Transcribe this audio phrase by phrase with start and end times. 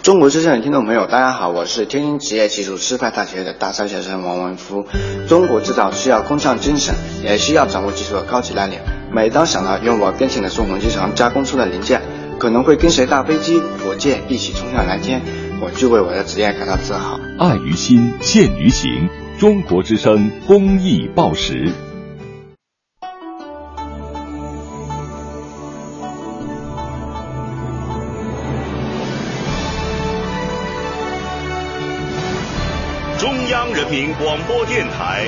[0.00, 4.84] 中国之声的听众朋友，大家好，我是天津职业技术师范大学的大三学生王文夫。
[5.28, 8.80] 中国制造需要工匠精神，也需要掌握技术的高级蓝领。
[9.12, 12.02] 每当想到用我跟前的宋鸿机床加工出的零件，
[12.40, 15.22] 可能会跟随大飞机、火箭一起冲向蓝天，
[15.60, 17.20] 我就为我的职业感到自豪。
[17.38, 19.08] 爱于心，见于行。
[19.38, 21.70] 中国之声公益报时。
[33.92, 35.26] 民广播电台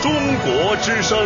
[0.04, 0.12] 《中
[0.44, 1.18] 国之声》。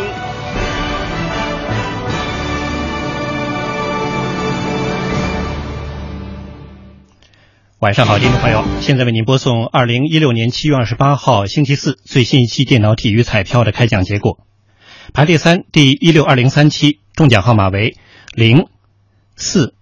[7.78, 14.46] 晚上好，听众朋友，现在为您播送二零一六年七月二十八号星期四最新一期电脑体育彩票的开奖结果。
[15.12, 17.98] 排列三第一六二零三期中奖号码为
[18.32, 18.68] 零
[19.36, 19.74] 四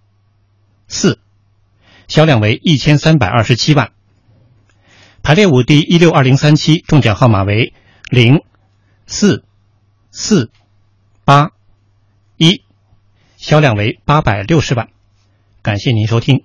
[0.89, 1.19] 四，
[2.09, 3.94] 销量为一千三百二十七万。
[5.25, 7.73] 排列五第一六二零三期中奖号码为
[8.11, 8.43] 零
[9.07, 9.43] 四
[10.11, 10.51] 四
[11.25, 11.49] 八
[12.37, 12.61] 一，
[13.35, 14.89] 销量为八百六十万。
[15.63, 16.43] 感谢您收听。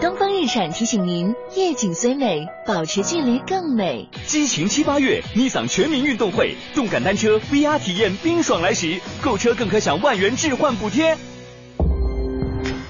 [0.00, 4.08] 东风日产提醒您：夜景虽美，保持距离更美。
[4.24, 11.18] 激情七八月，尼桑全民运动会，动感单车 VR 体验冰爽来袭，购车更可享万元置换补贴。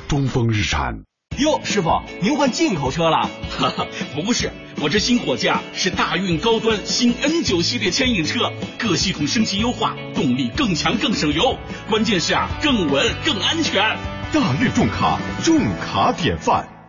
[0.07, 1.05] 东风日产。
[1.39, 3.29] 哟，师傅，您换进口车了？
[3.59, 11.57] 哈哈，不是，我这新伙计啊是大运高端新 N 九系列牵引车，各系统升级优化，动力更强更省油，
[11.89, 13.83] 关键是啊，更稳更安全。
[14.33, 16.82] 大运重卡，重卡典范。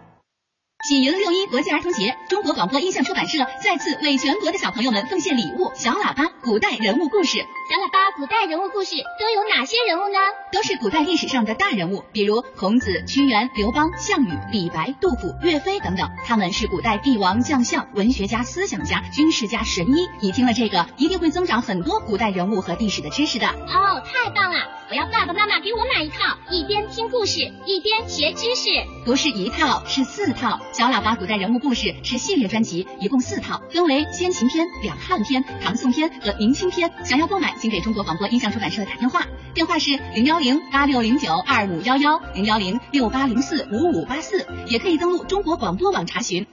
[0.84, 7.38] 喜迎六一国际儿童节，中国广播音像出版社再次为全国的小朋友们奉献礼物——小喇叭古代人物故事。
[7.38, 10.20] 小喇叭古代人物故事都有哪些人物呢？
[10.52, 16.10] 都是古代历史上的大人物，比如孔子、屈原、刘邦、项羽、李白、杜甫、岳飞等等。
[16.26, 20.10] 他们是古代帝王将相、文学家、思想家、军事家、神医。
[20.20, 23.48] 你听了这个，一定会增长很多古代人物和历史的知识的。
[23.48, 24.60] 哦，太棒了！
[24.94, 28.70] 我要爸爸妈妈给我买一套，一边听故事一边学知识。
[29.04, 30.60] 不是一套，是四套。
[30.72, 36.92] 小喇叭古代人物故事是系列专辑，一共四套，分为先秦篇、两汉篇、唐宋篇和明清篇。
[37.04, 46.46] 想要购买，请给中国广播音像出版社打电话，电话是零幺零八六零九二五幺幺零幺零六八零四五五八四，也可以登录中国广播网查询。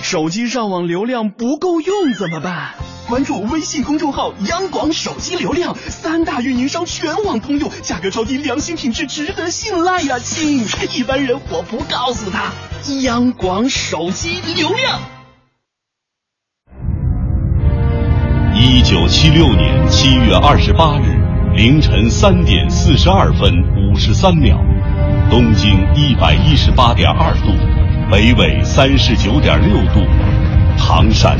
[0.00, 2.74] 手机上网流量不够用怎么办？
[3.12, 10.64] 关注微信公众号“央广手机流量”，三大运营商全网通用，价格超低，良心品质，值得信赖呀，亲！
[10.94, 12.50] 一般人我不告诉他。
[13.02, 14.98] 央广手机流量。
[18.54, 21.20] 一九七六年七月二十八日
[21.54, 24.56] 凌晨三点四十二分五十三秒，
[25.28, 27.52] 东经一百一十八点二度，
[28.10, 30.00] 北纬三十九点六度，
[30.78, 31.36] 唐山。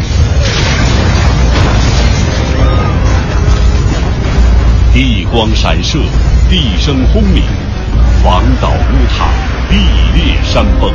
[4.93, 5.99] 地光闪射，
[6.51, 7.43] 地声轰鸣，
[8.23, 9.25] 房倒屋塌，
[9.71, 9.77] 地
[10.15, 10.93] 裂山崩。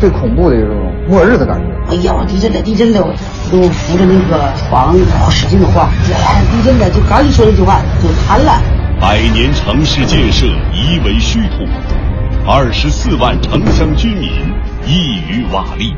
[0.00, 0.74] 最恐怖的就是
[1.08, 1.66] 末日的感觉。
[1.88, 3.14] 哎呀，地震了，地震了！
[3.52, 4.96] 都扶着那个床，
[5.30, 5.88] 使劲的晃。
[6.26, 6.90] 哎，地震了！
[6.90, 8.60] 就刚一说这句话，就瘫了。
[9.00, 11.64] 百年城市建设夷为虚土，
[12.44, 14.28] 二十四万城乡居民
[14.84, 15.94] 一于瓦砾。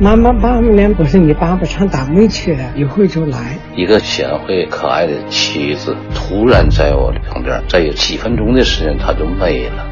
[0.00, 3.58] 妈妈，爸爸，不是你爸爸上单位去了，一会儿就来。
[3.74, 9.90] 一个贤惠可爱的妻子，突然在我的旁边，再有几分钟的时间，她就没了。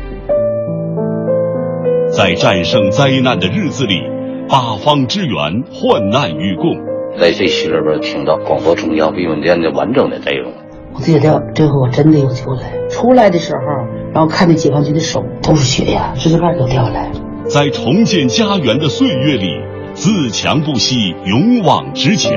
[2.13, 4.01] 在战胜灾难的日子里，
[4.49, 6.77] 八方支援，患难与共。
[7.19, 10.53] 在这戏里边听到广播中央避风店的完整的内容。
[10.95, 12.63] 我这料，这回我真的有救了。
[12.89, 13.61] 出来的时候，
[14.15, 17.11] 然后看那解放军的手都是血呀，指甲盖都掉下来。
[17.49, 19.51] 在重建家园的岁月里。
[19.97, 22.31] 自强不息，勇往直前。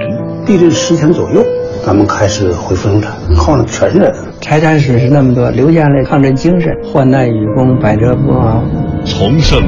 [0.46, 1.46] 地震十天左右，
[1.86, 4.16] 咱们开始恢复生产，靠的全是人。
[4.42, 8.64] 财产损失那么多，留下来抗震精神，患难与共，百折不挠。
[9.06, 9.62] 重生，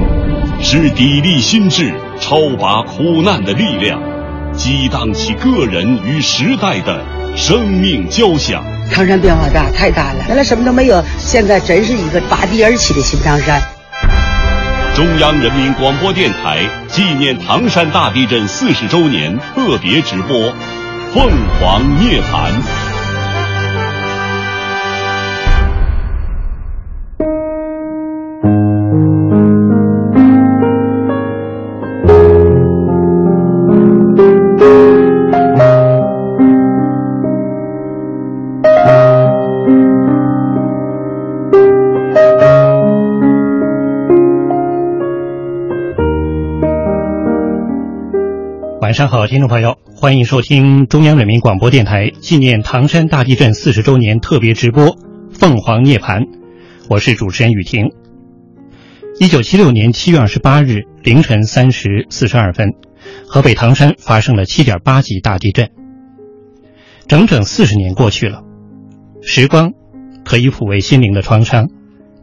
[0.61, 4.01] 是砥砺心智、超拔苦难的力量，
[4.53, 7.03] 激荡起个人与时代的
[7.35, 8.63] 生命交响。
[8.89, 13.61] 唐山变化大，太大了，原来什么都没有，现在真是一个拔地而起的新唐山。
[14.93, 20.37] 中央人民广播电台纪念唐山大地震四十周年特别直播
[21.13, 22.51] 《凤凰涅槃》。
[49.01, 54.89] 上好，听众朋友，欢迎收听中央人民广播电台纪念唐山大地震四十周年特别直播
[55.31, 56.19] 《凤凰涅槃》，
[56.87, 57.93] 我是主持人雨婷。
[59.19, 62.75] 一九七六年七月二十八日凌晨三时四十二分，
[63.25, 65.71] 河北唐山发生了七点八级大地震。
[67.07, 68.43] 整整四十年过去了，
[69.23, 69.71] 时光
[70.23, 71.69] 可以抚慰心灵的创伤，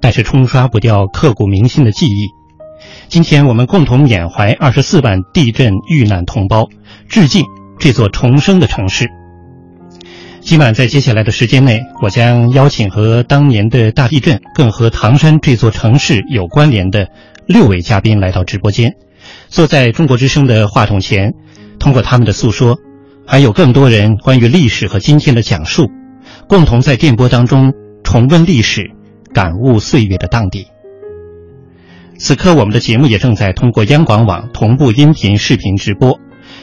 [0.01, 2.38] 但是冲刷不掉刻骨铭心的记忆。
[3.09, 6.69] 今天我们共同缅怀二十四万地震遇难同胞，
[7.09, 7.45] 致敬
[7.79, 9.09] 这座重生的城市。
[10.41, 17.09] 今晚在接下来的时间内，我将邀请和当年的大地震，更和唐山这座城市有关联的
[17.47, 18.95] 六位嘉宾来到直播间，
[19.49, 21.35] 坐在中国之声的话筒前，
[21.79, 22.79] 通过他们的诉说，
[23.27, 25.91] 还有更多人关于历史和今天的讲述，
[26.49, 28.91] 共同在电波当中重温历史，
[29.35, 30.78] 感悟岁月的荡涤。
[32.19, 36.19] 此刻，我们的节目也正在通过央广网同步音频、视频直播，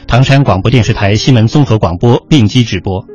[0.06, 3.06] 唐山广播电视台新闻综合广播并机直播。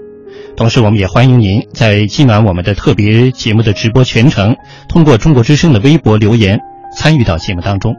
[0.58, 4.56] 同时，我们也欢迎您在今晚我们的特别节目的直播全程，
[4.90, 6.60] 通过中国之声的微博留言
[6.98, 7.94] 参与到节目当中。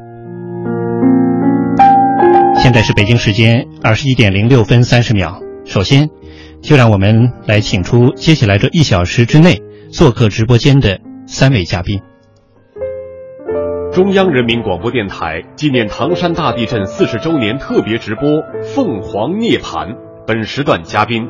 [2.61, 5.41] 现在是北京时间二十一点零六分三十秒。
[5.65, 6.11] 首先，
[6.61, 9.63] 就让我们来请出接下来这一小时之内
[9.93, 12.01] 做客直播间的三位嘉宾。
[13.93, 18.27] 中央人民广播电台纪念唐山大地震四十周年特别直播
[18.75, 19.89] 《凤凰涅槃》，
[20.27, 21.29] 本时段嘉宾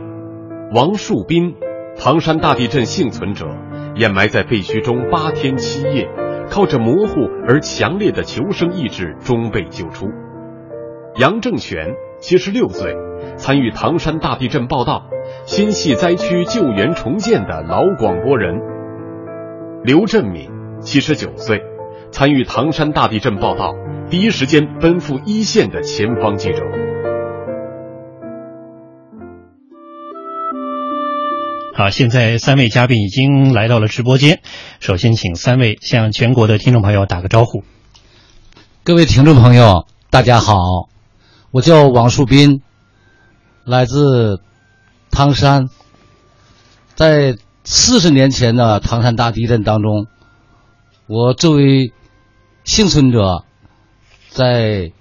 [0.73, 1.56] 王树斌，
[1.99, 3.49] 唐山大地震幸存者，
[3.97, 6.09] 掩埋在废墟中八天七夜，
[6.50, 10.06] 靠着模糊而强烈的求生意志终被救出；
[11.17, 12.94] 杨正全，七十六岁，
[13.35, 15.03] 参与唐山大地震报道、
[15.47, 18.55] 心系灾区救援重建的老广播人；
[19.82, 20.49] 刘振敏，
[20.81, 21.61] 七十九岁。
[22.12, 23.75] 参与唐山大地震报道，
[24.11, 26.62] 第一时间奔赴一线的前方记者。
[31.75, 34.43] 好，现在三位嘉宾已经来到了直播间。
[34.79, 37.64] 首先，请三位向全国的听众朋友打个招呼。
[38.85, 40.55] 各位听众朋友，大家好，
[41.50, 42.61] 我叫王树斌，
[43.65, 44.43] 来自
[45.11, 45.70] 唐山。
[46.94, 50.06] 在四十年前的唐山大地震当中，
[51.06, 51.91] 我作为
[52.64, 53.44] 幸存者
[54.31, 54.93] 在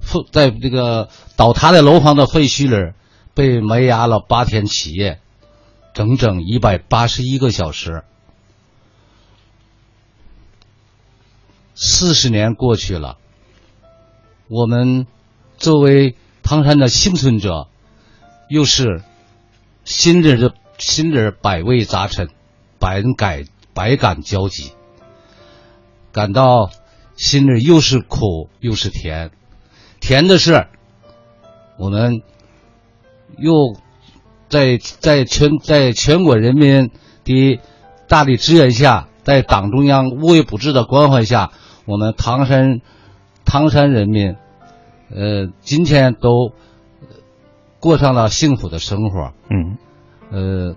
[0.00, 2.92] 废在这个倒塌的楼房的废墟里
[3.34, 5.20] 被埋压了八天七夜，
[5.94, 8.04] 整整一百八十一个小时。
[11.74, 13.18] 四十年过去了，
[14.48, 15.06] 我们
[15.56, 17.68] 作为唐山的幸存者，
[18.48, 19.02] 又是
[19.84, 22.28] 心里的心里百味杂陈，
[22.78, 24.72] 百感百感交集。
[26.14, 26.70] 感到
[27.16, 29.32] 心里又是苦又是甜，
[30.00, 30.68] 甜的是
[31.76, 32.22] 我们
[33.36, 33.74] 又
[34.48, 36.92] 在在全在全国人民
[37.24, 37.60] 的
[38.06, 41.50] 大力支援下，在党中央无微不至的关怀下，
[41.84, 42.80] 我们唐山
[43.44, 44.36] 唐山人民
[45.10, 46.52] 呃今天都
[47.80, 49.32] 过上了幸福的生活。
[49.50, 49.78] 嗯，
[50.30, 50.76] 呃，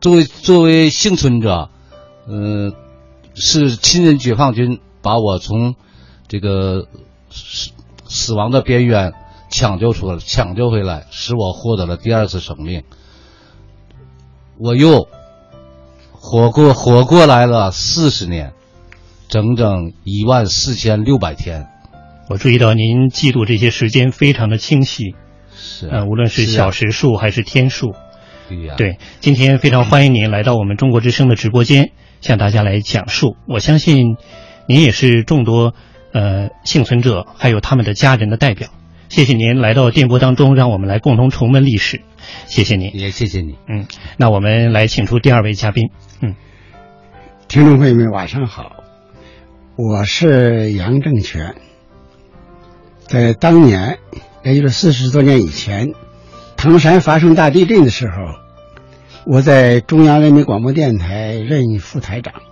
[0.00, 1.68] 作为作为幸存者，
[2.26, 2.72] 呃。
[3.34, 5.74] 是亲人解放军把我从
[6.28, 6.86] 这个
[7.30, 7.70] 死
[8.06, 9.12] 死亡的边缘
[9.50, 12.84] 抢救出来，抢救回来，使我获得了第二次生命。
[14.58, 15.08] 我又
[16.12, 18.52] 活过活过来了四十年，
[19.28, 21.66] 整整一万四千六百天。
[22.28, 25.14] 我注意到您记录这些时间非常的清晰，
[25.54, 27.94] 是呃，无论是小时数还是天数。
[28.48, 31.92] 对呀，对，今天非常欢迎您来到我们中国之声的直播间。
[32.24, 34.16] 向大家来讲述，我相信
[34.66, 35.74] 您也是众多
[36.10, 38.68] 呃幸存者还有他们的家人的代表。
[39.10, 42.00] 谢谢您来到电波当中，让我们来共同重温历史。
[42.46, 43.56] 谢谢您，也谢谢你。
[43.68, 45.90] 嗯，那我们来请出第二位嘉宾。
[46.22, 46.34] 嗯，
[47.46, 48.72] 听众朋友们晚上好，
[49.76, 51.54] 我是杨正全。
[53.06, 53.98] 在当年，
[54.42, 55.92] 也就是四十多年以前，
[56.56, 58.43] 唐山发生大地震的时候。
[59.26, 62.42] 我在中央人民广播电台任副台长，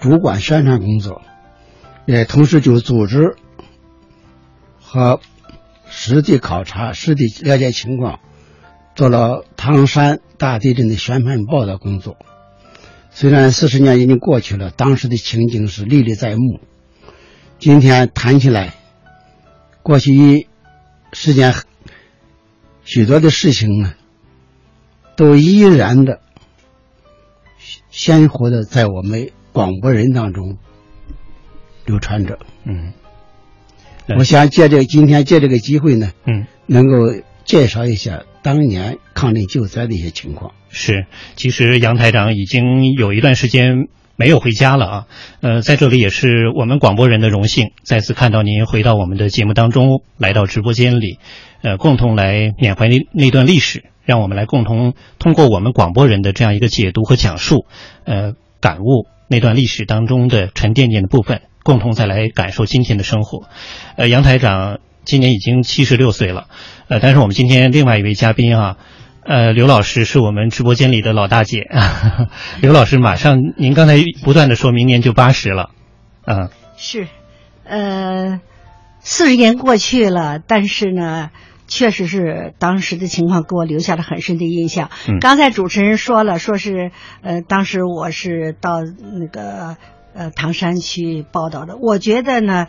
[0.00, 1.22] 主管宣传工作，
[2.04, 3.36] 也同时就组织
[4.80, 5.20] 和
[5.88, 8.18] 实地考察、实地了解情况，
[8.96, 12.16] 做了唐山大地震的宣传报道工作。
[13.10, 16.60] 虽然四十年已经过去了，当时的情景是历历在目。
[17.60, 18.74] 今天谈起来，
[19.84, 20.48] 过去一
[21.12, 21.54] 时间
[22.82, 23.94] 许多的事情呢。
[25.16, 26.20] 都依然的
[27.90, 30.58] 鲜活的在我们广播人当中
[31.86, 32.38] 流传着。
[32.64, 32.92] 嗯，
[34.18, 40.52] 我想借这个今天借这个机会呢，嗯，能够介绍一下当年抗震救灾的一些情况。
[40.68, 41.06] 是，
[41.36, 45.06] 其实杨台长已经有一段时间没有回家了啊。
[45.40, 51.18] 呃，在这里也是我们广播人的荣幸，再次看到您回到我们的节目当中，来到直播间里，
[51.62, 57.66] 呃，共同来缅怀那那段历史，让我们来共同通过我们广播人的这样一个解读和讲述，
[58.04, 63.48] 呃，感悟那段历史当中的沉甸甸的部分，共同再来感受今天的生活。
[63.96, 66.48] 呃，杨台长今年已经七十六岁了，
[66.88, 68.76] 呃，但是我们今天另外一位嘉宾啊。
[69.26, 71.66] 呃，刘老师是我们直播间里的老大姐，
[72.60, 75.70] 刘老师马上，您刚才不断的说明年就八十了，
[76.26, 77.08] 嗯，是，
[77.64, 78.42] 呃，
[79.00, 81.30] 四十年过去了，但是呢，
[81.66, 84.90] 确实是当时的情况给我留下了很深的印象。
[85.08, 86.90] 嗯、刚才主持人说了，说是
[87.22, 89.76] 呃，当时我是到那个
[90.14, 92.66] 呃唐山去报道的，我觉得呢。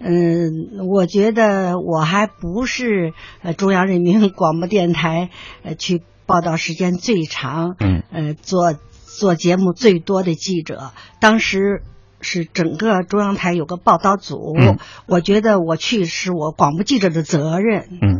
[0.00, 5.30] 嗯，我觉得我还不是呃中央人民广播电台
[5.64, 8.74] 呃去报道时间最长，嗯，呃做
[9.04, 10.92] 做节目最多的记者。
[11.18, 11.82] 当时
[12.20, 14.78] 是整个中央台有个报道组，嗯、
[15.08, 17.88] 我觉得我去是我广播记者的责任。
[18.00, 18.17] 嗯，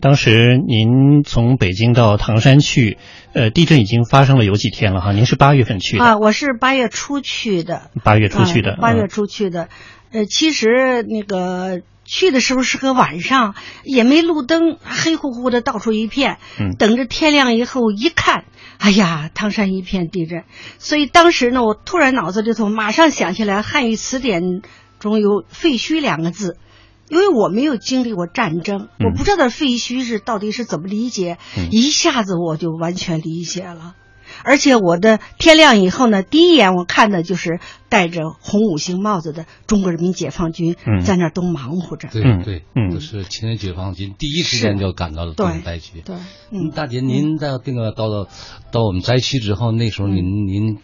[0.00, 2.98] 当时您从北京到唐山去，
[3.32, 5.12] 呃，地震已经发生了有几天了哈？
[5.12, 6.18] 您是八月份去的啊？
[6.18, 9.68] 我是八月初去的，八月初去的，八、啊、月初去的。
[10.12, 16.38] 呃，其实那个去的时候是个晚上，也没路灯，黑乎乎的，到处一片。
[16.58, 18.44] 嗯，等着天亮以后一看，
[18.78, 20.44] 哎呀，唐山一片地震。
[20.78, 24.62] 所以当时呢，我突然脑子里头马上想起来汉语词典
[24.98, 26.58] 中有“废墟”两个字，
[27.10, 33.96] 因为我没有经历过战争，嗯、我不知道废墟是到底是怎么理解，嗯、一下子我就完全理解了。
[34.42, 37.58] 而且我的天亮以后呢，第一眼我看的就是
[37.90, 42.08] 戴着红五星帽子的中国人民解放军在那儿都忙活着。
[42.08, 46.00] 对对，嗯，都是亲人解放军第一时间就赶到了东灾区。
[46.02, 46.16] 对，
[46.52, 48.28] 嗯，大姐，您到那个到了
[48.70, 50.78] 到我们灾区之后，那时候您您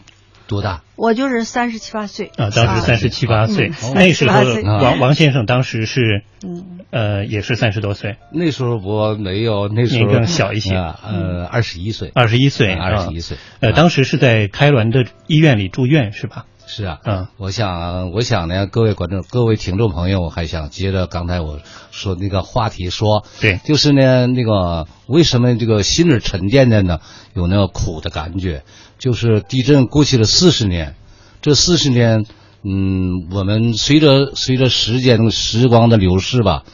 [0.46, 0.82] 多大？
[0.96, 2.26] 我就是三十七八岁。
[2.36, 4.42] 啊，当时三十七八岁，嗯那时候
[4.82, 6.72] 王王先生当时是嗯。
[6.88, 13.36] 呃也是三十多岁，那时候我没有，那时候更小一些啊呃，二十一岁，二十一岁，二十一岁。
[13.60, 16.46] 呃，当时是在开滦的医院里住院是吧？
[16.68, 21.60] 是啊，嗯，我想，我想呢，各位观众、各位听众朋友，我还想接着刚才我
[21.92, 27.00] 说那个话题说，对，就是呢，那个为什么这个心里沉甸甸的，
[27.34, 28.64] 有那个苦的感觉？
[28.98, 30.96] 就是地震过去了四十年，
[31.40, 32.26] 这四十年，
[32.64, 36.64] 嗯，我们随着随着时间时光的流逝吧，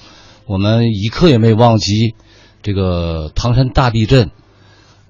[0.47, 2.15] 我们一刻也没忘记
[2.63, 4.31] 这个唐山大地震，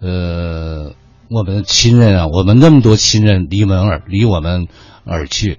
[0.01, 0.93] 呃。
[1.33, 4.69] 我们亲人啊，我们那么多亲人离门而离我们
[5.05, 5.59] 而去，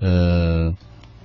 [0.00, 0.72] 呃，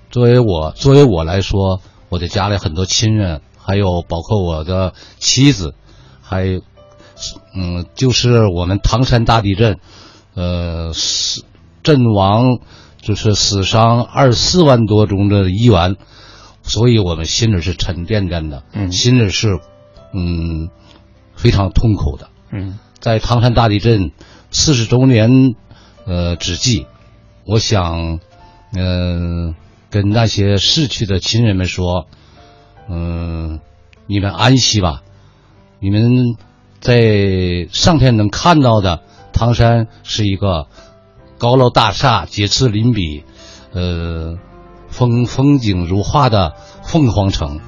[0.09, 5.73] 作为我作为我来说，我的家里很多亲人，还有包括我的妻子，
[6.21, 6.61] 还有，
[7.55, 9.79] 嗯，就是我们唐山大地震，
[10.33, 11.45] 呃，死
[11.81, 12.59] 阵亡
[12.99, 15.95] 就是死伤二十四万多中的一员，
[16.61, 19.61] 所以我们心里是沉甸甸的，嗯，心里是
[20.13, 20.69] 嗯
[21.37, 22.77] 非常痛苦的，嗯。
[23.01, 24.11] 在唐山大地震
[24.51, 25.55] 四十周年，
[26.05, 26.85] 呃之际，
[27.45, 28.19] 我想，
[28.77, 29.55] 嗯、
[29.89, 32.05] 跟那些逝去的亲人们说，
[32.87, 33.59] 嗯、
[34.05, 35.01] 你们安息吧，
[35.79, 36.37] 你们
[36.79, 39.01] 在上天能看到的
[39.33, 40.67] 唐山是一个
[41.39, 43.23] 高楼大厦、街次林比，
[43.73, 44.37] 呃，
[44.89, 46.53] 风风景如画的
[46.83, 47.59] 凤凰城，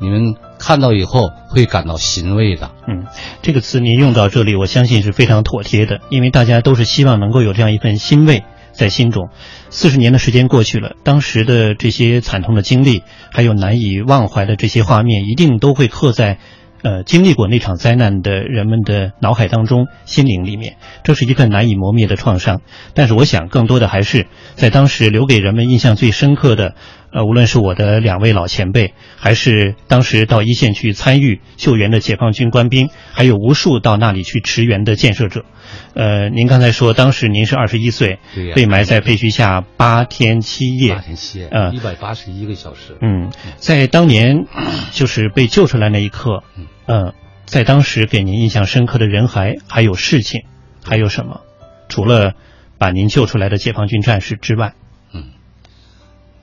[0.00, 0.34] 你们。
[0.58, 2.70] 看到以后会感到欣慰的。
[2.88, 3.06] 嗯，
[3.42, 9.28] 这个词您用到这里，我相信是非常妥帖的，因为大家都是希望能够有这样一份欣慰在心中。
[9.70, 16.38] 四十年的时间过去了，当时的这些惨痛的经历，还有难以忘怀的这些画面，一定都会刻在。
[16.82, 22.60] 呃，经历过那场灾难的人们的脑海当中、心灵里面，这是一份难以磨灭的创伤。
[22.94, 26.76] 但是，我想更多的还是在当时留给人们印象最深刻的，
[27.16, 35.46] 呃，无论是我的两位老前辈，还是当时到一线去参与救援的解放军官兵，还有无数到那里去驰援的建设者。
[35.94, 42.98] 呃，您刚才说当时您是二十一岁，对呀，被埋在废墟下八天七夜，八天七夜，呃，一百八十一个小时。
[43.00, 44.44] 嗯，在当年
[44.92, 46.44] 就是被救出来那一刻，
[46.86, 47.14] 嗯，
[47.46, 50.42] 在当时给您印象深刻的人还还有事情，
[50.84, 51.40] 还有什么？
[51.88, 52.34] 除了
[52.76, 54.74] 把您救出来的解放军战士之外，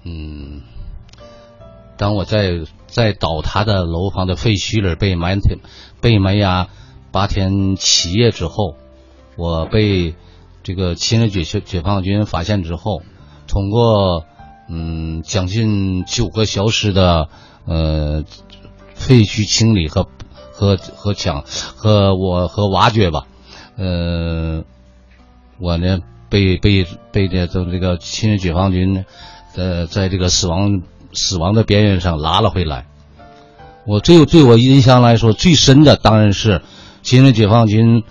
[0.04, 0.62] 嗯，
[1.98, 5.40] 当我在在倒塌的楼房的废墟里被埋
[6.02, 6.68] 被埋压
[7.12, 8.76] 八天七夜之后。
[9.36, 10.14] 我被
[10.62, 13.02] 这个亲日解解放军发现之后，
[13.48, 14.26] 通过
[14.70, 17.30] 嗯，将近九个小时的
[17.66, 18.24] 呃
[18.94, 20.08] 废墟清理和
[20.52, 23.26] 和和抢和我和挖掘吧，
[23.76, 24.64] 呃，
[25.60, 25.98] 我呢
[26.30, 29.04] 被被被这这这个亲日解放军
[29.56, 30.82] 呃在这个死亡
[31.14, 32.86] 死亡的边缘上拉了回来。
[33.86, 36.62] 我最对我印象来说最深的当然是
[37.02, 38.04] 亲人解放军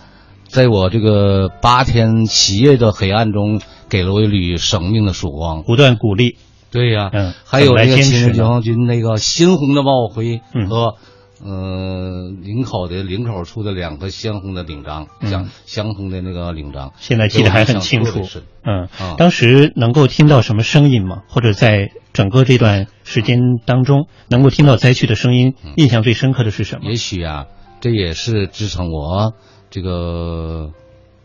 [0.46, 6.37] 在我这个八天七夜的黑暗中给了我一缕生命的曙光，不断鼓励。
[6.70, 10.96] 对呀、嗯，还有那个怎么来坚持呢亲日解放军那个鲜红的帽徽和、
[11.42, 18.20] 呃领口的领口处的两个鲜红的领章，嗯相相同的那个领章，现在记得还很清楚。
[18.64, 21.22] 嗯啊，当时能够听到什么声音吗？
[21.28, 26.88] 或者在整个这段时间当中，能够听到灾区的声音，印象最深刻的是什么？
[26.88, 27.46] 也许啊，
[27.80, 29.34] 这也是支撑我
[29.68, 30.70] 这个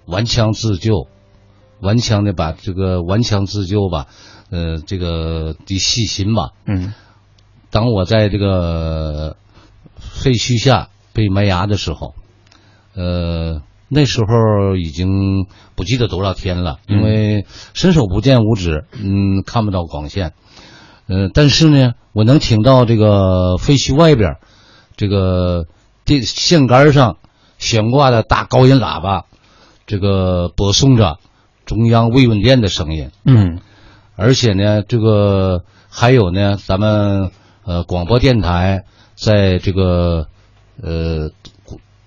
[0.08, 1.08] 顽强自救，
[1.80, 4.08] 顽强的把这个顽强自救吧，
[4.50, 6.54] 呃，这个的细心吧。
[6.66, 6.94] 嗯，
[7.70, 9.36] 当我在这个
[10.12, 12.16] 废墟下被埋牙的时候，
[12.96, 15.46] 呃，那时候已经
[15.76, 20.34] 不记得多少天了，因为伸手不见五指，嗯，看不到光线。
[21.08, 24.36] 呃，但是呢，我能听到这个废墟外边，
[24.98, 25.66] 这个
[26.04, 27.18] 电线杆上
[27.58, 29.26] 悬挂的大高音喇叭，
[29.86, 31.18] 这个播送着
[31.66, 33.12] 中央慰问电的声音。
[33.24, 33.60] 嗯，
[34.18, 37.32] 而且呢，这个还有呢，咱们
[37.64, 38.84] 呃广播电台
[39.18, 40.28] 在这个
[40.82, 41.32] 呃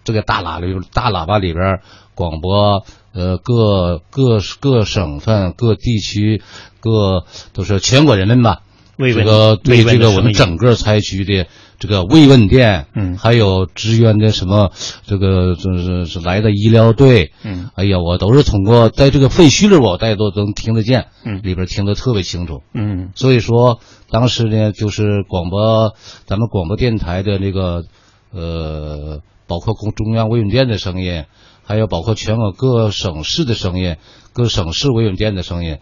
[0.04, 1.80] 这个大喇叭大喇叭里边
[2.14, 6.40] 广播呃各各各省份各地区
[6.80, 8.62] 各都是全国人民吧。
[9.08, 11.46] 这个对这个我们整个灾区的
[11.80, 13.16] 这个慰问电，嗯。
[13.16, 14.70] 还有支援的什么
[15.06, 21.40] 这个就是是来的医疗队，嗯，哎呀，我都是通过在这个废墟里，我大家都能听得见，嗯。
[21.42, 23.10] 里边听得特别清楚，嗯。
[23.16, 25.94] 所以说当时呢，就是广播
[26.26, 27.84] 咱们广播电台的那个
[28.30, 31.24] 呃，包括中中央慰问电的声音，
[31.64, 33.96] 还有包括全国各省市的声音，
[34.32, 35.78] 各省市慰问电的声音，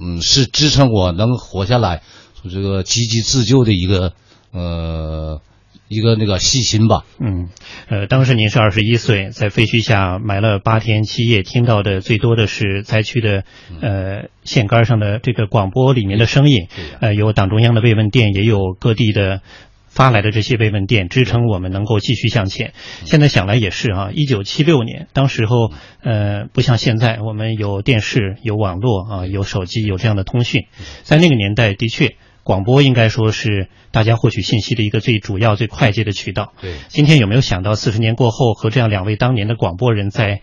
[0.00, 2.02] 嗯，是支撑我能活下来，
[2.48, 4.12] 这个积极自救的一个
[4.54, 5.42] 呃
[5.88, 7.04] 一个那个细心吧。
[7.20, 7.48] 嗯，
[7.88, 13.44] 呃，当时您是二十一岁，在废墟下埋了八天七夜，听到的最多的是灾区的
[13.82, 16.68] 呃线杆上的这个广播里面的声音，
[17.00, 19.42] 呃，有党中央的慰问电，也有各地的。
[19.86, 22.72] 发来的这些慰问电支撑我们能够继续向前。
[23.04, 25.70] 现在想来也是啊，一九七六年，当时候
[26.02, 30.66] 呃不像现在，我们有电视、有网络啊、有手机、有这样的通讯，
[31.04, 32.16] 在那个年代的确。
[32.44, 36.52] 广播应该说是大家获取信息的一个最主要、最快捷的渠道。
[36.60, 40.42] 对，今天有没有想到四十年过后和这样两位当年的广播人在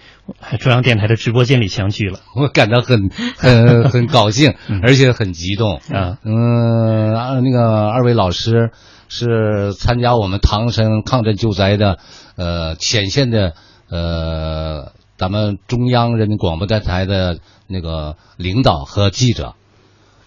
[0.59, 2.19] 中央电台的直播间里相聚了？
[2.35, 6.17] 我感到很 很很高兴，而且很激动啊。
[6.23, 8.71] 嗯，啊那个二位老师
[9.07, 11.99] 是参加我们唐山抗震救灾的
[12.35, 13.53] 呃前线的
[13.89, 17.37] 呃咱们中央人民广播电台的
[17.67, 19.53] 那个领导和记者。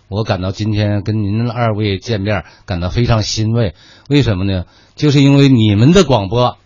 [0.08, 3.74] 我感到今天跟您二位见面，感到非常欣慰。
[4.08, 4.64] 为什么呢？
[4.94, 6.56] 就是因为你们的广播，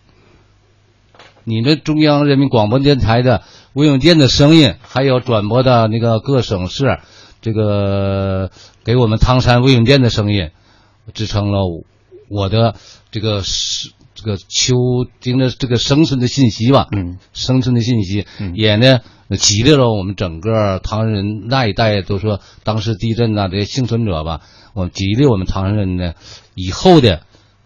[1.43, 6.99] 你们中央人民广播电台的魏永健的声音，还有转播的那个各省市，
[7.41, 8.51] 这个
[8.83, 10.51] 给我们唐山魏永健的声音，
[11.13, 11.61] 支撑了
[12.29, 12.75] 我的
[13.09, 14.75] 这个是这个求
[15.21, 18.99] 盯着这个生存的信息吧，嗯，生存的信息，嗯、也呢
[19.37, 24.41] 激励了我们整个唐山人那一代，都说当时地震呐、这些幸存者吧，
[24.73, 26.13] 我们激励我们唐山人呢
[26.55, 27.21] 以后的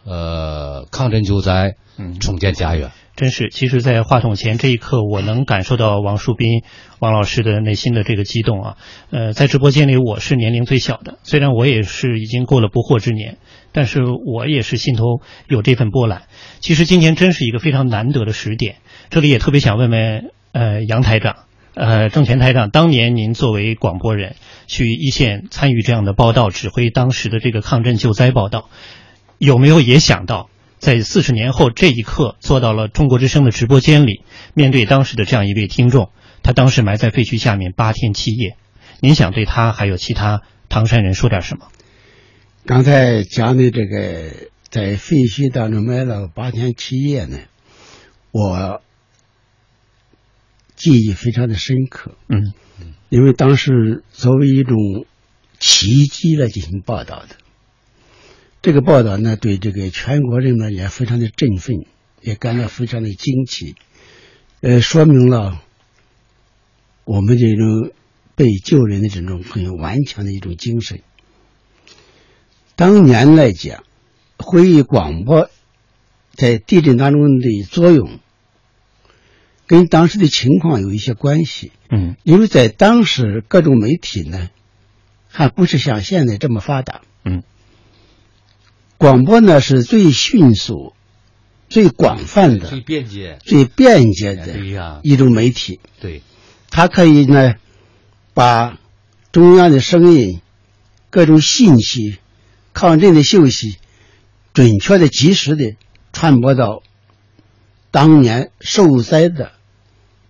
[0.06, 2.92] 呃抗震救灾，嗯，重建家园。
[3.16, 6.64] 真是，其实，在话筒前这一刻，我能感受到王树斌
[6.98, 8.78] 王老师的内心的这个激动啊。
[9.12, 13.38] 呃，在直播间里，我是年龄最小的，虽然我也是已经过了不惑之年，
[13.72, 16.24] 但是我也是心头有这份波澜。
[16.60, 18.78] 其实今年真是一个非常难得的时点，
[19.12, 21.36] 这里也特别想问问呃杨台长，
[21.74, 24.36] 呃郑泉台长，当年您作为广播人
[24.68, 28.70] 去一线参与这样的报道，指挥当时的这个抗震救灾报道，
[29.38, 30.50] 有没有也想到？
[30.80, 34.22] 在四十年后这一刻，坐到了中国之声的直播间里，
[34.54, 36.10] 面对当时的这样一位听众，
[36.44, 38.58] 他当时埋在废墟下面八天七夜，
[39.00, 41.68] 您想对他还有其他唐山人说点什么？
[42.66, 44.32] 刚才讲的这个
[44.70, 47.38] 在废墟当中埋了八天七夜呢，
[48.32, 48.82] 我
[50.84, 52.18] 记忆非常的深刻。
[52.28, 52.52] 嗯，
[53.08, 55.06] 因为当时作为一种
[55.58, 57.38] 奇迹来进行报道的。
[58.62, 61.86] 这个报道呢，对这个全国人呢也非常的振奋，
[62.20, 63.76] 也感到非常的惊奇，
[64.60, 65.62] 呃，说明了
[67.06, 67.94] 我们这种
[68.36, 71.00] 被救人的这种很顽强的一种精神。
[72.76, 73.86] 当年来讲，
[74.38, 75.50] 会议广播
[76.34, 78.20] 在地震当中的作用，
[79.74, 81.72] 跟当时的情况有一些关系。
[81.90, 84.52] 嗯，因为在当时各种媒体呢，
[85.28, 87.02] 还不是像现在这么发达。
[87.26, 87.42] 嗯，
[89.00, 90.94] 广播呢是最迅速、
[91.70, 95.80] 最广泛的、最便捷、最便捷的一种媒体。
[96.00, 96.22] 对，
[96.70, 97.56] 它可以呢
[98.36, 98.78] 把
[99.32, 100.40] 中央的声音、
[101.10, 102.20] 各种信息、
[102.74, 103.78] 抗震的消息，
[104.54, 105.74] 准确的、及时的
[106.12, 106.84] 传播到
[107.90, 109.54] 当年受灾的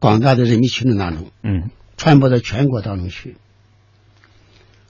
[0.04, 3.38] 广大的人民群众当中，嗯，传播到全国当中去。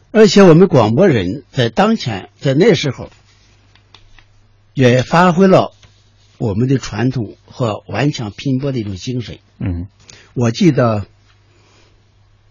[0.10, 3.12] 而且我们广播人在当前在那时候，
[4.74, 5.72] 也发挥了
[6.40, 9.38] 我们的传统和顽强拼搏的一种精神。
[9.60, 9.86] 嗯，
[10.34, 11.06] 我记得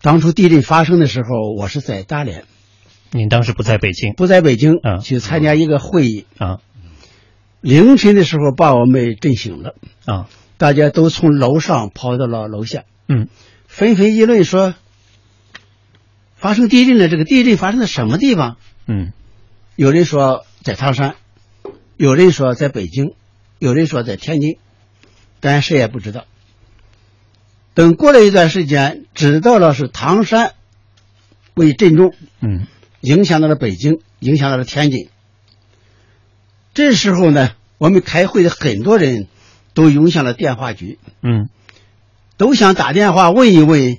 [0.00, 2.44] 当初地震发生的时候，我是在大连，
[3.10, 6.26] 您当时不在北京，不在北京，啊去参加一个会议。
[6.38, 6.60] 啊。
[7.60, 9.74] 凌晨的时候把我们震醒了。
[10.04, 10.28] 啊，
[10.62, 13.26] 大家都从楼上跑到了楼下，嗯，
[13.66, 14.76] 纷纷议论说
[16.36, 18.58] 发生地震了，这个地震发生在什么地方？
[18.86, 19.12] 嗯，
[19.74, 21.16] 有人说在唐山，
[21.96, 23.14] 有人说在北京，
[23.58, 24.58] 有人说在天津，
[25.40, 26.26] 但谁也不知道。
[27.74, 30.52] 等过了一段时间，知道了是唐山
[31.54, 32.68] 为震中，嗯，
[33.00, 35.08] 影响到了北京，影响到了天津。
[36.72, 39.26] 这时候呢，我们开会的很多人
[39.74, 41.48] 都涌向了电话局，嗯，
[42.36, 43.98] 都想打电话问一问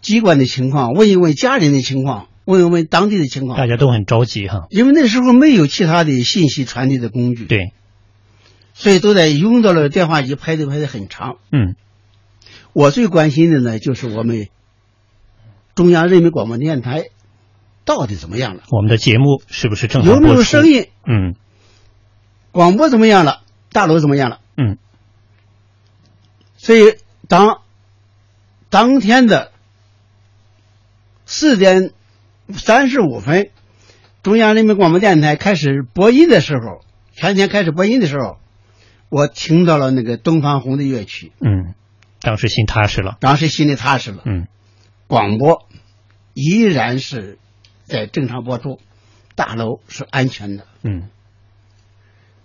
[0.00, 3.56] 机关的情况，问一问家人的情况，问一问当地的情况。
[3.56, 7.72] 大家都很着急哈，因为那时候没有其他的信息传递的工具，对，
[8.74, 11.36] 所以都在涌到了电话机，排队排的很长。
[11.52, 11.76] 嗯，
[12.72, 14.48] 我最关心的呢，就是我们
[15.74, 17.04] 中央人民广播电台
[17.84, 20.86] 到底怎么样了，我们的节目是不是正好有没有声音？
[21.06, 21.34] 嗯
[22.50, 23.40] 广播怎么样了？
[23.72, 24.40] 大楼怎么样了？
[24.58, 24.76] 嗯，
[26.62, 26.94] 所以
[27.28, 27.60] 当
[28.70, 29.50] 当天的
[31.26, 31.90] 四点
[32.54, 33.50] 三十五分，
[34.22, 38.38] 中央人民广播电台开始播音的时候，全天开始播音的时候，
[39.08, 41.74] 我听到了那个东方红的乐曲，嗯，
[42.20, 44.22] 当时心踏实了，当时心里踏实了。
[44.24, 44.46] 嗯，
[45.08, 45.66] 广播
[46.32, 47.38] 依然是
[47.86, 48.78] 在正常播出，
[49.34, 50.68] 大楼是安全的。
[50.84, 51.08] 嗯，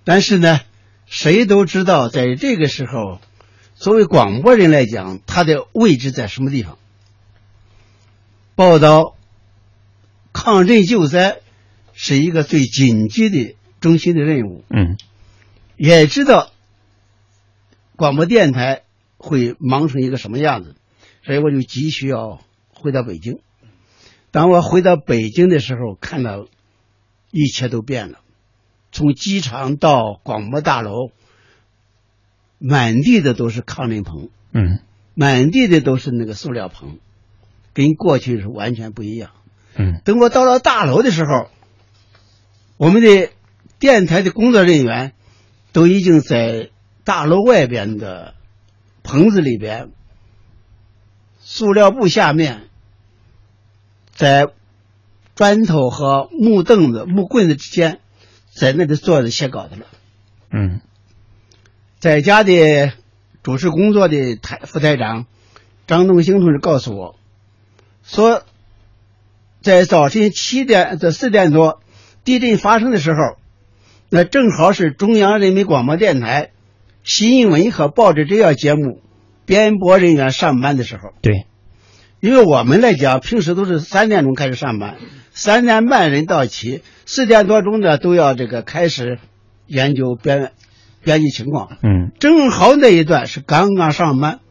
[0.03, 0.59] 但是呢，
[1.05, 3.21] 谁都知道，在这个时候，
[3.79, 6.79] 作为广播人来讲，他的位置在什么地方？
[8.55, 9.15] 报道
[10.33, 11.41] 抗震救灾
[11.93, 14.63] 是一个最紧急的中心的任务。
[14.69, 14.97] 嗯，
[15.75, 16.49] 也知道
[17.95, 18.81] 广播电台
[19.17, 20.75] 会忙成一个什么样子，
[21.23, 22.41] 所以我就急需要
[22.73, 23.41] 回到北京。
[24.31, 26.47] 当我回到北京的时候，看到
[27.29, 28.21] 一切都变了，
[28.91, 31.11] 从机场到广播大楼，
[32.57, 34.79] 满地的都是抗震棚，嗯。
[35.19, 36.99] 满地的都是那个塑料棚，
[37.73, 39.31] 跟过去是完全不一样。
[39.75, 41.49] 嗯，等我到了大楼的时候，
[42.77, 43.31] 我们的
[43.79, 45.13] 电台的工作人员
[45.71, 46.69] 都已经在
[47.03, 48.35] 大楼外边的
[49.01, 49.89] 棚子里边，
[51.39, 52.67] 塑料布下面，
[54.11, 54.49] 在
[55.33, 58.01] 砖头和木凳子、木棍子之间，
[58.53, 59.87] 在那里坐着写稿子了。
[60.51, 60.79] 嗯
[61.99, 62.91] 在家的
[63.41, 65.25] 主持工作的台副台长
[65.87, 67.15] 张东兴同志告诉我，
[68.03, 68.43] 说，
[69.61, 71.81] 在早晨七点这四点多
[72.23, 73.37] 地震发生的时候，
[74.09, 76.51] 那正好是中央人民广播电台
[77.03, 79.01] 新闻和报纸这要节目
[79.45, 81.13] 编播人员上班的时候。
[81.21, 81.45] 对，
[82.19, 84.97] 因为我们来讲，平时都是三点钟开始上班，
[85.31, 89.19] 三点半人到齐，四点多钟呢都要这个开始
[89.65, 90.51] 研究编
[91.07, 91.77] 编辑情况。
[91.81, 94.41] 嗯，正好那一段是刚刚上班，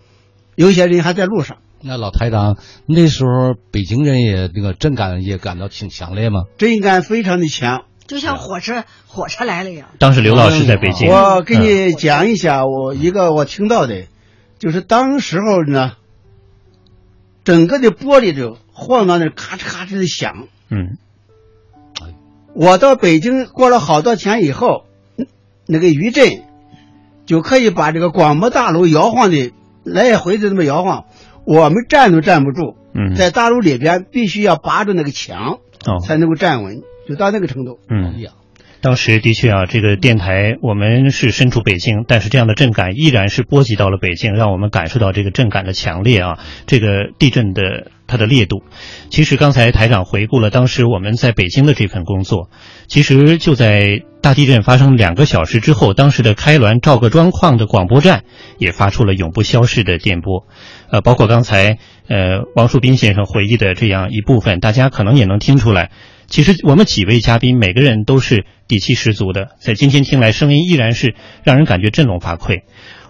[0.55, 1.59] 有些人还在路上。
[1.83, 6.45] 那老台长，那时候北京人也那个震感也感到挺强烈吗？
[6.57, 9.89] 震感非常的强，就像火车火车来了一样。
[9.99, 14.07] 当时刘老师在北京，我给你讲一下，我一个我听到的，
[14.59, 15.93] 就是当时候呢，
[17.45, 20.49] 整个的玻璃就晃到那咔哧咔哧的响。
[20.71, 20.97] 嗯，
[22.55, 24.86] 我到北京过了好多天以后，
[25.67, 26.43] 那个余震
[27.27, 29.53] 就可以把这个广播大楼摇晃的
[29.85, 31.05] 来回的这么摇晃，
[31.45, 32.77] 我们站都站不住。
[32.99, 37.79] 嗯在大楼里边必须要扒着那个墙，哦才能够站稳，就到那个程度。
[37.91, 38.15] 嗯，
[38.81, 46.39] 当时的确啊，这个电台我们是身处北京，但是这样的震感依然是波及到了北京，让我们感受到这个震感的强烈啊。
[46.67, 48.63] 这个地震的它的烈度。
[49.11, 52.51] 其实刚才台长回顾了当时我们在北京的这份工作，
[52.87, 58.25] 其实就在大地震发生两个小时之后，当时的开滦赵各庄矿的广播站
[58.59, 60.47] 也发出了永不消逝的电波。
[60.91, 65.91] 呃，包括刚才呃王树斌先生回忆的这样一部分，大家可能也能听出来。
[66.29, 71.15] 其实我们几位嘉宾每个人都是底气十足的，在今天听来声音依然是
[71.45, 72.63] 让人感觉振聋发聩。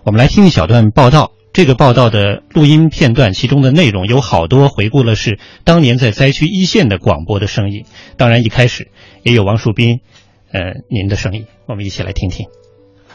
[0.05, 7.87] 我们来听一小段报道，这个报道的录音片段，其中的内容有好多回顾了是当年在灾区一线的广播的声音。
[8.19, 8.91] 当然一开始
[9.23, 10.01] 也有王树斌，
[10.53, 12.49] 呃，您的声音，我们一起来听听。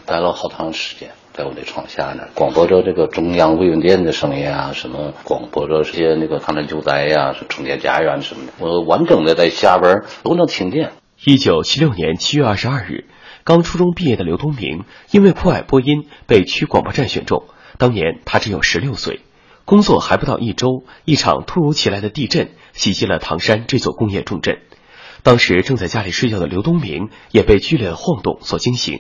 [0.07, 1.11] 待了好长时间。
[1.33, 10.93] 在我的床下呢，广播着这个中央慰问电的声音啊，什么广播着这些那个抗震救灾呀，是重建家园什么的，我完整的在下边都能听见。
[11.23, 13.05] 一九七六年七月二十二日，
[13.43, 17.43] 刚初中毕业的刘东明因为酷爱播音被区广播站选中。
[17.81, 19.21] 当年他只有十六岁，
[19.65, 24.59] 工作还不到一周，一场突如其来的地震袭击了唐山这座工业重镇。
[25.23, 28.99] 当时正在家里睡觉的刘东明也被剧烈的晃动所惊醒。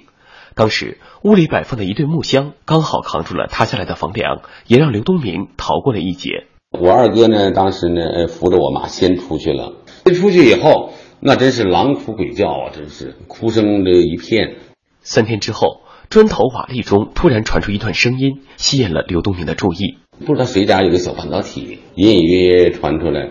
[0.55, 6.47] 当时屋里摆放的一对木箱刚好扛住了塌下来的房梁，也让刘东明逃过了一劫。
[6.71, 9.73] 我二哥呢，当时呢，扶着我妈先出去了。
[10.07, 14.55] 一出去以后，那真是狼哭鬼叫啊，真是哭声的一片。
[15.01, 15.80] 三天之后，
[16.11, 19.95] 砖头瓦砾中突然传出一段声音，吸引了刘东明的注意。
[20.25, 23.29] 不知道谁家有个小半导体，隐隐约约传出来。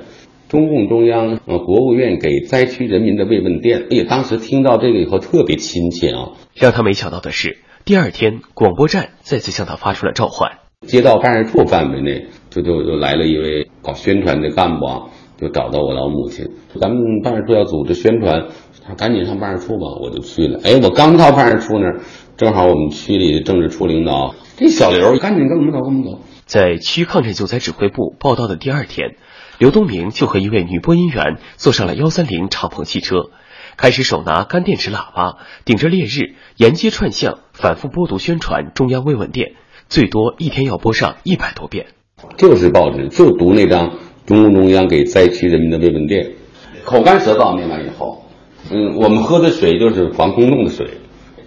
[0.49, 6.31] 中共中央、呃国务院给灾区人民的慰问电，哎呀，当时听到这个以后特别亲切啊。
[6.55, 10.53] 让他没想到的是，第二天广播站再次向他发出了召唤。
[10.87, 15.03] 街道办事处范围内，就就就来了一位搞宣传的干部啊，
[15.39, 16.47] 就找到我老母亲，
[16.81, 18.47] 咱们办事处要组织宣传，
[18.87, 20.59] 他赶紧上办事处吧，我就去了。
[20.65, 22.01] 哎，我刚到办事处那儿，
[22.41, 26.21] 正好我们区里的政治处领导，这小刘赶紧跟我们走，跟我们走。
[26.47, 29.17] 在区抗震救灾指挥部报道的第二天。
[29.59, 33.29] 刘东明就和一位女播音员坐上了幺三零敞篷汽车，
[33.77, 39.53] 开始手拿干电池喇叭，顶着烈日沿街串巷，反复播读宣传中央慰问电，
[39.91, 41.89] 最多一天要播上一百多遍。
[42.39, 46.31] 就是报纸，就读那张中共中央给灾区人民的慰问电，
[46.87, 48.25] 口干舌燥，念完以后，
[48.71, 50.87] 嗯，我们喝的水就是防空洞的水，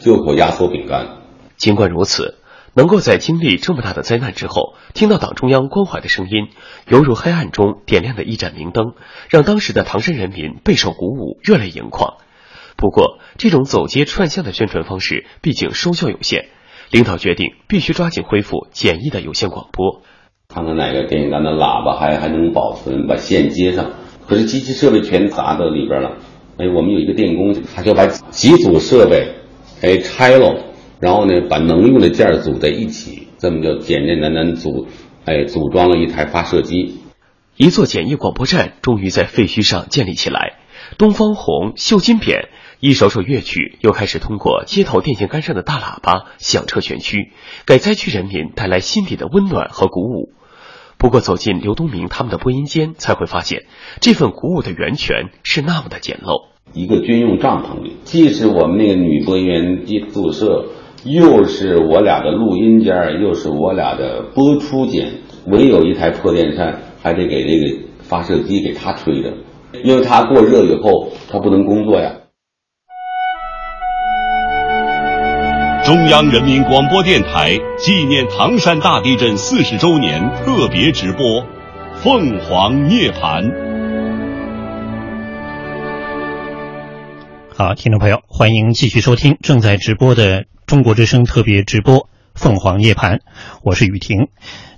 [0.04, 1.20] 就口压缩饼干。
[1.58, 2.40] 尽管如此。
[2.76, 6.48] 能够在经历这么大的灾难之后，听到党中央关怀的声音，
[6.88, 8.94] 犹如黑暗中点亮的一盏明灯，
[9.30, 12.16] 让当时的唐山人民备受鼓舞，热泪盈眶。
[12.76, 16.50] 不过，这种走街串巷的宣传方式毕竟收效有限，
[16.90, 20.02] 领导决定必须抓紧恢复简易的有线广播。
[20.48, 23.92] 看看哪个电线杆的喇叭还还能保存，把线接上。
[24.28, 26.18] 可是机器设备全砸到里边了。
[26.58, 29.43] 哎，我们有一个电工，他就把几组设备
[29.84, 30.72] 哎拆了。
[31.00, 34.88] 然后呢，把能用的件组在一起，这么就简简单单组，
[35.26, 37.02] 哎，组装了一台发射机。
[37.58, 40.60] 一座简易广播站终于在废墟上建立起来。
[40.98, 42.48] 东方红、绣金匾，
[42.80, 47.34] 一首首乐曲又开始通过街头电线杆上的大喇叭响彻全区，
[47.66, 50.32] 给灾区人民带来心底的温暖和鼓舞。
[50.98, 53.66] 不过，走进刘东明他们的播音间，才会发现
[54.00, 56.53] 这份鼓舞的源泉是那么的简陋。
[56.74, 60.66] 一个军用帐篷里，既是我们那个女播音员的宿舍。
[61.06, 65.16] 又是我俩的录音间，又是我俩的播出间，
[65.48, 69.34] 唯有一台破电扇，还得给这个发射机给他吹着，
[69.84, 72.14] 因为他过热以后，他不能工作呀。
[75.84, 81.26] 中央人民广播电台纪念唐山大地震四十周年特别直播
[81.96, 83.44] 《凤凰涅槃》。
[87.56, 90.46] 好，听众朋友，欢迎继续收听正在直播的。
[90.66, 91.98] 中国之声特别直播
[92.34, 93.18] 《凤凰夜盘》，
[93.62, 94.30] 我是雨婷。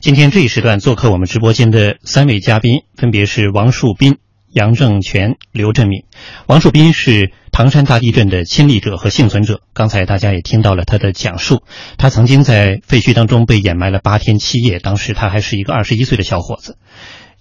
[0.02, 4.18] 今天这一时段做客我们直播间的三位嘉宾，分别是王树斌、
[4.52, 6.04] 杨正全、刘振敏。
[6.48, 11.64] 王树斌是唐山大地震的亲历者和幸存者，刚才大家也听到了他的讲述。
[11.98, 16.78] 他曾经在废墟当中被掩埋了八天七夜，当时他还是一个二十一岁的小伙子。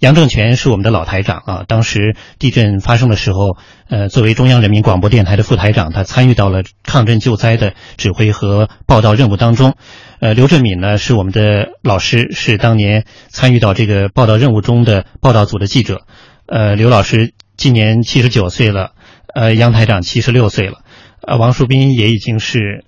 [0.00, 3.56] 杨正全是我们的老台长啊，当时地震发生的时候，
[3.88, 9.76] 呃，作为中央人民广播电台的副台长，他参与到了抗震救灾的指挥和报道任务当中。
[10.20, 16.02] 呃，刘振敏呢是我们的老师，是当年参与到这个报道任务中的报道组的记者。
[16.46, 18.90] 呃，刘老师今年七十九岁了，
[19.34, 20.80] 呃，杨台长七十六岁了，
[21.22, 22.84] 呃，王树斌也已经是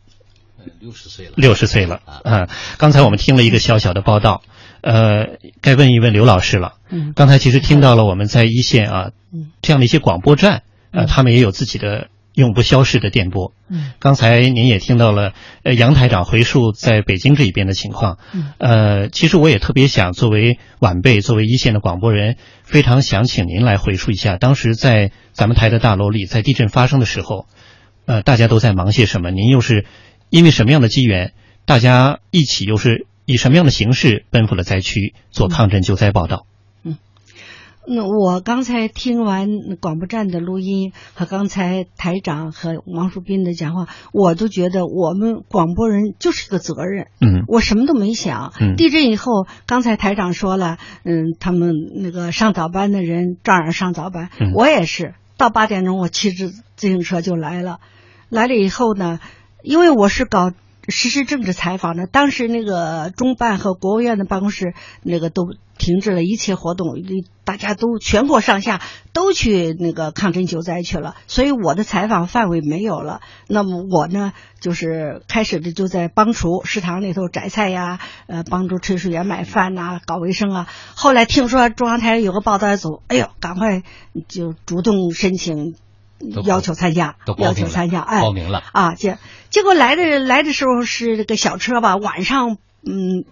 [0.81, 2.49] 六十岁了，六十岁了啊。
[2.77, 4.43] 刚才我们听了一个小小的报道。
[4.87, 6.75] 呃，该问一问刘老师了。
[6.89, 9.11] 嗯，刚才其实听到了我们在一线啊，
[9.61, 13.53] 这样的一些广播站，呃，他们也有自己的永不消逝的电波。
[13.69, 15.33] 嗯，刚才您也听到了，
[15.65, 18.19] 呃，杨台长回述在北京这一边的情况。
[18.33, 27.49] 嗯，呃，其实我也特别想作为晚辈，作为一线的广播人，非常想请您来回述一下，当时在咱们台的大楼里，在地震发生的时候，
[28.07, 29.33] 呃，大家都在忙些什么？
[29.33, 29.85] 您又是
[30.31, 31.33] 因为什么样的机缘，
[31.65, 36.47] 大家一起又是以什么样的形式奔赴了灾区做抗震救灾报道？
[36.83, 36.97] 嗯
[37.89, 39.47] 那我刚才听完
[39.81, 47.07] 广播站的录音和刚才台长和王树斌的讲话，我都觉得我们广播人就是一个责任。
[47.21, 48.53] 嗯，我什么都没想。
[48.59, 54.31] 嗯，地震以后，刚才台长说了，嗯，他们那个上早班的人照样上早班。
[54.41, 57.79] 嗯，我也是，到八点钟我骑着自行车就来了。
[58.29, 59.21] 来了以后呢，
[59.63, 60.51] 因为我是搞。
[60.89, 65.43] 实施政治采访的，当时那个中办和国务院的办公室那个都
[65.79, 66.89] 停止了一切活动，
[67.45, 68.81] 大家都全国上下
[69.13, 73.21] 都去那个抗震救灾去了，所以我的采访范围没有了。
[73.49, 80.69] 那么我呢，就是开始的就在帮厨食堂里头摘菜呀，呃，帮助炊事员买饭呐，搞卫生啊。
[80.95, 83.83] 后来听说中央台有个报道组，哎呦，赶快
[84.29, 85.75] 就主动申请。
[86.45, 88.95] 要求参加，要求参加，哎，报名了啊！
[88.95, 89.19] 结
[89.51, 93.25] 结果来的来的时候是这个小车吧，晚上嗯，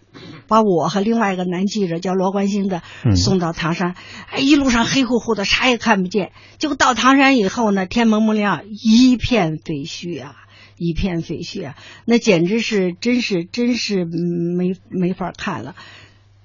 [0.48, 2.82] 把我和另外一个男记者叫罗关兴的
[3.16, 3.94] 送到唐山，
[4.30, 6.32] 哎，一路上黑乎乎的，啥也看不见。
[6.58, 10.36] 结果到唐山以后呢，天蒙蒙亮，一片废墟啊，
[10.76, 15.74] 一片废墟啊，那简直是真是真是没没法看了。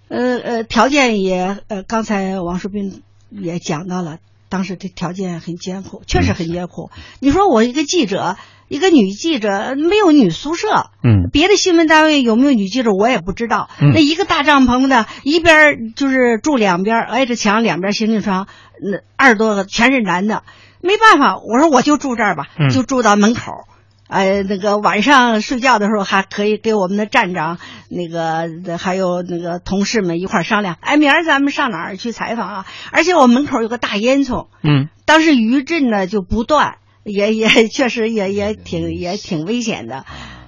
[0.08, 4.20] 呃呃，条件也呃，刚才王树斌也讲到了。
[4.50, 6.90] 当时的条件很艰苦，确实很艰苦。
[7.20, 8.36] 你说我一个记者，
[8.68, 13.70] 一个女记者，没有女宿舍，嗯，别的新闻单位有没有女记者我也不知道。
[13.80, 18.48] 那一个大帐篷的，一边就是住两边挨着墙，两边行李床，
[18.82, 20.44] 那二十多个全是男的，
[20.82, 23.69] 没办法，我说我就住这儿吧，就住到门口。
[24.10, 30.78] 呃，那个晚上睡觉的时候还可以给我们的站长，那个还有那个同事们一块商量。
[30.82, 32.66] 哎，明儿咱们上哪儿去采访啊？
[32.92, 40.06] 而且我门口有个大烟囱，嗯，当时余震呢就不断，也也确实也也挺也挺危险的。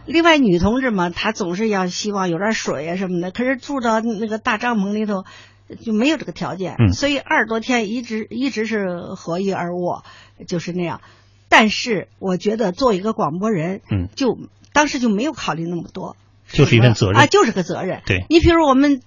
[0.07, 5.23] 另外，女同志嘛，她总是要希望有点水啊什么的，可是住到那个大帐篷里头
[5.85, 10.03] 就没有这个条件，嗯，所以二十多天一直一直是合衣而卧，
[10.47, 10.99] 就是那样。
[11.51, 14.37] 但是我觉得做一个广播人，嗯，就
[14.71, 16.15] 当时就没有考虑那么多，
[16.49, 17.19] 就是一份责任。
[17.19, 18.01] 啊，就是个责任。
[18.05, 19.01] 对，你比如我们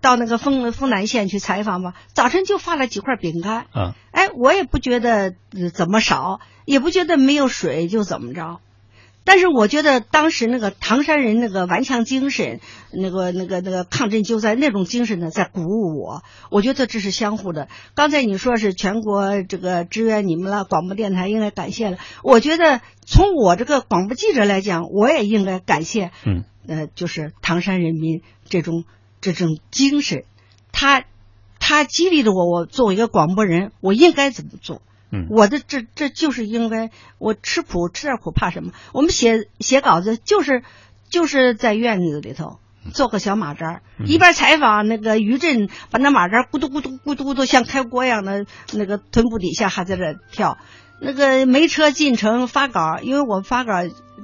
[0.00, 5.34] 到那个丰丰南县去采访吧，早晨就发了几块饼干，啊，哎，我也不觉得
[5.72, 8.58] 怎么少，也不觉得没有水就怎么着。
[9.24, 12.60] 但是我觉得当时那个唐山人那个顽强精神，
[12.92, 16.22] 那个那个那个抗震救灾那种精神呢，在鼓舞我。
[16.50, 17.68] 我觉得这是相互的。
[17.94, 21.96] 刚才你说是全国这个支援你们了，广播电台应该感谢了。
[22.22, 26.10] 我觉得从我这个广播记者来讲，我也应该感谢。
[26.26, 28.84] 嗯，呃，就是唐山人民这种
[29.22, 30.24] 这种精神，
[30.70, 31.04] 他
[31.58, 34.82] 他激励着我，我作为一个广播人，我应该怎么做。
[35.14, 38.72] 嗯，我的这这就是应该我吃苦吃点苦怕什么？
[38.92, 40.64] 我们写写稿子就是
[41.08, 42.58] 就是在院子里头
[42.92, 50.58] 做个小马扎，一边采访那个于震，把那马扎咕嘟咕嘟咕嘟咕嘟像开锅一样的那个臀部底下还在这跳。
[51.00, 53.72] 那个没车进城发稿，因为我发稿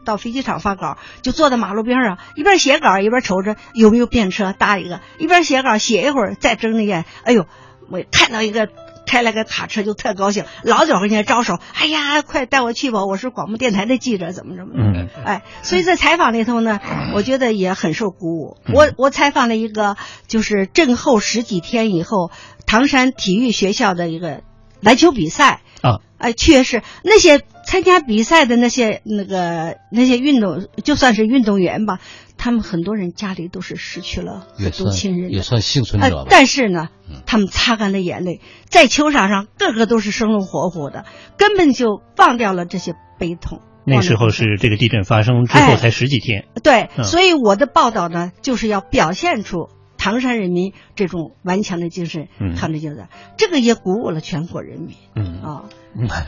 [0.05, 7.46] 到飞机场发稿，就坐在马路边上，一边写稿一边瞅着有没有便车搭一个，一边写稿写一会儿再睁着眼，哎呦，
[7.88, 8.68] 我看到一个。
[9.06, 13.04] 开了个卡车就特高兴，老早跟人家招手，哎呀，快带我去吧！
[13.04, 16.80] 我是广播电台的记者，怎么怎么的，哎，所以在采访里头呢，
[17.14, 18.56] 我觉得也很受鼓舞。
[18.72, 19.96] 我我采访了一个，
[20.28, 22.30] 就是震后十几天以后，
[22.66, 24.42] 唐山体育学校的一个
[24.80, 31.98] 篮球比赛啊，哎，确实那些参加比赛的那些那个那些运动，就算是运动员吧。
[32.42, 36.26] 他们很多人家里都是失去了很多亲人，也算幸存者吧。
[36.31, 36.88] 但是呢，
[37.26, 41.05] 他们擦干了眼泪，在球场上个个都是生龙活虎的，
[41.37, 43.61] 根本就忘掉了这些悲痛。
[43.85, 46.46] 那时候是这个地震发生之后才十几天。
[46.62, 49.68] 对，所以我的报道呢，就是要表现出
[50.00, 54.96] 唐山人民这种顽强的精神，抗日救灾，这个也鼓舞了全国人民。
[55.14, 55.64] 嗯啊。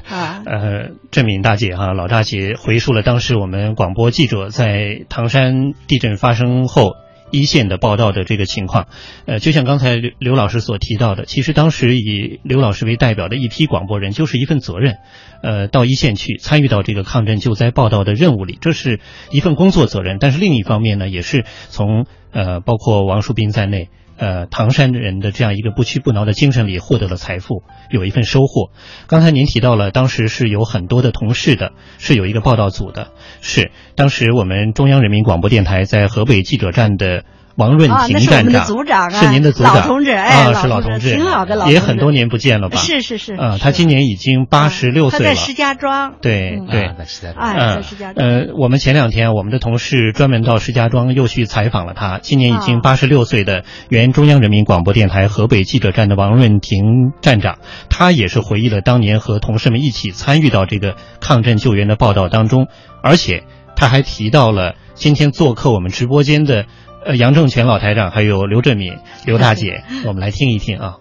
[0.08, 6.96] 啊，呃，郑敏大姐哈，老大姐回述了当时我们广播记者在唐山地震发生后
[7.32, 8.86] 一线的报道的这个情况。
[9.26, 14.98] 呃，就像刚才刘刘老师所提到的，其实当时以刘老师为代表的一批广播人，就是一份责任，
[15.42, 19.00] 呃，到一线去参与到这个抗震救灾报道的任务里，这是
[19.32, 20.18] 一份工作责任。
[20.20, 23.88] 但是另一方面呢，也是从呃，包括王树斌在内。
[24.16, 28.70] 呃唐山人的这样一个不屈不挠的精神里获得了财富，有一份收获。
[29.06, 37.24] 刚才您提到了，当时是有很多的同事的，是有一个报道组的，是当时我们中央人民广播电台在河北记者站的。
[37.56, 42.78] 王润婷站长，是您的组长，老同志，啊，是老同志，挺好的老也很多年不见了吧？
[42.78, 45.24] 是是是，啊，他今年已经八十六岁了。
[45.24, 46.14] 他在石家庄。
[46.22, 47.46] 对对，在石家庄。
[47.46, 48.26] 哎，在石家庄。
[48.26, 52.18] 呃，我们前两天我们的同事专门到石家庄又去采访了他。
[52.22, 57.58] 今年已经八十六岁的原中央人民广播电台河北记者站的王润婷站长，
[57.90, 62.68] 他也是回忆了当年和同事们一起参与到这个抗震救援的报道当中，
[63.02, 63.44] 而且
[63.76, 66.64] 他还提到了今天做客我们直播间的。
[67.04, 68.96] 呃，杨正全老台长，还有刘振敏
[69.26, 70.98] 刘大姐， 我们来听一听啊。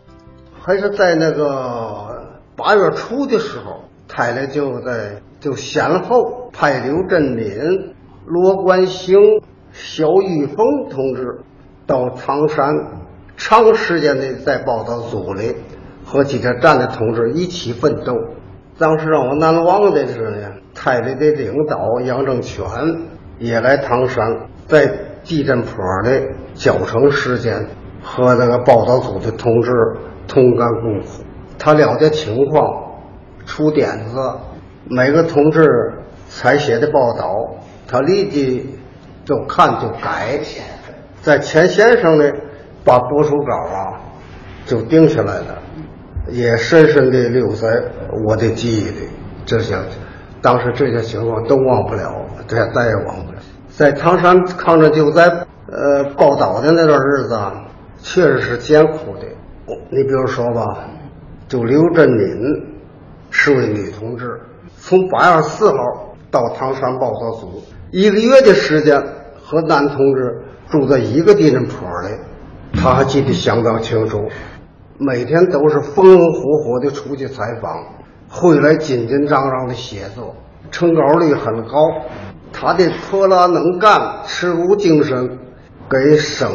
[0.60, 2.26] 还是在那个
[2.56, 7.94] 八月初的时候，台里就在就先后派刘振敏、
[8.26, 9.16] 罗冠兴、
[9.72, 10.58] 肖玉峰
[10.90, 11.42] 同志
[11.86, 12.66] 到唐山，
[13.38, 15.56] 长时间的在报道组里
[16.04, 18.16] 和记者站的同志一起奋斗。
[18.80, 22.66] 当时让我难忘的是呢，台里的领导杨正全
[23.38, 25.11] 也来唐山，在。
[25.24, 25.72] 地震坡
[26.04, 26.22] 的
[26.54, 27.68] 较长时间
[28.04, 29.72] 和那个报道组的同志
[30.28, 31.24] 同甘共苦，
[31.60, 32.66] 他了解情况，
[33.46, 34.20] 出点子，
[34.86, 35.94] 每个同志
[36.28, 37.56] 采写的报道，
[37.88, 38.80] 他立即
[39.26, 40.40] 就看就改，
[41.22, 42.32] 在钱先生呢
[42.84, 44.02] 把播出稿啊
[44.66, 45.62] 就定下来了，
[46.30, 47.68] 也深深地留在
[48.26, 49.10] 我的记忆里。
[49.46, 49.76] 这些
[50.42, 53.41] 当时这些情况都忘不了，这再也忘不了。
[53.82, 55.24] 在唐山抗震救灾
[55.66, 57.66] 呃报道的那段日子啊，
[57.98, 59.26] 确实是艰苦的。
[59.90, 60.62] 你比如说吧，
[61.48, 62.28] 就刘振敏
[63.32, 64.40] 是位女同志，
[64.78, 65.78] 从八月四号
[66.30, 69.04] 到唐山报道组，一个月的时间
[69.42, 74.20] 和男同志住在一个地震坡里，他还记得相当清楚。
[75.00, 77.84] 每天都是风风火火的出去采访，
[78.30, 80.36] 回来紧紧张张的写作，
[80.70, 81.80] 成稿率很高。
[82.54, 85.40] 他的泼辣能干、持股精神，
[85.90, 86.50] 给省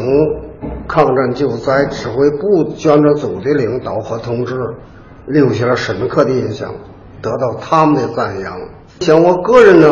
[0.87, 4.55] 抗战救灾指挥部捐助组的领导和同志
[5.27, 6.75] 留下了深刻的印象，
[7.21, 8.59] 得到他们的赞扬。
[9.01, 9.89] 像我个人呢，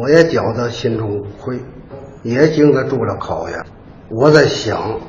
[0.00, 1.60] 我也觉得心中无愧，
[2.22, 3.64] 也经得住了考验。
[4.08, 5.00] 我在想，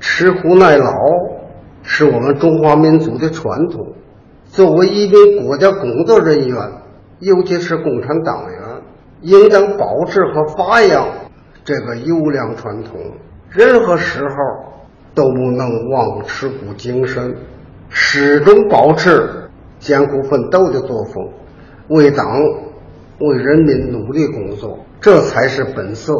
[0.00, 0.92] 吃苦耐劳
[1.82, 3.94] 是我们中华民族的传统。
[4.48, 6.56] 作为一名国家工作人员，
[7.20, 8.55] 尤其是共产党员。
[9.22, 11.08] 应当保持和发扬
[11.64, 13.00] 这个优良传统，
[13.50, 14.36] 任何时候
[15.14, 17.36] 都不能忘吃苦精神，
[17.88, 21.30] 始终保持艰苦奋斗的作风，
[21.88, 22.26] 为党
[23.18, 26.12] 为人民努力工作，这才是本色。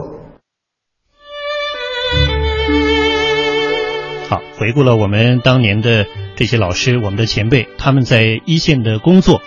[4.29, 9.43] 好，回顾了我们当年的这些老师，我们的前辈，他们在一线的工作，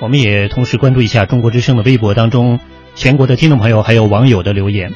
[0.00, 2.58] 我们也同时关注一下中国之声的微博当中。
[2.94, 4.92] 全国的听众朋友还有网友的留言，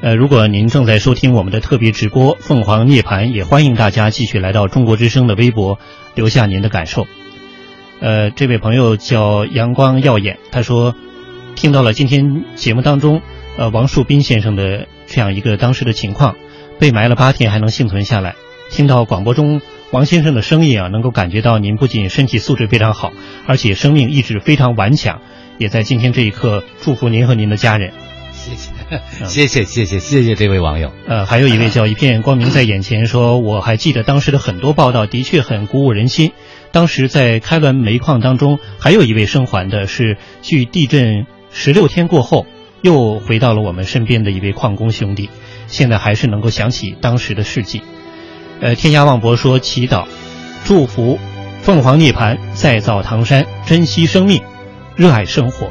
[0.00, 5.78] 呃，如果您正在收听我们的特别直播《凤凰涅槃》，也欢迎大家继续来到中国之声的微博
[6.14, 7.06] 留下您的感受。
[8.00, 10.94] 呃，这位朋友叫阳光耀眼，他说
[11.54, 13.20] 听到了今天节目当中
[13.58, 16.36] 呃王树斌先生的这样一个当时的情况，
[16.78, 18.34] 被埋了八天还能幸存下来，
[18.70, 19.60] 听到广播中
[19.90, 23.12] 王先生的声音啊，能够感觉到您不仅身体素质非常好，
[23.46, 25.20] 而且生命意志非常顽强。
[25.58, 27.92] 也在今天这一刻祝福您和您的家人，
[28.32, 28.70] 谢谢，
[29.26, 30.92] 谢谢，谢谢，谢谢这位网友。
[31.08, 36.32] 呃，还有一位叫一片光明在眼前说，我还记得当时的很多报道，的确很鼓舞人心。
[36.72, 42.46] 当时在开滦煤矿当中，还有一位生还的是，距地震十六天过后
[42.82, 45.30] 又回到了我们身边的一位矿工兄弟，
[45.68, 47.80] 现在还是能够想起当时的事迹。
[48.60, 50.06] 呃，天涯望博说祈祷，
[50.64, 51.18] 祝福
[51.62, 54.42] 凤凰涅槃，再造唐山，珍惜生命。
[54.96, 55.70] 热爱生活。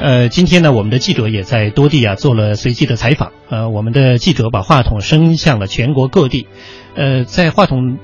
[0.00, 3.32] 呃，今天呢，我们的记者也在多地啊做了随机的采访。
[3.48, 6.46] 呃，我们的记者把话筒伸向了全国各地。
[6.94, 7.98] 呃，在话筒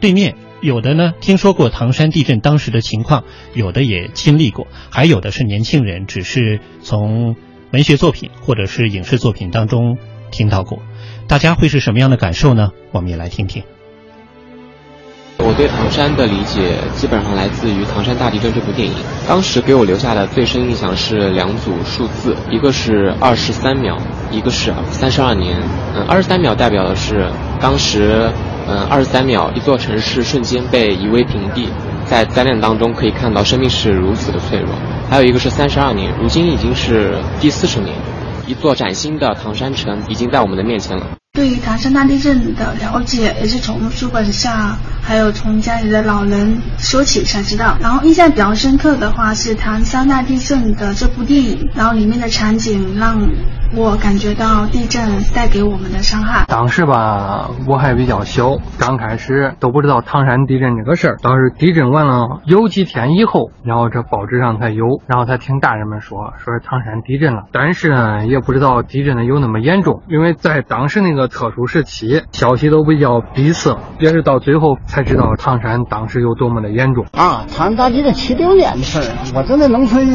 [0.00, 7.36] 对面，有的呢听说过唐山地震当时的情况，有的也亲历过，还有的是年轻人，只是从
[7.72, 9.98] 文学作品或者是影视作品当中
[10.30, 10.80] 听到过。
[11.26, 12.70] 大家会是什么样的感受呢？
[12.92, 13.64] 我们也来听听。
[15.38, 18.94] 我对唐山的理解基本上来自于《唐山大地震》这部电影，
[19.26, 23.96] 当时给我留下的最深印象是两组数字，一个是二十三秒，
[24.30, 25.56] 一个是三十二年。
[25.94, 27.30] 嗯，二十三秒代表的是
[27.60, 28.28] 当时，
[28.66, 31.68] 嗯，二十三秒一座城市瞬间被夷为平地，
[32.04, 34.68] 在灾难当中可以看到生命是如此的脆弱。
[35.08, 37.94] 还有一个是三十二年，如今已经是第四十年，
[38.46, 41.06] 一座崭新的唐山城已经在我们的面前了。
[41.32, 47.76] 对于唐山大地震的了解，也是从书本上，还有从家里的老人说起才知道。
[47.80, 53.20] 然后印象比较深刻的话是唐山大地震的这部电影，然后里面的场景让
[53.76, 56.44] 我感觉到地震带给我们的伤害。
[56.48, 61.16] 当时吧，我还比较小，刚开始都不知道唐山地震这个事儿。
[61.22, 67.42] 倒是地震完了有几天以后，然后这报纸上才有，然后才听大人们说，说是唐山地震了。
[67.52, 71.17] 但是呢，也不知道地震的有那么严重，因为在当时那个。
[71.26, 77.44] 特殊时期，消息都比较闭塞，也是到最后才知道唐山当时有多么的严重啊！
[77.48, 80.06] 唐山大地震七六年的事儿，我正在农村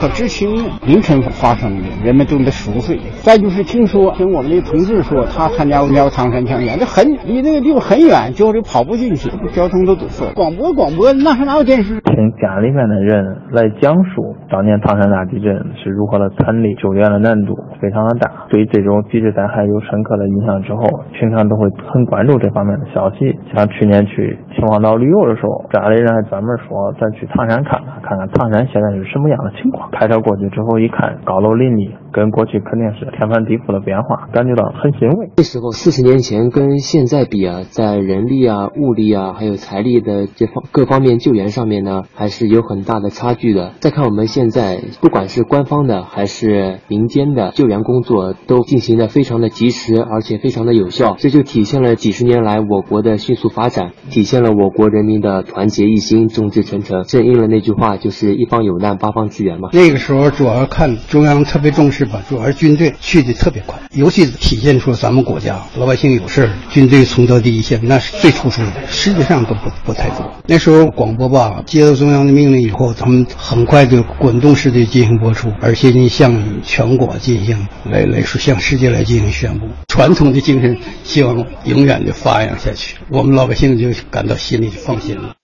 [0.00, 2.98] 可知青，凌晨发生的，人们都在熟睡。
[3.22, 10.32] 再就是听说，听我们的同志说，他参加过唐山枪击案，这很离那个地方很远，就是跑不进去，交通都堵塞。
[10.34, 12.00] 广播广播，那时哪有电视？
[12.00, 20.24] 听家里面的人来讲述当年唐山大地震是如何的惨烈，救援的难度非常的大，对这种地质灾害有深刻的
[20.62, 20.82] 之后，
[21.12, 23.38] 平常都会很关注这方面的消息。
[23.54, 29.90] 像去年去秦皇岛旅游的时候，家里人还专门说咱去唐山看看，看看唐山现在是什么样的情况。
[29.90, 35.30] 开车过去之后一看，高楼林立，跟过去肯定是天翻地覆的变化，感觉到很欣慰。
[35.38, 43.72] 那时候四十年前跟现在比啊，在人力啊、物力啊，还有财力的这方各方面救援上面呢，还是有很大的差距的。
[43.80, 50.50] 再看我们现在，不管是官方的还是民间的救援工作，都进行的非常的及时，而且非。
[50.50, 59.68] 非常的有效，这就体现了几十年来我国的迅速发展，体现了我国人民的团结一心、众志成城，正应了那句话，就是一方有难八方支援嘛。
[59.72, 70.32] 那个时候主要看中央特别重视是吧，主要是军队去的特别快，尤其体现出咱们国家老百姓有事军队冲到第一线，那是最突出的，实际上都不不太多。
[70.46, 80.40] 那时候广播吧，接到中央的命令以后，咱们很快就滚动式的进行播出，而且呢向全国进行来来说，向世界来进行宣布传统的。
[80.40, 85.34] 精神希望永远的发扬下去，我们老百姓就感到心里就放心了。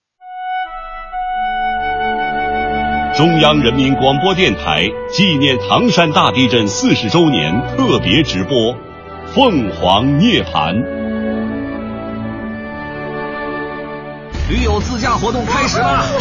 [3.17, 8.55] 中央人民广播电台纪念唐山大地震四十周年特别直播
[9.33, 10.75] 《凤凰涅槃》。
[14.47, 16.03] 驴友自驾活动开始啦！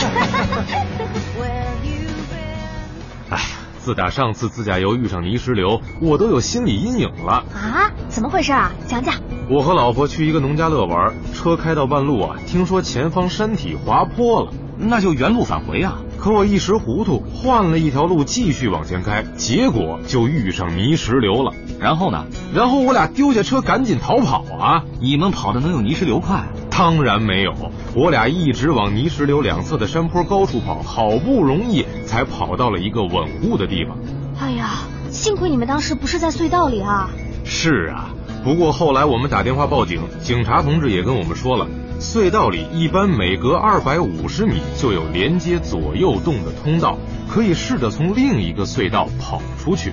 [3.29, 3.43] 哎呀。
[3.79, 7.93] 自打上次自驾游遇上泥石流，我都有心理阴影了啊！
[8.09, 8.73] 怎么回事啊？
[8.89, 9.15] 讲讲。
[9.49, 15.99] 我和老婆去一个农家乐玩，车开到半路啊，听说前方山体滑坡了，那就原路返回啊。
[16.19, 21.53] 可我一时糊涂，换了一条路继续往前开，结果就遇上泥石流了。
[21.79, 22.25] 然后呢？
[22.55, 24.85] 然后我俩丢下车赶紧逃跑啊！
[25.01, 26.47] 你们跑的能有泥石流快？
[26.71, 27.55] 当然没有，
[27.95, 33.97] 我俩一直往泥石流两侧的山坡高处跑，好不容易才跑到了一个稳固的地方。
[34.41, 37.11] 哎呀，幸亏你们当时不是在隧道里啊！
[37.45, 38.11] 是啊，
[38.43, 41.67] 不过后来我们打电话报警，警察同志也跟我们说了。
[41.99, 49.93] 隧道里一般每隔二百五十米就有连接左右洞的通道，可以试着从另一个隧道跑出去。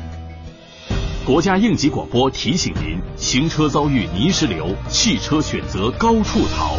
[1.26, 6.78] 国家应急广播提醒您：行车遭遇泥石流，汽车选择高处逃。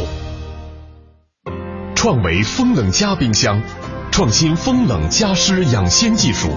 [1.95, 3.63] 创维风冷加冰箱，
[4.11, 6.51] 创新风冷加湿养鲜技术，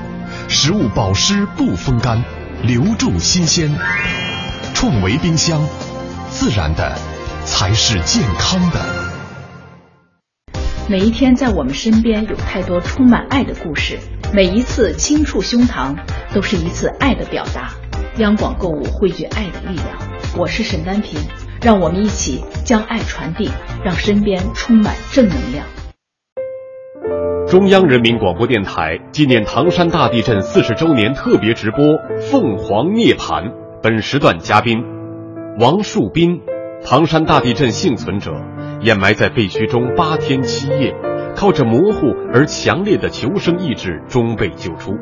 [0.49, 2.22] 食物保湿不风干，
[2.63, 3.74] 留住新鲜。
[4.74, 5.65] 创维冰箱，
[6.30, 7.16] 自然的。
[7.47, 8.79] 才是健康的。
[10.89, 13.97] 每一天在我们身边有太多充满爱的故事，
[14.33, 15.95] 每一次轻触胸膛
[16.33, 17.71] 都是一次爱的表达。
[18.17, 19.87] 央广购物汇聚爱的力量，
[20.37, 21.19] 我是沈丹平，
[21.61, 23.49] 让我们一起将爱传递，
[23.83, 25.65] 让身边充满正能量。
[27.47, 31.79] 中央人民广播电台纪念唐山大地震四十周年特别直播
[32.29, 33.43] 《凤凰涅槃》，
[33.81, 34.83] 本时段嘉宾
[35.57, 36.41] 王树斌。
[36.84, 38.34] 唐山大地震幸存者，
[38.82, 40.95] 掩埋在废墟中八天七夜，
[41.36, 44.93] 靠着模糊而强烈的求生意志，终被救出。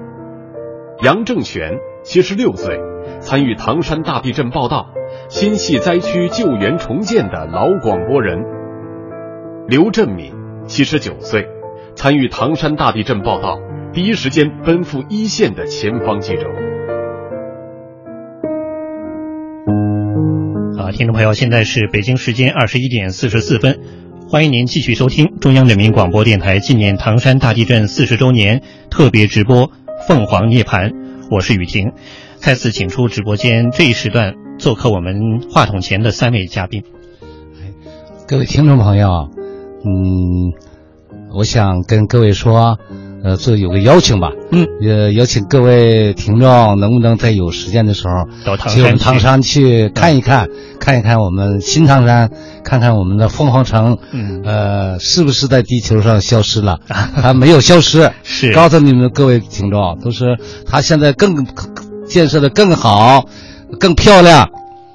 [1.04, 2.80] 杨正全，七十六岁，
[3.20, 4.88] 参与唐山大地震报道，
[5.30, 8.44] 心系灾区救援重建的老广播人。
[9.68, 10.34] 刘振敏，
[10.66, 11.48] 七十九岁，
[11.96, 13.60] 参与唐山大地震报道，
[13.94, 16.48] 第一时间奔赴一线的前方记者。
[20.92, 23.80] 听众朋友，现在是北京时间二十一点四十四分，
[24.30, 29.68] 欢迎您继续收听中央人民广播电台纪念唐山大地震四十周年特别直播
[30.08, 30.90] 《凤凰涅槃》，
[31.32, 31.92] 我是雨婷，
[32.38, 36.84] 再次请出直播间这一时段做客我们话筒前的三位嘉宾。
[38.28, 39.30] 各位听众朋友，
[39.84, 40.54] 嗯，
[41.34, 42.80] 我想跟各位说，
[43.26, 48.14] 呃，做有个邀请吧，嗯，也邀请各位听众，能不能在有时间的时候
[48.46, 50.48] 到唐去我们山唐山去看一看，
[50.80, 52.30] 看一看我们新唐山，
[52.64, 56.80] 看看我们的凤凰城，嗯，呃，是不是在地球上消失了？
[57.20, 58.54] 它没有消失，是。
[58.54, 61.48] 告诉你们各位听众，都是它现在更
[62.08, 63.26] 建设的更好，
[63.80, 64.48] 更漂亮。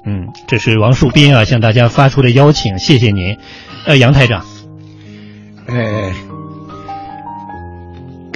[0.05, 3.35] 嗯，这是王树斌啊向大家发出的邀请，谢谢您。
[3.85, 4.45] 呃，杨台长，
[5.67, 6.11] 呃，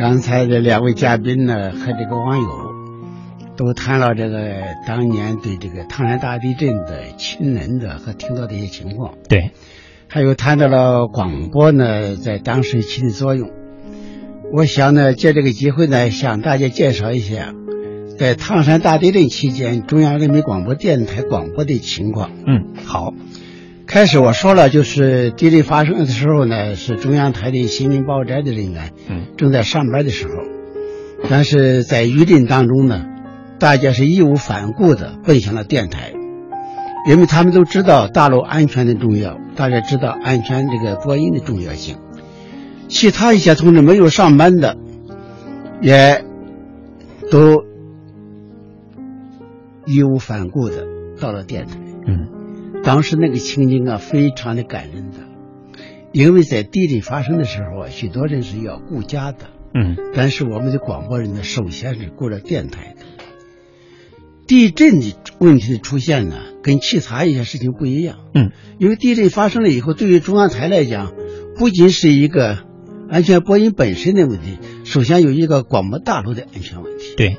[0.06, 2.47] 刚才这两位嘉宾呢和这个网友
[3.58, 9.49] 都谈了这个当年对这个唐山大地震的亲人的和听到的一些情况，对，
[10.08, 13.49] 还有谈到了广播呢在当时起的作用。
[14.53, 17.56] 我想呢，借这个机会呢，向大家介绍一下，
[18.20, 22.30] 在唐山大地震期间，中央人民广播电台广播的情况。
[22.45, 23.12] 嗯，好。
[23.88, 30.34] 开始我说了，就是地震发生的时候呢，是中央台的新闻报摘的人员，嗯，正在上班的时候，
[31.30, 33.06] 但是在余震当中呢，
[33.60, 36.14] 大家是义无反顾的奔向了电台，
[37.08, 41.98] 因为他们都知道大陆安全的重要，大家知道安全这个播音的重要性。
[42.88, 44.78] 其他一些同志没有上班的，
[45.82, 46.24] 也
[47.32, 47.64] 都
[49.86, 50.86] 义无反顾的
[51.20, 51.78] 到了电台。
[52.08, 52.28] 嗯，
[52.86, 55.18] 当时那个情景啊，非常的感人的，
[56.14, 59.48] 因为在地震发生的时候啊，许多人是要顾家的。
[59.74, 63.02] 嗯，但是我们的广播人呢，首先是顾着电台的。
[64.48, 68.20] 地震的问题的出现呢，跟其他一些事情不一样。
[68.36, 71.12] 嗯，因为地震发生了以后，对于中央台来讲，
[71.58, 72.60] 不仅是一个
[73.10, 77.16] 安全播音本身的问题，首先有一个广播大楼的安全问题。
[77.18, 77.38] 对，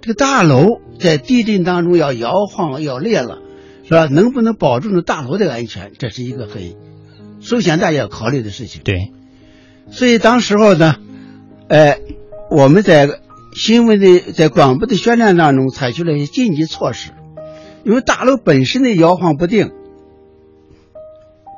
[0.00, 3.38] 这个大楼在地震当中要摇晃、要裂了，
[3.86, 4.06] 是吧？
[4.06, 6.74] 能不能保证住大楼的安全，这是一个很
[7.40, 8.82] 首先大家要考虑的事情。
[8.82, 9.12] 对，
[9.90, 10.96] 所以当时候呢，
[11.68, 12.00] 呃，
[12.50, 13.08] 我们在
[13.54, 17.12] 新闻的在广播的宣传当中采取了一些紧急措施，
[17.84, 19.70] 因为大楼本身的摇晃不定，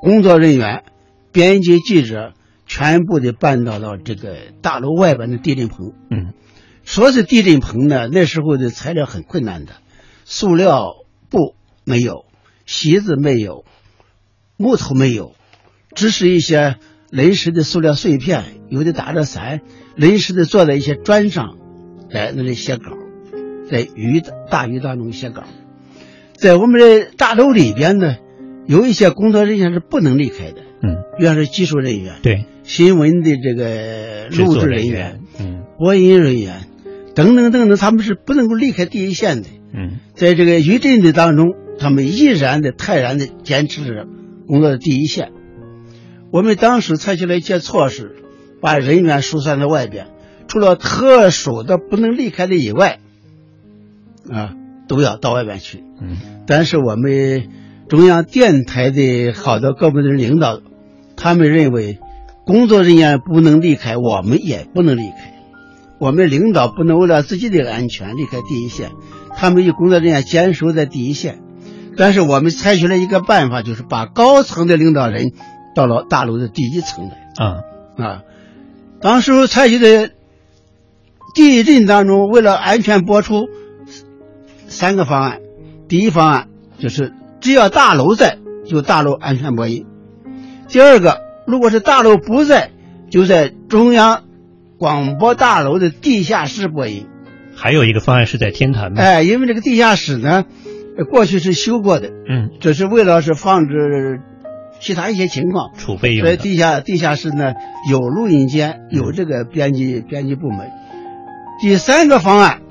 [0.02, 0.84] 工作人员、
[1.32, 2.34] 编辑、记者
[2.66, 5.94] 全部的搬到了这个大楼外边的地震棚。
[6.10, 6.34] 嗯，
[6.84, 9.72] 说是地震棚呢，那时候的材料很困难的，
[10.24, 10.94] 塑料
[11.30, 11.54] 布
[11.88, 12.26] 没有，
[12.66, 13.64] 席子没有，
[14.56, 15.34] 木头没有，
[15.94, 16.76] 只是一些
[17.10, 19.62] 临时的塑料碎片，有的打着伞，
[19.96, 21.56] 临时的坐在一些砖上，
[22.12, 22.92] 在那里写稿，
[23.70, 25.44] 在雨大雨当中写稿。
[26.34, 28.16] 在我们的大楼里边呢，
[28.66, 36.68] 有一些工作人员是不能离开的，嗯，比方说技术人员，对，新闻的这个录制人员，嗯，播音人员，
[37.14, 39.48] 等等等等，他们是不能够离开第一线的。
[39.74, 44.06] 嗯，在这个余震的当中，他们毅然的、泰然的坚持着
[44.46, 45.32] 工作的第一线。
[46.30, 48.16] 我们当时采取了一些措施，
[48.60, 50.08] 把人员疏散到外边，
[50.46, 52.98] 除了特殊的不能离开的以外，
[54.30, 54.54] 啊，
[54.88, 55.82] 都要到外边去。
[56.00, 56.16] 嗯，
[56.46, 57.48] 但是我们
[57.88, 60.60] 中央电台的好多各部门的领导，
[61.16, 61.98] 他们认为
[62.44, 65.34] 工作人员不能离开，我们也不能离开。
[65.98, 68.90] 我们领导不能为了自己的安全离开第一线，
[69.36, 71.40] 他们与工作人员坚守在第一线。
[71.98, 75.32] 但是我们采取了一个办法，就是把高层的领导人
[75.74, 77.44] 到了大楼的第一层来。
[77.44, 77.58] 啊
[77.96, 78.22] 啊，
[79.00, 80.10] 当时采取的
[81.34, 83.48] 地震当中，为了安全播出
[84.68, 85.40] 三个方案。
[85.88, 89.84] 第一方案就是只要大楼在，就大楼安全播音；
[90.68, 92.70] 第二个，如果是大楼不在，
[93.10, 94.24] 就在中央
[94.78, 97.06] 广播大楼的地下室播音。
[97.56, 99.02] 还有一个方案是在天坛嘛？
[99.02, 100.44] 哎，因为这个地下室呢，
[101.04, 104.20] 过去是修过的，嗯，只是为了是防止
[104.80, 107.54] 其他一些情况储备用以地下地下室呢
[107.90, 110.70] 有录音间，有这个编辑编辑部门。
[111.60, 112.62] 第三个方案，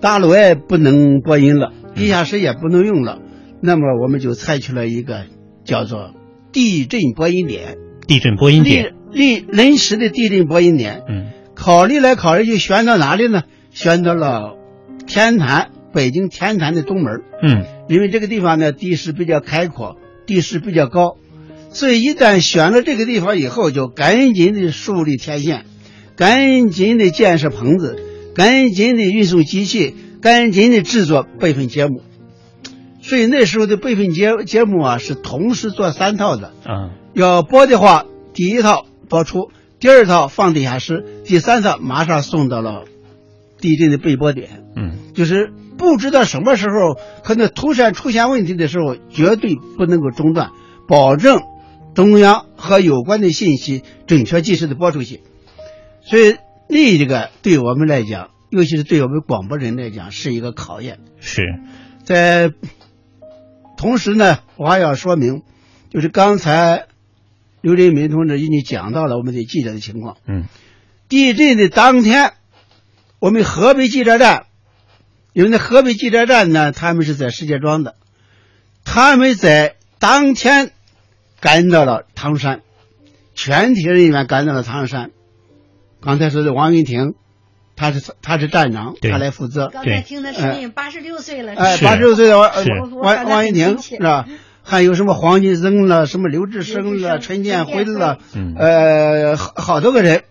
[0.00, 3.20] 大楼也不能播音了，地下室也不能用了，
[3.60, 5.26] 那么我们就采取了一个
[5.64, 6.12] 叫做
[6.52, 7.76] 地震播音点。
[8.06, 11.02] 地震播音点，临临时的地震播音点。
[11.08, 13.42] 嗯，考虑来考虑去，选到哪里呢？
[13.70, 14.56] 选到了
[15.06, 17.22] 天坛，北京天坛的东门。
[17.42, 21.16] 嗯，因为这个地方呢，地势比较开阔，地势比较高，
[21.70, 25.64] 所以一旦选了这个地方以后，就赶紧的树立天线，
[26.16, 27.96] 赶紧的建设棚子，
[28.34, 32.02] 赶紧的运送机器，赶紧的制作备份节目。
[33.00, 36.52] 所以那时候的备份节节目啊，是同时做三套的。
[36.64, 42.84] 啊，要播的话，第一套播出，第二套放地下室，第三套马上送到了
[43.60, 44.64] 地震的备播点。
[44.74, 50.50] 嗯，就是不知道什么时候可能突然出现问题的时候，绝对不能够中断，
[50.88, 51.40] 保证
[51.94, 55.20] 中央和有关的信息准确及时的播出去。
[56.02, 56.36] 所以
[56.68, 60.98] 那个对我们来讲，尤其是对我们广播人来讲，是一个考验。
[61.20, 61.42] 是
[62.04, 62.52] 在
[63.76, 65.42] 同时呢，我还要说明，
[65.90, 66.86] 就是刚才
[67.60, 70.16] 刘林民同志已经讲到了我们的记者的情况。
[70.26, 70.44] 嗯，
[71.08, 72.32] 地震的当天，
[73.20, 74.44] 我们河北记者站，
[75.34, 77.96] 因为那河北记者站呢，他们是在石家庄的，
[78.84, 80.70] 他们在当天
[81.40, 82.62] 赶到了唐山，
[83.34, 85.10] 全体人员赶到了唐山。
[86.00, 87.14] 刚才说的王云婷，
[87.74, 89.68] 他是他是站长，他来负责。
[89.72, 91.52] 刚才听的声音，八十六岁了。
[91.54, 92.50] 哎，八十六岁的王
[92.92, 94.26] 王王云婷是吧？
[94.62, 98.18] 还有什么黄金增了，什么刘志生了，陈建辉了，
[98.56, 100.22] 呃，好好多个人，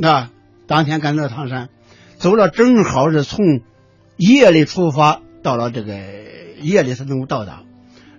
[0.00, 0.30] 啊，
[0.68, 1.68] 当天赶到唐山，
[2.16, 3.60] 走了正好是从
[4.28, 5.98] 夜里出发，到了这个
[6.60, 7.64] 夜里才能够到达。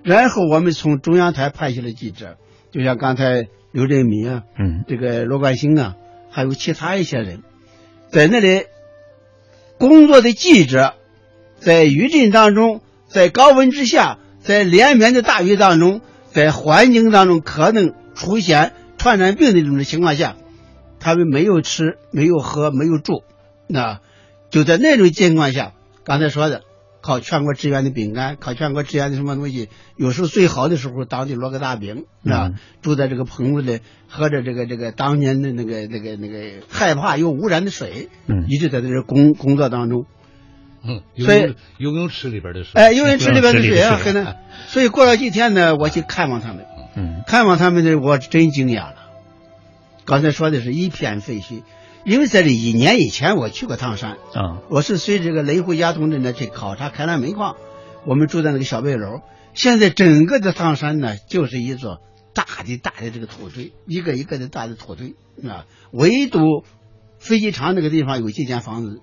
[0.04, 2.38] 然后我们从中央台派去了记者，
[2.72, 5.96] 就像刚才刘振民啊，嗯，这个罗冠星啊。
[6.36, 7.44] 还有其他一些人，
[8.10, 8.64] 在那里
[9.78, 10.96] 工作的记者，
[11.60, 16.02] 在余震当中，在高温之下，在连绵的大雨当中，
[16.32, 20.36] 在环境当中可能出现传染病的这种情况下，
[21.00, 23.24] 他们没有吃，没有喝，没有住，
[23.68, 24.00] 那
[24.50, 25.74] 就在那种情况下，
[26.04, 26.64] 刚才说的。
[27.06, 29.68] 靠全国支援的饼干，靠全国支援的什么东西？
[29.98, 40.06] 有时候最好的时候，当地落个大饼，啊，住在这个棚子里，喝着这个这个当年的那个那个那个害怕又污染的水，嗯，一直在这工工作当中，
[40.82, 44.38] 嗯，所以游泳池里边的水，哎，游泳池里边的水啊， 可能，
[44.68, 48.96] 所以过了几天呢，我去看望他们，嗯，看望他们呢，我真惊讶了。
[50.06, 51.64] 刚才说的是一片废墟。
[52.06, 57.56] 因为在这一年以前，我去过唐山啊，我是随这个雷虎家同志呢去考察开南煤矿，
[58.06, 59.22] 我们住在那个小背楼。
[59.54, 62.02] 现在整个的唐山呢，就是一座
[62.34, 65.16] 大的大的这个土堆，一个一个的大的土堆
[65.50, 65.66] 啊。
[65.92, 66.40] 唯独
[67.20, 69.00] 飞机场那个地方有几间房子，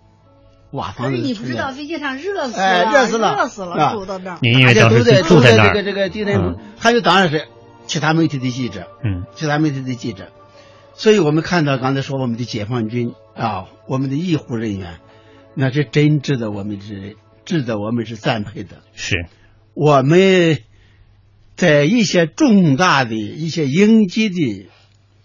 [0.71, 1.17] 瓦房子。
[1.17, 4.39] 你不知道飞机场热死了，哎，热死了，热死了，住到那儿。
[4.65, 7.47] 大家都在住在这个这个地震，还有当然是
[7.87, 10.33] 其他媒体的记者，嗯，其他媒体的记者。
[11.01, 15.01] 所以我们看到刚才说我们的解放军啊，我们的医护人员，
[15.55, 18.83] 那是真值得我们是值得我们是赞佩的。
[18.93, 19.17] 是，
[19.73, 20.59] 我们
[21.57, 24.69] 在一些重大的一些应急的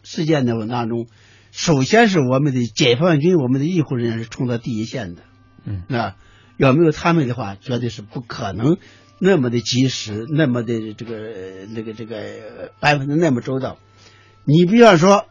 [0.04, 1.08] 事件当当中，
[1.52, 5.24] 首先是我们的解放军，我们的医护人员是冲到第一线的。
[5.66, 6.16] 嗯，那，
[6.56, 8.78] 要没有他们的话，绝对是不可能
[9.20, 13.78] 那么的及时，那么的这个那个这个安排的那么周到。
[14.46, 15.26] 你比方说。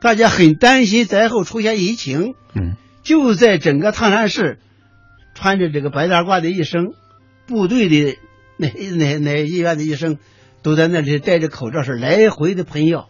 [0.00, 4.60] 大家很担心灾后出现疫情，嗯，就在整个唐山市，
[5.34, 6.94] 穿着这个白大褂的医生，
[7.46, 8.16] 部队的
[8.56, 10.18] 那那那医院的医生，
[10.62, 13.08] 都在那里戴着口罩，是来回的喷药，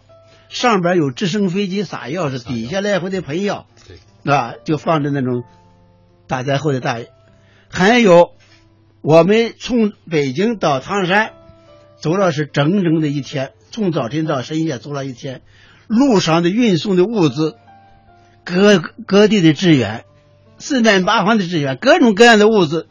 [0.49, 5.43] 上边有直升飞机撒药，是底下来回的喷药，对，啊，就放着那种
[6.27, 6.97] 大灾后的大，
[7.69, 8.31] 还有
[9.01, 11.33] 我们从北京到唐山，
[12.01, 15.41] 走了是整整的一天，从早晨到深夜走了一天。
[15.89, 17.55] 路上的运送的物资，
[18.45, 18.77] 各
[19.07, 20.05] 各地的支援，
[20.59, 22.87] 四面八方的支援，各种各样的物资，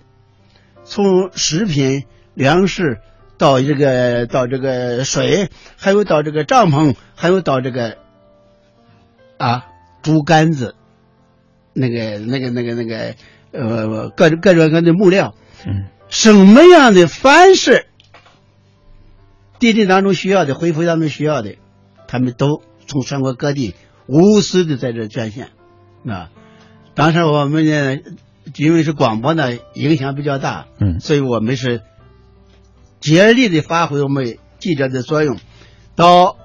[0.83, 2.99] 从食品、粮食
[3.39, 7.99] 到这个到这个水，还有到这个帐篷，还有到这个
[9.37, 9.67] 啊
[10.03, 10.75] 竹竿子，
[11.73, 13.15] 那个那个那个那个
[13.53, 17.87] 呃各各种各样的木料，嗯，什么样的凡是
[19.61, 21.55] 地震当中需要的，恢复当中需要的，
[22.09, 22.61] 他们都。
[22.89, 23.75] 从全国各地
[24.07, 25.51] 无私的在这捐献，
[26.07, 26.31] 啊，
[26.95, 27.99] 当时我们呢，
[28.57, 31.83] 因为是广播呢，影响比较大，嗯，所以我们是
[32.99, 35.37] 竭力的发挥我们记者的作用。
[35.95, 36.39] 到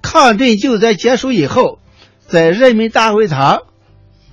[0.00, 1.80] 抗震救灾结束以后，
[2.28, 3.62] 在人民大会堂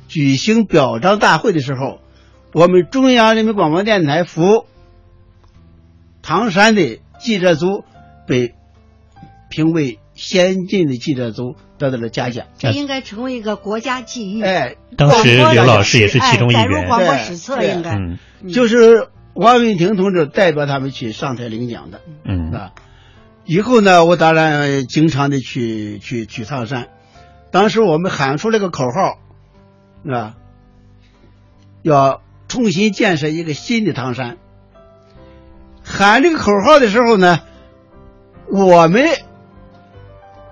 [0.07, 1.99] 举行表彰大会的时候，
[2.53, 4.67] 我们中央人民广播电台赴
[6.21, 7.83] 唐山的记者组
[8.27, 8.53] 被
[9.49, 9.97] 评为。
[10.15, 14.41] 先进的记者组得到了嘉奖，这应该成为一个国家记忆。
[14.41, 17.95] 哎，当时刘老师也是其中一员，载入广播史册应该。
[17.95, 18.17] 嗯，
[18.53, 21.99] 就是王文婷同志代表他们去上台领奖的。
[22.23, 22.71] 嗯啊，
[23.43, 26.87] 以后呢，我当然经常的去去去唐山。
[27.51, 29.19] 当时我们喊出了个口号，
[30.09, 30.35] 啊，
[31.81, 34.37] 要重新建设一个新的唐山。
[35.83, 37.41] 喊这个口号的时候呢，
[38.49, 39.09] 我们。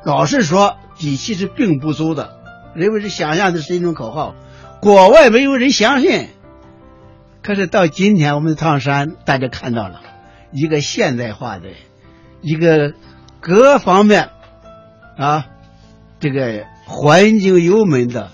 [0.06, 2.38] 老实说，底气是并不足的，
[2.76, 4.36] 认为是想象的是一种口号，
[4.82, 6.28] 国外没有人相信。
[7.42, 10.02] 可是到今天，我们的唐山大家看到了
[10.52, 11.70] 一个现代化的，
[12.42, 12.94] 一个
[13.40, 14.30] 各方面
[15.18, 15.46] 啊，
[16.20, 18.32] 这个环境优美的、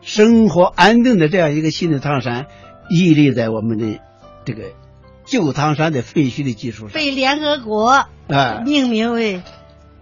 [0.00, 2.46] 生活安定的这样一个新的唐山，
[2.88, 4.00] 屹立在我们的
[4.44, 4.64] 这个
[5.24, 9.42] 旧唐山的废墟的基础上，被联合国啊命名为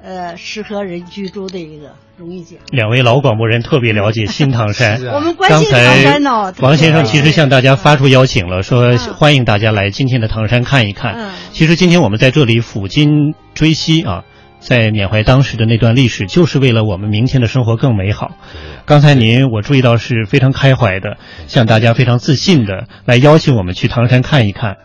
[0.03, 2.59] 呃适合人居住的一个荣誉奖。
[2.71, 5.01] 两位老广播人特别了解新唐山。
[5.13, 11.15] 我们关刚心唐才山呢，王先生其实向大家发出邀请了，说欢迎大家来今天的唐山看一看。
[11.17, 14.25] 嗯其实今天我们在这里抚今追昔啊，
[14.61, 18.31] 在缅怀当时的那段历史，就是为了我们明天的生活更美好。
[18.87, 24.77] 刚才您我注意到是非常开怀的，向大家非常自信的来邀请我们去唐山看一看。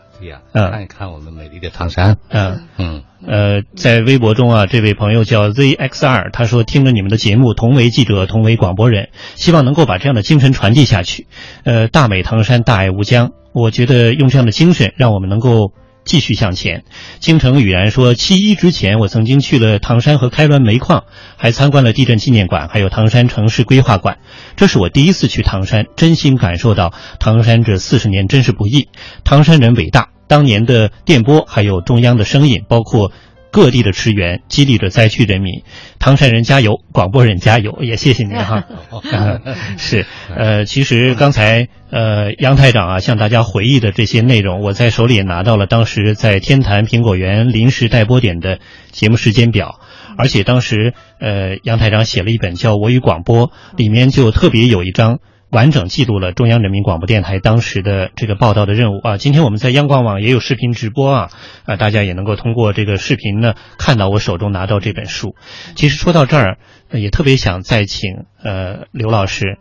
[0.54, 2.18] 嗯看一看我们美丽的唐山。
[2.30, 11.28] 嗯嗯，呃，在微博中啊，这位朋友叫 ZX 二他说听了你们的节目，同为记者，同为广播人，希望能够把这样的精神传递下去。
[11.64, 13.32] 呃，大美唐山，大爱无疆。
[13.54, 15.72] 我觉得用这样的精神，让我们能够
[16.04, 16.84] 继续向前。
[17.20, 21.06] 京城雨然说，七一之前，我曾经去了唐山和开滦煤矿，
[21.38, 24.18] 还参观了地震纪念馆，还有唐山城市规划馆。
[24.58, 28.90] 这是我第一次去唐山，真心感受到唐山这四十年真是不易。
[29.24, 33.12] 唐山人伟大，当年的电波还有中央的声音，包括。
[33.52, 35.64] 各地的驰援，激励着灾区人民。
[35.98, 38.66] 唐山人加油，广播人加油，也谢谢您哈。
[39.10, 39.40] 呃
[39.80, 40.06] 是，
[40.36, 48.60] 呃，其实刚才呃杨台长啊向大家回忆的这些内容，我在手里也拿到了当时在天坛苹果园临时待播点的
[48.92, 49.80] 节目时间表，
[50.18, 53.48] 而且当时呃杨台长写了一本叫《我与广播》，
[53.78, 55.20] 里面就特别有一章。
[55.56, 59.18] 完整记录了中央人民广播电台当时的这个报道的任务啊！
[59.18, 61.30] 今天我们在央广网也有视频直播啊，
[61.64, 65.34] 啊，大家也能够通过这个视频呢看到我手中拿到这本书。
[65.76, 66.58] 其实说到这儿，
[66.90, 69.58] 呃也特别想再请呃刘老师，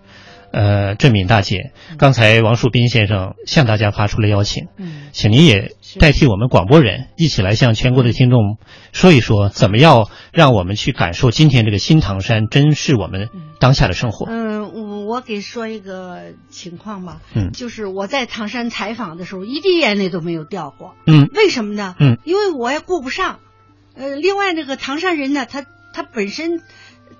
[0.50, 8.58] 呃郑敏大姐，刚才王树斌先生向大家发出了邀请，嗯，请您也代替我们广播人一起来向全国的听众
[8.92, 13.28] 说一说，怎么样让我们去感受今天这个新唐山，珍视我们
[13.60, 14.26] 当下的生活。
[14.28, 14.53] 嗯，
[15.04, 20.94] 我我给说一个情况吧，嗯就是我在唐山采访的时候，一滴眼泪都没有掉过。
[21.06, 21.94] 嗯为什么呢？
[22.00, 23.38] 嗯，因为我也顾不上。
[23.94, 26.60] 呃，另外那个唐山人呢，他他本身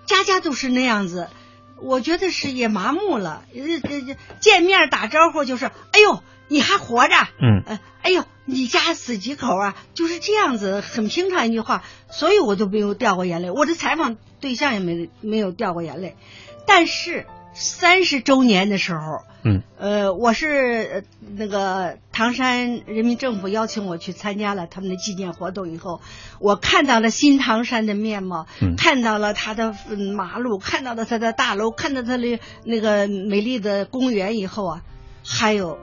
[0.06, 1.28] 家家都是那样子，
[1.80, 3.44] 我觉得是也麻木了。
[4.40, 7.14] 见面打招呼就是，哎呦，你还活着？
[7.40, 9.76] 嗯呃，哎呦，你家死几口啊？
[9.94, 13.50] 就是这样子，很平常一句话，所以我都没有掉过眼泪。
[13.52, 16.16] 我的采访对象也没没有掉过眼泪，
[16.66, 17.24] 但是
[17.54, 20.48] 三十周年的时候，嗯，呃，我是
[20.92, 21.02] 呃
[21.36, 26.00] 那个唐山人民政府邀请我去参加了他们的纪念活动以后，
[26.40, 34.82] 我看到了新唐山的面貌，嗯看到了它的嗯马路，看到了它的大楼，看到它的那个美丽的公园以后啊，
[35.24, 35.78] 还有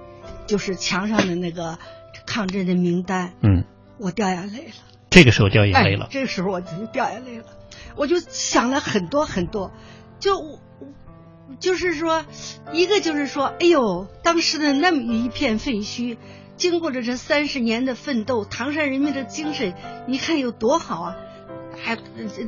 [0.48, 1.80] 就是墙上的那个
[2.26, 3.64] 抗震的名单，嗯，
[3.98, 4.74] 我掉眼泪了。
[5.10, 6.08] 这个时候掉眼泪了哎。
[6.12, 7.46] 这个时候我就掉眼泪了，
[7.96, 9.72] 我就想了很多很多，
[10.20, 10.60] 就我
[11.60, 12.26] 就是说，
[12.74, 16.18] 一个就是说，哎呦，当时的那么一片废墟，
[16.58, 19.74] 经过了这三十年的奋斗，唐山人民的精神，
[20.08, 21.16] 你看有多好啊！
[21.84, 21.98] 还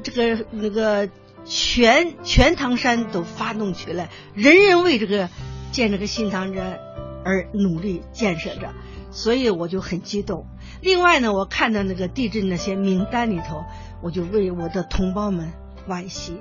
[0.04, 1.10] 这个那个
[1.46, 5.30] 全全唐山都发动起来，人人为这个
[5.72, 6.80] 建这个新唐山
[7.24, 8.74] 而努力建设着，
[9.12, 10.46] 所以我就很激动。
[10.82, 13.64] 另外呢，我看到那个地震那些名单里头，
[14.02, 15.54] 我就为我的同胞们
[15.88, 16.38] 惋惜，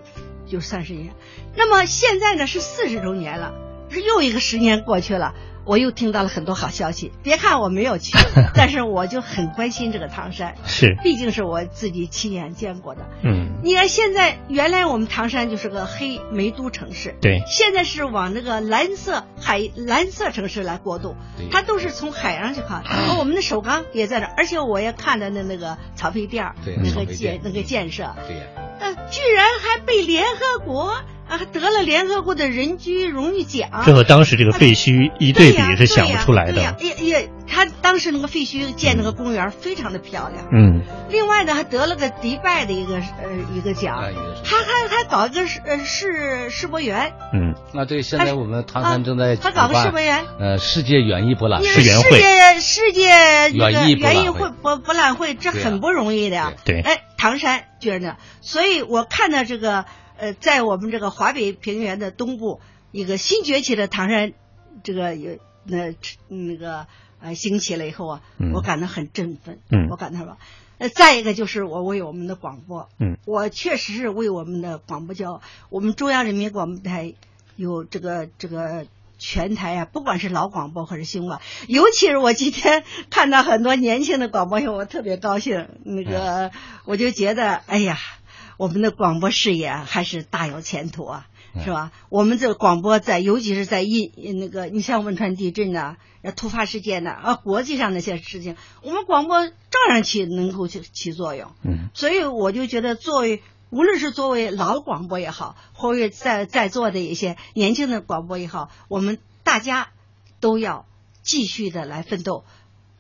[0.53, 1.15] 就三十年。
[1.57, 3.55] 那么现在呢是四十周年了，
[3.89, 5.35] 是又一个十年过去了，
[5.65, 7.13] 我又听到了很多好消息。
[7.23, 8.13] 别看我没有去，
[8.55, 10.97] 但是我就很关心这个唐山，是。
[11.03, 13.03] 毕竟是我自己亲眼见过的。
[13.23, 17.43] 嗯，你看现在原来我们唐山就是个黑煤都城市，对。
[17.47, 21.15] 现在是往那个蓝色海蓝色城市来过渡，
[21.51, 22.83] 它都是从海上去看。
[22.85, 28.43] 然后我们的首钢也在这儿，而且我也看到那那个草莓店儿对那个建那个建设，对呀、
[28.81, 30.95] 呃，居然还被联合国
[31.33, 33.71] 啊得了联合国的人居荣誉奖。
[33.87, 36.77] 这和当时这个废墟一对比是想不出来的。
[36.79, 40.47] 也也，他当时那个废墟建那个公园非常的漂亮。
[40.53, 43.03] 嗯，另外呢，还得了个迪拜的一个呃
[43.55, 44.03] 一个奖，
[44.45, 47.15] 还还还搞一个世呃世世博园。
[47.33, 51.93] 嗯，那对，现在我们唐山正在他搞个世博园呃世界园艺博览会，世界
[52.61, 53.09] 世界
[53.55, 56.53] 园艺园艺会会博博览会，这很不容易的呀。
[56.67, 59.87] 对哎，唐山觉得呢，所以我看到这个
[60.23, 62.61] 呃，在我们这个华北平原的东部，
[62.93, 64.33] 一个新崛起的唐山，
[64.85, 65.97] 这个有那
[66.29, 66.87] 那个
[67.21, 69.59] 呃兴起了以后啊，嗯我感到很振奋。
[69.69, 70.37] 嗯我感到说。
[70.79, 75.43] 呃，再一个就是我为我们的广播，嗯，我确实是为我们的广播骄傲。
[75.71, 77.15] 我们中央人民广播台
[77.57, 78.87] 有这个这个
[79.19, 85.69] 全台啊，不管是老广播还是新广，尤其是我今天看到很多年轻的广播友，我特别高兴。
[85.83, 86.53] 那个，
[86.85, 87.99] 我就觉得，哎呀，
[88.57, 91.27] 我们的广播事业啊还是大有前途啊。
[91.63, 91.93] 是吧？
[92.09, 95.99] 我们这广播在，尤其是在一那个，你像汶川地震的、
[96.35, 99.55] 突发事件的啊，国际上那些事情，我们广播照
[99.91, 101.51] 样起能够起起作用。
[101.63, 109.91] 嗯，所以我就觉得，作为无论是作为老广播也好，或者在在座的一些年轻的广播也好，我们大家
[110.41, 110.87] 都要
[111.23, 112.47] 继续的来奋斗。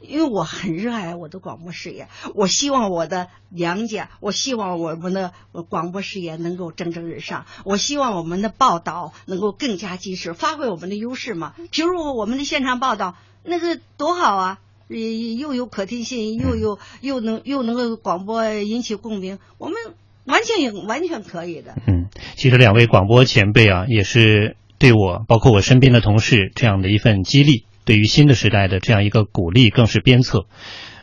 [0.02, 5.32] 因为我很热爱我的广播事业，我希望我的娘家，我希望我们的
[5.68, 11.54] 广播事业能够蒸蒸日上，我希望我们的报道能够更加及时，发挥我们的优势嘛。
[11.70, 19.76] 比如我们的现场报道，那个多好啊，又有可听性，又有又能又能够广播引起共鸣，我们
[20.24, 21.74] 完全完全可以的。
[21.86, 27.64] 嗯，其实两位广播前辈啊，也是对我，包括我身边的同事这样的一份激励。
[27.84, 30.46] 对于新的时代的这样一个鼓励，更是鞭策。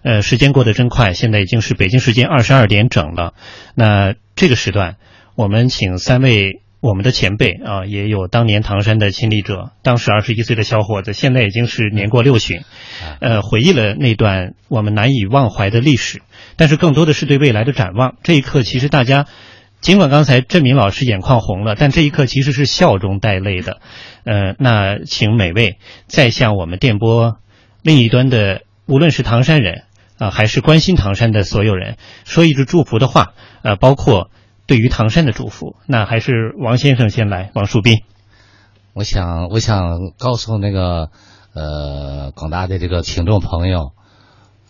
[0.01, 3.33] 呃，时间过得真快，现在已经是北京时间二十二点整了。
[3.75, 4.95] 那这个时段，
[5.35, 12.61] 我们请三位我们的前辈啊，也有当年唐山的亲历者，当时二十一岁的小伙子，现在已经是年过六旬，
[13.19, 16.21] 呃，回忆了那段我们难以忘怀的历史。
[16.55, 18.15] 但是更多的是对未来的展望。
[18.23, 19.25] 这一刻，其实大家。
[19.81, 23.79] 尽管刚才郑明老师眼眶红了，但这一刻其实是笑中带泪的。
[24.25, 25.77] 呃，那请每位
[26.07, 27.37] 再向我们电波
[27.81, 29.83] 另一端的，无论是唐山人
[30.17, 33.33] 啊，还是关心唐山的所有人，说一句祝福的话。
[33.61, 34.29] 呃，包括
[34.67, 35.75] 对于唐山的祝福。
[35.87, 38.03] 那还是王先生先来，王树斌。
[38.93, 41.09] 我想，我想告诉那个
[41.53, 43.91] 呃广大的这个听众朋友，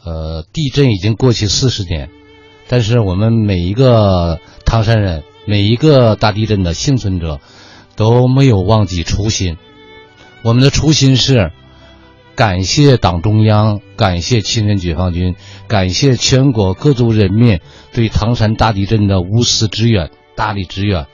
[0.03, 2.09] 呃，地震已经过去四十年。
[2.71, 7.39] 但是我们每一个唐山人，每一个大地震的幸存者，
[7.95, 9.57] 都没有忘记初心。
[10.43, 11.51] 我们的初心是
[12.35, 15.35] 感谢党中央，感谢亲人解放军，
[15.67, 17.59] 感谢全国各族人民
[17.91, 21.07] 对唐山大地震的无私支援、大力支援。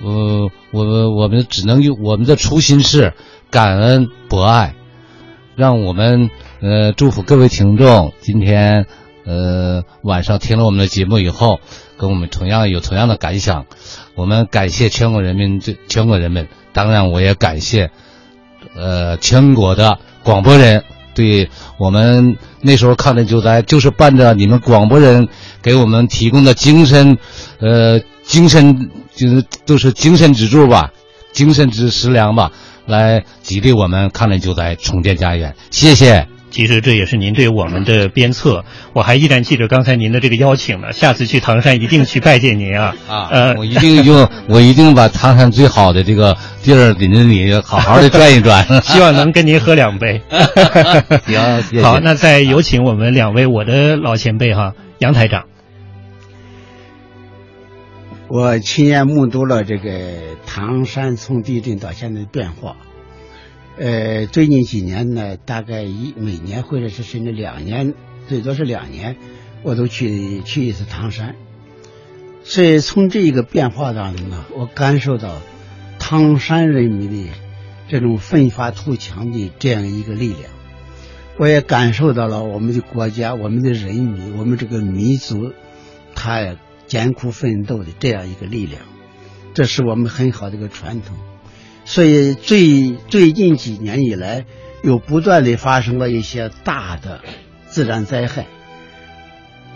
[0.00, 3.14] 呃，我们我们只能用我们的初心是
[3.50, 4.76] 感恩博爱，
[5.56, 6.30] 让我们
[6.60, 8.86] 呃祝福各位听众今天。
[9.24, 11.60] 呃，晚上听了我们的节目以后，
[11.96, 13.66] 跟我们同样有同样的感想。
[14.14, 17.90] 我们感谢全国人民，对全国人民，当然我也感谢，
[18.76, 21.48] 呃，全国的广播人，对
[21.78, 25.28] 我们那时候抗震救灾，就是伴着你们广播人
[25.62, 27.18] 给我们提供的精神，
[27.60, 30.92] 呃，精神就是都是精神支柱吧，
[31.32, 32.52] 精神之食粮吧，
[32.86, 35.56] 来激励我们抗震救灾，重建家园。
[35.70, 36.28] 谢谢。
[36.54, 40.92] 其实这也是您对我们的鞭策，我还依然记着刚才您的这个邀请呢。
[40.92, 42.94] 下次去唐山一定去拜见您啊！
[43.08, 50.22] 啊，呃，我一定用， 我一定把唐山最好的这个地儿领着你好好的转一转， 希望能跟您喝两杯。
[51.26, 55.46] 行，好，那再有请我们两位我的老前辈哈，杨台长。
[58.28, 59.90] 我亲眼目睹了这个
[60.46, 62.76] 唐山从地震到现在的变化。
[63.76, 67.94] 呃，最近几年呢，大概一每年或者是甚至两年，
[68.28, 69.16] 最多是两年，
[69.62, 71.34] 我都去去一次唐山。
[72.44, 75.40] 所以从这个变化当中呢，我感受到
[75.98, 77.32] 唐山人民的
[77.88, 80.42] 这种奋发图强的这样一个力量，
[81.36, 85.52] 我也感受到了我们的国家、我们的人民、我们这个民族，
[86.14, 86.54] 他
[86.86, 88.82] 艰苦奋斗的这样一个力量，
[89.52, 91.16] 这是我们很好的一个传统。
[91.84, 94.46] 所以最最近几年以来，
[94.82, 97.20] 又不断的发生了一些大的
[97.66, 98.46] 自然灾害，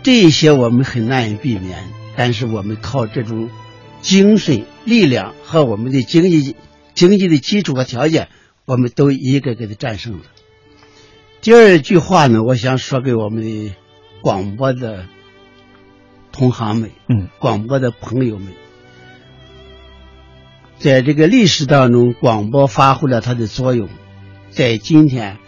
[0.02, 1.84] 这些我们很难以避免。
[2.16, 3.48] 但是我们靠这种
[4.00, 6.56] 精神力量和我们的经济
[6.94, 8.28] 经济的基础和条件，
[8.64, 10.24] 我们都一个个的战胜了。
[11.40, 13.72] 第二句话呢，我想说给我们的
[14.20, 15.06] 广播的
[16.32, 18.48] 同行们，嗯，广播的朋友们。
[20.78, 23.88] 在这个历史当中，广播发挥了它的作用，
[24.50, 25.38] 在今天，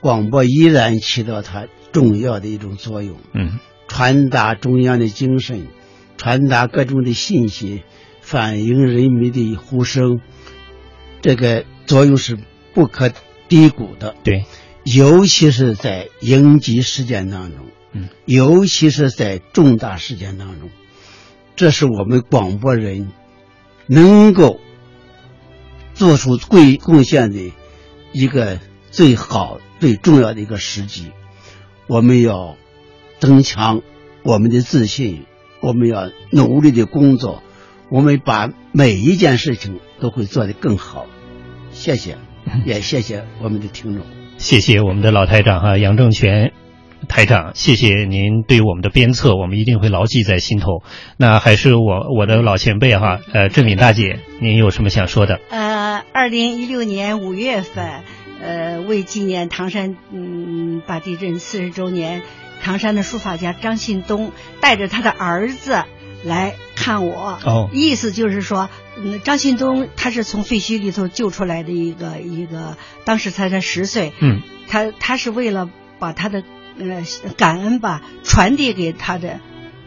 [0.00, 3.16] 广播依然起到它重要的一种作用。
[3.32, 5.68] 嗯，传达中央的精神，
[6.16, 7.82] 传达各种的信息，
[8.22, 10.20] 反映人民的呼声，
[11.20, 12.36] 这个作用是
[12.74, 13.12] 不可
[13.48, 14.16] 低估的。
[14.24, 14.46] 对，
[14.82, 20.70] 尤其是在应急事件当中，嗯，尤其是在重大事件当中，
[21.54, 23.12] 这是我们广播人
[23.86, 24.58] 能够。
[26.02, 27.52] 做出贵贡献的
[28.10, 28.58] 一个
[28.90, 31.12] 最好、最重要的一个时机，
[31.86, 32.56] 我们要
[33.20, 33.82] 增强
[34.24, 35.26] 我们的自信，
[35.60, 37.44] 我们要努力的工作，
[37.88, 41.06] 我们把每一件事情都会做得更好。
[41.70, 42.18] 谢谢，
[42.66, 44.04] 也谢谢我们的听众。
[44.38, 46.52] 谢谢我们的老台长哈，杨正全。
[47.08, 50.82] 台长，谢谢您对我们的鞭策，我们一定会牢记在心头。
[51.16, 55.40] 那还是我我的老前辈哈，呃，郑敏大姐，您有什么想说的？
[55.50, 58.02] 呃，二零一六年五月份，
[58.40, 62.22] 呃，为纪念唐山嗯大地震四十周年，
[62.62, 65.82] 唐山的书法家张信东带着他的儿子
[66.24, 67.38] 来看我。
[67.44, 74.12] 哦，意思就是说，嗯，张信东他是从废墟里头救出来的一个一个，当时他才十岁。
[74.20, 76.42] 嗯，他他是为了把他的
[76.78, 77.04] 呃
[77.36, 79.40] 感恩吧传递给他的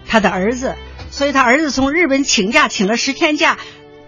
[0.07, 0.75] 他的儿子，
[1.09, 3.57] 所以他儿子从日本请假请了十天假，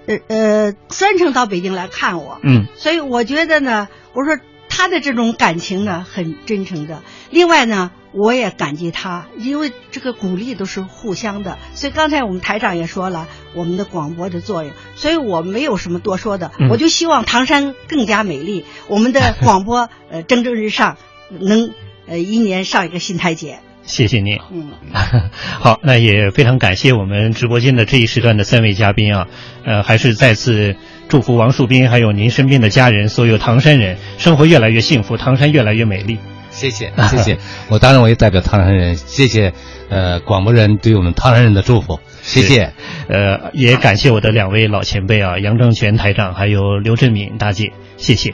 [0.06, 2.40] 呃呃专程到北京来看我。
[2.44, 4.38] 嗯，所以我觉得呢，我说
[4.70, 7.02] 他的这种感情呢很真诚的。
[7.30, 11.58] 另外呢，我也感激他，因为这个鼓励都是互相的。
[11.74, 16.52] 所以刚才我们台长也说了我们的广播的作用，所以我没有什么多说的。
[16.60, 20.98] 嗯我就希望唐山更加美丽，我们的广播呃蒸蒸日上，
[21.40, 21.72] 能
[22.08, 23.60] 呃一年上一个新台阶。
[23.84, 24.38] 谢谢您。
[24.51, 24.72] 嗯，
[25.60, 29.28] 好，那也非常感谢我们直播间的这一时段的三位嘉宾啊，
[29.64, 30.76] 呃，还是再次
[31.08, 36.20] 祝福王树斌还有您身边的家人，所有唐山人生活越来越幸福，唐山越来越美丽。
[36.51, 37.38] 谢谢， 谢谢。
[37.70, 39.53] 我当然我也代表唐山人，谢谢
[39.89, 42.74] 呃广播人对我们唐山人的祝福，谢谢。
[43.08, 48.34] 呃，也感谢我的两位老前辈啊，杨正全台长还有刘振敏大姐，谢谢。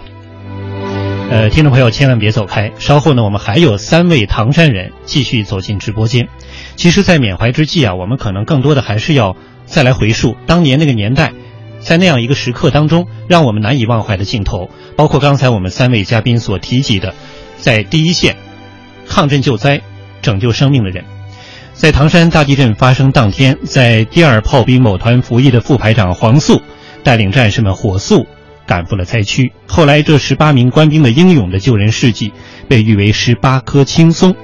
[1.34, 6.30] 呃，听众朋友千万别走开，稍后呢，我们还有三位唐山人继续走进直播间。
[6.76, 11.34] 其实，在缅怀之际啊，我们可能更多的还是要再来回溯当年那个年代，
[11.80, 17.16] 在那样一个时刻当中，让我们难以忘怀的镜头，包括刚才我们三位嘉宾所提及的，
[17.58, 18.36] 在第一线
[19.08, 19.82] 抗震救灾、
[20.22, 21.04] 拯救生命的人。
[21.74, 26.62] 在唐山大地震发生当天，在第二炮兵某团服役的副排长黄素
[27.04, 28.28] 带领战士们火速
[28.66, 29.54] 赶赴了灾区。
[29.68, 32.34] 后来，这十八名官兵的英勇的救人事迹
[32.68, 34.36] 被誉为“十八棵青松”。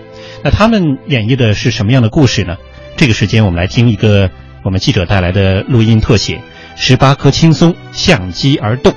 [0.43, 2.57] 那他们演绎的是什么样的故事呢？
[2.97, 4.29] 这个时间，我们来听一个
[4.63, 6.41] 我们记者带来的录音特写
[6.75, 8.93] ：“十八棵青松相机而动。”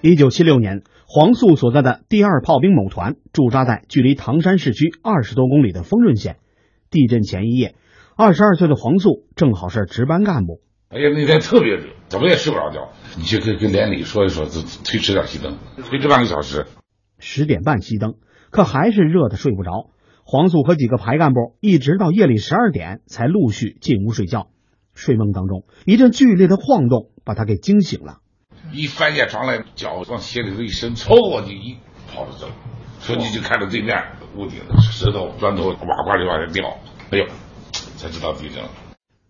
[0.00, 6.36] 一九七六年，黄素所在的第二炮兵某团驻扎在距离唐山市区二十多公里的丰润县。
[6.90, 7.74] 地震前一夜，
[8.16, 10.60] 二十二岁的黄素正好是值班干部。
[10.94, 12.92] 哎呀，那天特别热，怎么也睡不着觉。
[13.16, 16.66] 你去跟跟连里说一说，就推迟点熄灯，推迟半个小时。
[17.18, 18.14] 十点半熄灯，
[18.50, 19.90] 可还是热的睡不着。
[20.22, 24.46] 黄素和几个排干部一直到夜里十二点才陆续进屋睡觉。
[24.94, 28.18] 睡梦当中，一阵剧烈的晃动把他给惊醒了。
[28.70, 31.76] 一翻下床来，脚往鞋里头一伸，抽我就一
[32.06, 32.46] 跑着走，
[33.00, 34.00] 说你就看着对面
[34.36, 36.78] 屋顶的石头、砖头哇呱就往下掉。
[37.10, 37.26] 哎呦，
[37.96, 38.70] 才知道地震了。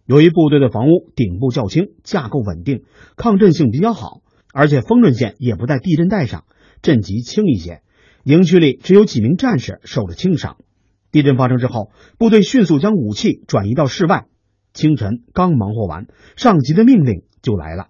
[0.06, 2.82] 由于部队的房屋顶部较轻，架构稳定，
[3.16, 4.20] 抗震性比较好，
[4.52, 6.44] 而且丰润县也不在地震带上，
[6.82, 7.80] 震级轻一些。
[8.22, 10.56] 营区里只有几名战士受了轻伤。
[11.10, 14.26] 地震发生之后，部队迅速将武器转移到室外。
[14.74, 17.86] 清晨刚忙活完，上级的命令就来了。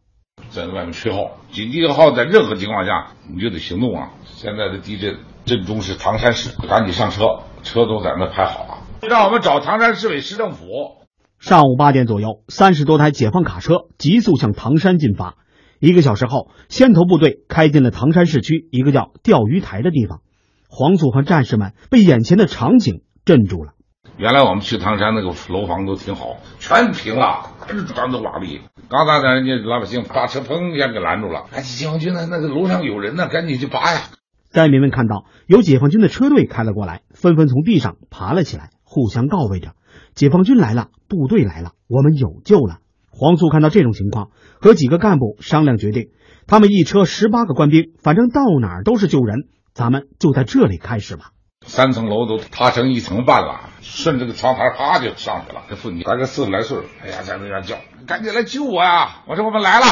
[0.50, 4.12] 在外面吹号，紧急的号在任何情况下你就得行动啊！
[4.24, 7.24] 现在的地震震中是唐山市，赶紧上车，
[7.62, 11.03] 车都在那排好了，让我们找唐山市委市政府。
[11.44, 15.34] 上午八点左右，三十多台解放卡车急速向唐山进发。
[15.78, 20.22] 一个小时后，先头部队开进了唐山市区一个叫钓鱼台的地方。
[20.70, 23.72] 黄素和战士们被眼前的场景镇住了。
[24.16, 28.60] 原来我们去唐山那个楼房都挺好，全平了，全是砖头瓦砾。
[28.88, 34.00] 刚才人家老百姓把车砰一下给拦住了，赶紧解放军呢，那个楼上有人呢，赶紧去拔呀！
[34.48, 39.72] 灾民们看到有解放军的车队开了过来，纷纷从地上爬了起来，互相告慰着
[40.14, 42.78] ：“解放军来了，部队来了，我们有救了。”
[43.16, 46.08] 黄素看到这种情况，和几个干部商量决定，
[46.48, 51.30] 他们一车十八个官兵，反正到哪儿都是救人，咱们就在这里开始吧。
[51.64, 55.62] 三层楼都塌成一层半了，顺着个窗台啪就上去了。
[55.70, 57.76] 这妇女大概四十来岁，哎呀，在那边叫
[58.06, 59.86] ：“赶紧来救我呀！”我说：“我们来了，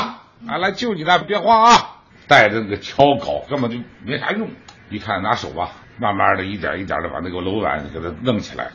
[0.49, 1.73] 啊，来救你的，别慌啊！”
[2.29, 4.51] 带着那个锹镐根本就没啥用，
[4.91, 8.73] 一看拿手吧，慢慢的一点一点的把那个楼板给它弄起来。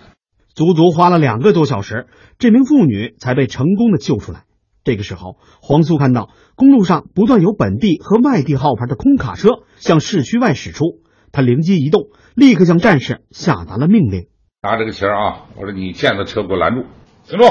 [0.57, 2.07] 足足花了两个多小时，
[2.39, 4.45] 这名妇女才被成功的救出来。
[4.83, 10.83] 这个时候，黄素看到公路上不断有本地和外地号牌的空卡车向市区外驶出，
[11.31, 14.29] 他灵机一动，立刻向战士下达了命令：
[14.63, 16.85] 拿这个旗儿啊，我说你见到车给我拦住，
[17.27, 17.45] 停住，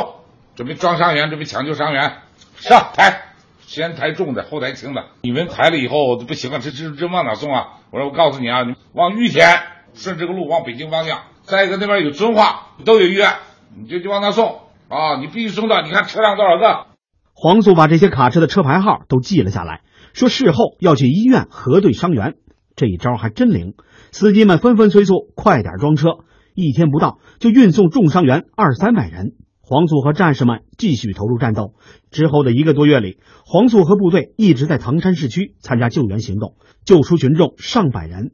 [0.56, 2.14] 准备装伤员，准备抢救伤员，
[2.56, 5.04] 上抬，先抬重的，后抬轻的。
[5.22, 7.66] 你们抬了以后不行啊，这这这往哪送啊？
[7.92, 9.46] 我说我告诉你啊，你往玉田
[9.94, 13.34] 顺这个路往北京方向，再一个那边有遵化，都有医院，
[13.80, 15.20] 你就就往那送啊！
[15.20, 16.86] 你必须送到，你看车辆多少个？
[17.34, 19.82] 黄素把这些卡车的车牌号都记了下来，
[20.12, 22.34] 说事后要去医院核对伤员。
[22.74, 23.74] 这一招还真灵，
[24.10, 26.18] 司机们纷纷催促快点装车，
[26.54, 29.36] 一天不到就运送重伤员二三百人。
[29.60, 31.74] 黄素和战士们继续投入战斗。
[32.10, 38.32] 之后的一个多月里，黄素和部队一直在唐山市区参加救援行动，救出群众上百人。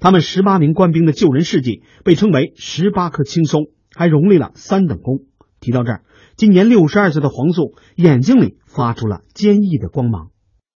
[0.00, 5.20] 他们十八名官兵的救人事迹被称为“十八颗青松”，还荣立了三等功。
[5.60, 6.02] 提到这儿，
[6.36, 10.28] 今年六十二岁的黄素眼睛里发出了坚毅的光芒。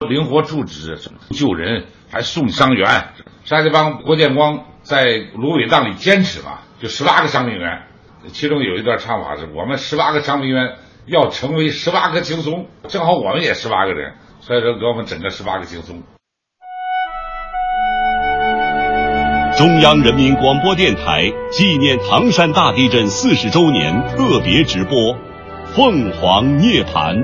[0.08, 0.96] 灵活处置，
[1.30, 3.08] 救人还送伤员。
[3.44, 5.04] 沙家浜郭建光在
[5.34, 7.82] 芦苇荡里坚持嘛，就十八个伤病员。
[8.28, 10.76] 其中有一段唱法是：“我们十八个伤病员
[11.06, 16.02] 要成为十八个轻松，正好我们也十八个人，所以说给我们整个十八个轻松。”
[19.58, 24.96] 中央人民广播电台纪念唐山大地震四十周年特别直播
[25.74, 27.16] 《凤凰涅槃》。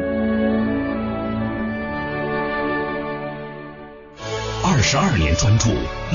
[4.65, 5.69] 二十二年专注，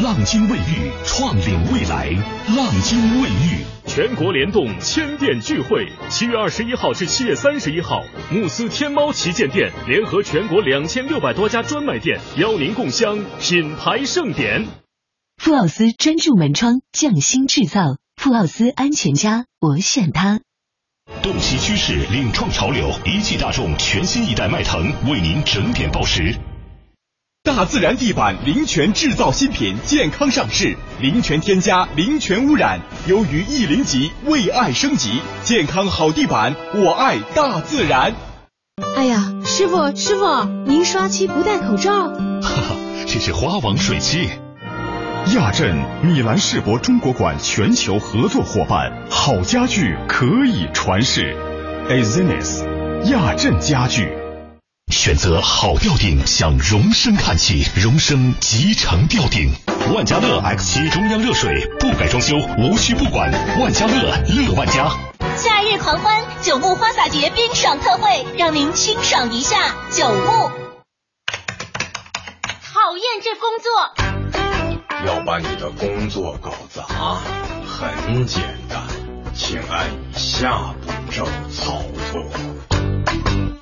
[0.04, 2.10] 浪金卫浴创领未来。
[2.54, 14.68] 浪金卫浴全国联动千店聚会，七月二十一号至七月三十一号，慕斯天猫旗舰店联合全国两千六百多家专卖店，邀您共襄品牌盛典。
[15.40, 20.42] 富奥斯专注门窗匠心制造，富奥斯安全家，我选它。
[21.24, 26.36] 洞悉趋势，领创潮流，一汽大众全新一代迈腾为您整点报时。
[27.42, 38.14] 大自然地板零泉制造新品健康上市，零泉添加，零泉污染，由于一零级，为爱升级，健康好地板，我爱大自然。
[38.98, 42.10] 哎呀，师傅师傅，您刷漆不戴口罩？
[42.42, 42.76] 哈哈，
[43.08, 44.28] 这是花王水漆。
[45.28, 51.36] 亚振米兰世博中国馆全球合作伙伴，好家具可以传世。
[51.88, 52.64] Azenis
[53.12, 54.12] 亚振家具。
[54.92, 57.64] 选择好吊顶，向荣升看齐。
[57.76, 59.52] 荣升集成吊顶，
[59.94, 63.32] 万家乐 X 七中央热水，不改装修，无需不管。
[63.60, 64.90] 万家乐，乐万家。
[65.36, 69.76] 夏日狂欢，九牧花洒节冰爽特惠，让您清爽一下。
[69.92, 70.50] 九牧。
[72.74, 74.09] 讨厌这工作。
[75.06, 76.84] 要把你的工作搞砸，
[77.66, 78.82] 很简单，
[79.34, 81.82] 请按以下步骤操
[82.12, 82.22] 作。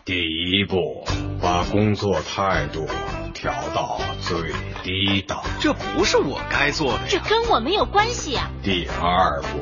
[0.04, 1.06] 第一步，
[1.40, 2.88] 把工作态度
[3.34, 4.52] 调到最
[4.84, 5.44] 低档。
[5.60, 8.50] 这不是我该做的，这跟我没有关系啊。
[8.64, 9.60] 第二步，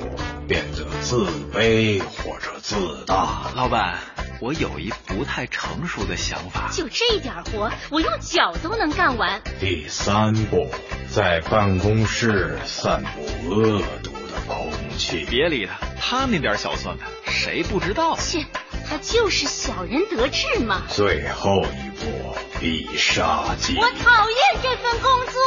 [0.47, 3.51] 变得自卑或者自大。
[3.55, 3.97] 老板，
[4.41, 6.69] 我有一不太成熟的想法。
[6.71, 9.41] 就这点活，我用脚都能干完。
[9.59, 10.69] 第三步，
[11.09, 15.25] 在办公室散布恶毒的空气。
[15.29, 18.17] 别理他，他那点小算盘，谁不知道？
[18.17, 18.45] 切。
[18.87, 20.83] 他就是小人得志嘛。
[20.89, 23.75] 最后一步必杀技。
[23.77, 25.41] 我讨厌这份工作。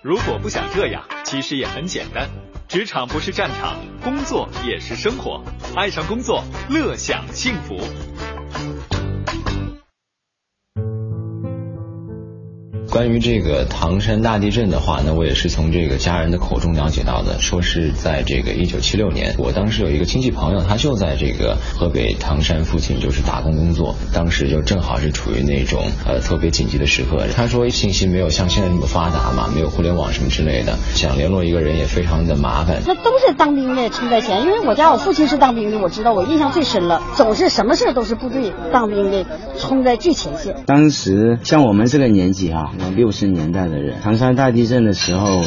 [0.00, 2.30] 如果不想这样，其实也很简单。
[2.68, 5.42] 职场不是战场，工作也是生活。
[5.74, 7.80] 爱上工作，乐享幸福。
[12.90, 27.26] 关于这个唐山大地震的话，呢我也是从这个家人的口中了解到的，说是在这个一九七六年，我当时有一个亲戚朋友，他就在这个河北唐山附近就是打工工作，当时就正好是处于那种呃特别紧急的时刻。
[27.36, 32.82] 他说信息没有像现在那么发达嘛，没有互联网什么之类的，想联络一个人也非常的麻烦。
[32.86, 39.26] 那都是当兵的冲在前，因为我家我父亲是当兵的，我知道我印象最深了，总是什么事都是部队当兵的
[39.58, 40.56] 冲在最前线。
[40.64, 42.72] 当时像我们这个年纪啊。
[42.96, 45.42] 六十年代的人，唐山大地震的时候，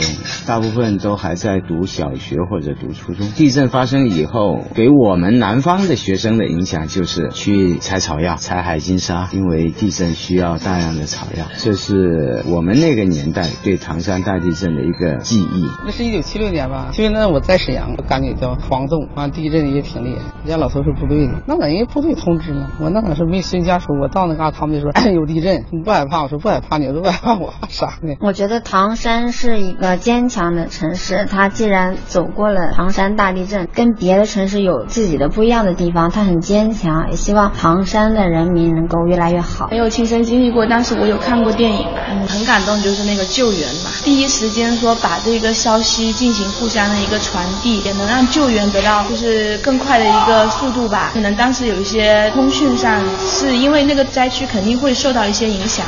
[0.46, 3.28] 大部分都还在读小学或者读初中。
[3.30, 11.46] 地震发生以后，给我们南方的学生的影响就是去采草药、采海金沙，因为地震需要大量的草药。
[11.58, 15.68] 这是我们那个年代对唐山大地震的一个记忆。
[15.86, 16.92] 那是一九七六年吧？
[16.98, 20.22] 因为那我在沈阳，我感觉叫晃动，啊地震也挺厉害。
[20.44, 23.88] 人家老头是部队的，那人家部队通知了，我那可是没随家属。
[24.02, 26.24] 我到那嘎，他们就说真有地震，你不害怕？
[26.24, 27.21] 我说不害怕，你说不害？
[27.24, 28.16] 我怕啥呢？
[28.20, 31.28] 我觉得唐山是一个坚强的城市。
[31.30, 37.10] 它既然走过了唐山大地震，跟别的城市有自己的不一样的地方，它很坚强。
[37.12, 39.68] 也希望唐山的人民能够越来越好。
[39.70, 51.12] 没有亲身经历过，但是我有看过电影，嗯，很感动，就是那个救援嘛，第一时间说把这个消息进行互相的一个传递，也能让救援得到就是更快的一个速度吧。
[51.14, 55.86] 可能当时有一些通讯上是因为那个灾区肯定会受到一些影响，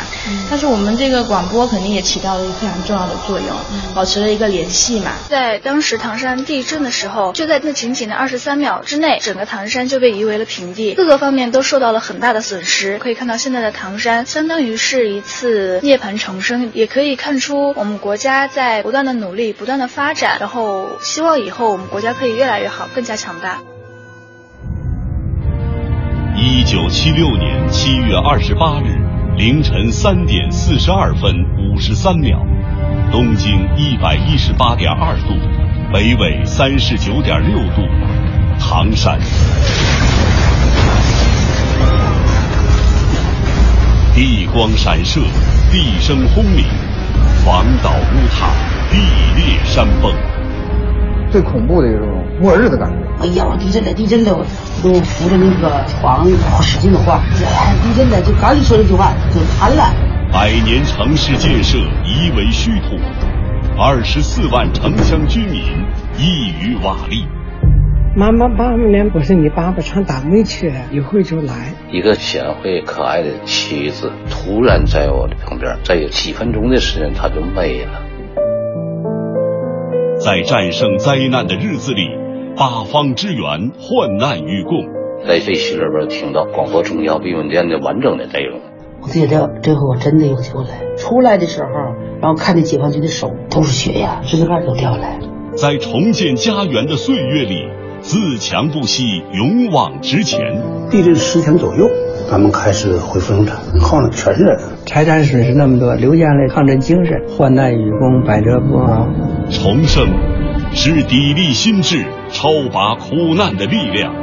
[0.47, 1.22] 但是我们这个。
[1.23, 3.47] 个广播肯定也起到了一个非常重要的作用，
[3.95, 5.11] 保持了一个联系嘛。
[5.29, 12.97] 在当时唐山地震的时候，就在那仅仅的二十三秒之内，整个唐山就被夷为了平地，各个方面都受到了很大的损失。
[12.99, 23.61] 可以看到现在的唐山，相当于是一次涅槃重生，也可以看出我们国家在不断的努力、不断的发展，然后希望以后我们国家可以越来越好，更加强大。
[26.35, 28.97] 一九七六年七月二十八日
[29.35, 32.45] 凌晨三点四十二分五十三秒，
[33.11, 35.33] 东经一百一十八点二度，
[35.91, 37.81] 北纬三十九点六度，
[38.59, 39.19] 唐山。
[44.13, 45.19] 地光闪射，
[45.71, 46.63] 地声轰鸣，
[47.43, 48.51] 房倒屋塌，
[48.91, 48.99] 地
[49.35, 50.32] 裂山崩。
[51.33, 52.07] 最恐怖的一种
[52.39, 52.97] 末日的感觉。
[53.19, 54.45] 哎呀，地震了，地震了，
[54.83, 56.27] 都扶着那个床，
[56.61, 57.19] 使劲的晃。
[57.81, 59.91] 地震了，就赶紧说这句话就瘫了。
[60.31, 62.99] 百年城市建设夷为虚土，
[63.79, 65.63] 二十四万城乡居民
[66.19, 67.25] 一于瓦砾。
[68.15, 71.73] 妈妈，八年不是你爸爸上单位去了，一会儿就来。
[71.91, 78.12] 一个贤惠可爱的妻子，突然在我的旁边，再有几分钟的时间，她就没了。
[80.23, 82.07] 在战胜灾难的日子里，
[82.55, 84.85] 八方支援，患难与共。
[85.27, 88.61] 在这戏里边听到广播中央慰问电的完整的内容。
[89.01, 90.69] 我觉得这回我真的有救了。
[90.95, 91.69] 出来的时候，
[92.21, 95.05] 然后看见解放军的手都是血呀，指甲盖都掉了。
[95.57, 97.67] 在重建家园的岁月里，
[97.99, 100.39] 自强不息，勇往直前。
[100.89, 101.89] 地震十天左右，
[102.29, 104.59] 咱们开始恢复生产，靠的全是人。
[104.85, 109.07] 财产损失那么多，留下来抗震精神，患难与共，百折不挠。
[109.51, 110.07] 重生
[110.73, 114.13] 是砥砺心智、超拔苦难的力量，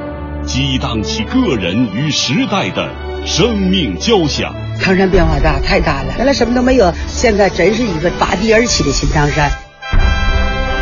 [0.43, 2.89] 激荡起个人与时代的
[3.24, 4.52] 生命交响。
[4.82, 9.51] 唐山变化大，太大了，原来什么都没有，现在真是一个拔地而起的新唐山。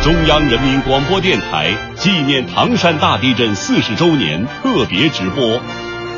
[0.03, 5.45] 中央人民广播电台纪念唐山大地震四十周年特别直播《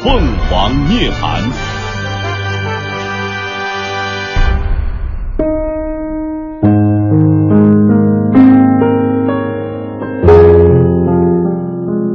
[0.03, 0.11] 凤
[0.49, 1.43] 凰涅槃》。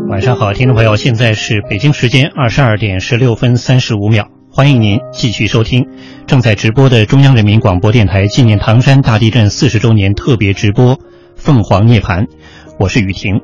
[0.09, 5.85] 晚上好，听众朋友，现在是北京时间二十二点十六分三十五秒，欢迎您继续收听
[6.25, 10.95] 正在直播的中央人民广播电台纪念唐山大地震四十周年特别直播
[11.35, 12.23] 《凤凰涅槃》，
[12.79, 13.41] 我是雨婷。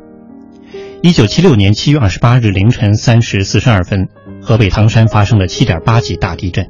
[1.03, 4.07] 一九七六年七月二十八日凌晨三时四十二分，
[4.41, 6.67] 河北唐山发生了七点八级大地震，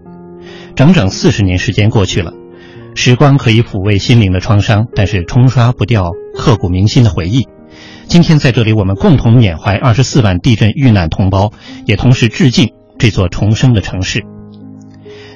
[0.76, 2.34] 整整四十年时间过去了，
[2.96, 7.48] 时光可以抚慰心灵的创伤，但是冲刷不掉刻骨铭心的回忆。
[8.08, 11.52] 今天在这里，我们共同缅怀二十四万地震遇难同胞，
[11.86, 14.22] 也同时致敬这座重生的城市。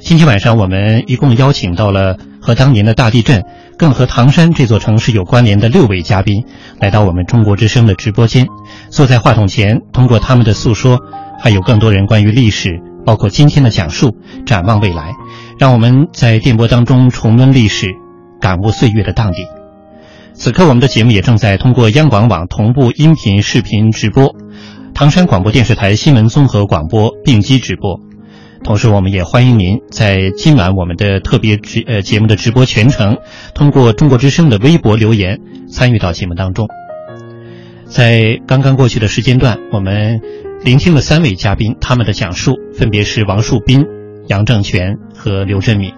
[0.01, 3.43] 今天晚上，我们一共邀请到了和当年的大地震，
[3.77, 6.43] 更和唐山这座城市有关联的六位嘉宾，
[6.79, 8.45] 来到我们中国之声的直播间，
[8.89, 10.99] 坐在话筒前，通过他们的诉说，
[11.45, 14.17] 还有更多人关于历史，包括今天的讲述，
[14.47, 15.13] 展望未来，
[15.59, 17.93] 让我们在电波当中重温历史，
[18.41, 19.45] 感悟岁月的荡涤。
[20.33, 24.35] 此刻，我们的节目也正在通过央广网同步音频、视频直播，
[24.95, 27.99] 唐山广播电视台新闻综合广播并机直播。
[28.63, 33.17] 同时，我们也欢迎您在今晚我们的特别直呃节目的直播全程，
[33.53, 35.39] 通过中国之声的微博留言
[35.69, 36.67] 参与到节目当中。
[37.85, 40.21] 在刚刚过去的时间段，我们
[40.63, 43.85] 聆听了三位嘉宾，他们的讲述分别是王树斌、
[44.27, 45.93] 杨正全和刘振敏。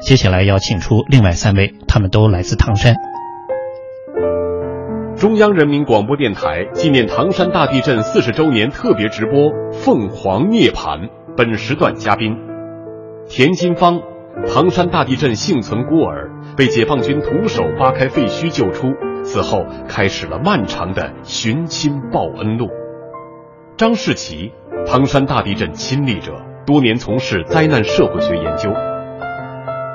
[0.00, 2.94] 接下来要请出另外三位，他们都来自唐山。
[5.16, 11.00] 中央人民广播电台纪念唐山大地震四十周年特别直播《凤凰涅槃》。
[11.36, 12.36] 本时段嘉宾：
[13.28, 14.00] 田金芳，
[14.52, 18.92] 唐山大地震幸存孤儿，被解放军徒手扒开废墟救出，
[19.24, 22.68] 此后开始了漫长的寻亲报恩路。
[23.82, 24.52] 张世奇，
[24.86, 26.34] 唐山大地震亲历者，
[26.64, 28.70] 多年从事灾难社会学研究。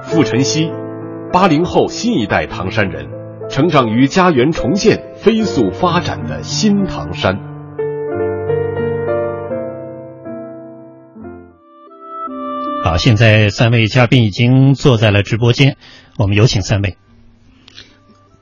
[0.03, 0.69] 傅晨曦，
[1.31, 3.07] 八零后新一代唐山人。
[3.49, 7.39] 成长于家园重建、飞速发展的新唐山。
[12.83, 15.77] 好，现在三位嘉宾已经坐在了直播间，
[16.17, 16.97] 我们有请三位。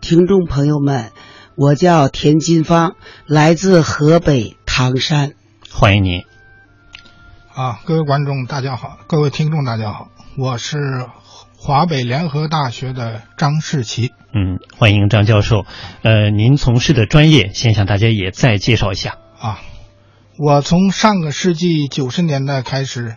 [0.02, 1.12] 听众朋友们，
[1.56, 2.96] 我叫田金芳，
[3.28, 5.32] 来自河北唐山，
[5.72, 6.26] 欢迎您。
[7.54, 11.08] 啊，各位观众大家好，各位听众大家好，我是
[11.56, 14.12] 华北联合大学的张世奇。
[14.34, 15.66] 嗯，欢迎张教授。
[16.02, 19.18] 呃，您从事的专业，先向大家也再介绍一下。
[19.40, 19.62] 啊，
[20.38, 23.16] 我从上个世纪九十年代开始，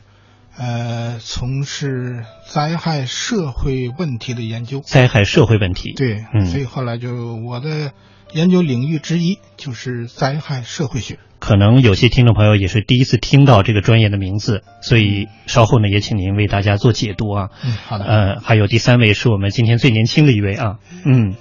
[0.56, 4.78] 呃，从事灾害社会问题的研究。
[4.78, 5.92] 灾害社会问题。
[5.96, 7.90] 对，嗯，所以后来就我的
[8.32, 11.18] 研究领域之一就是灾害社会学。
[11.48, 17.48] 可能有些听众朋友也是第一次听到这个专业的名字，所以稍后呢也请您为大家做解读啊。
[17.64, 18.04] 嗯，好的。
[18.04, 20.76] 呃，还有第三位是我们今天最年轻的一位啊，
[21.06, 21.36] 嗯。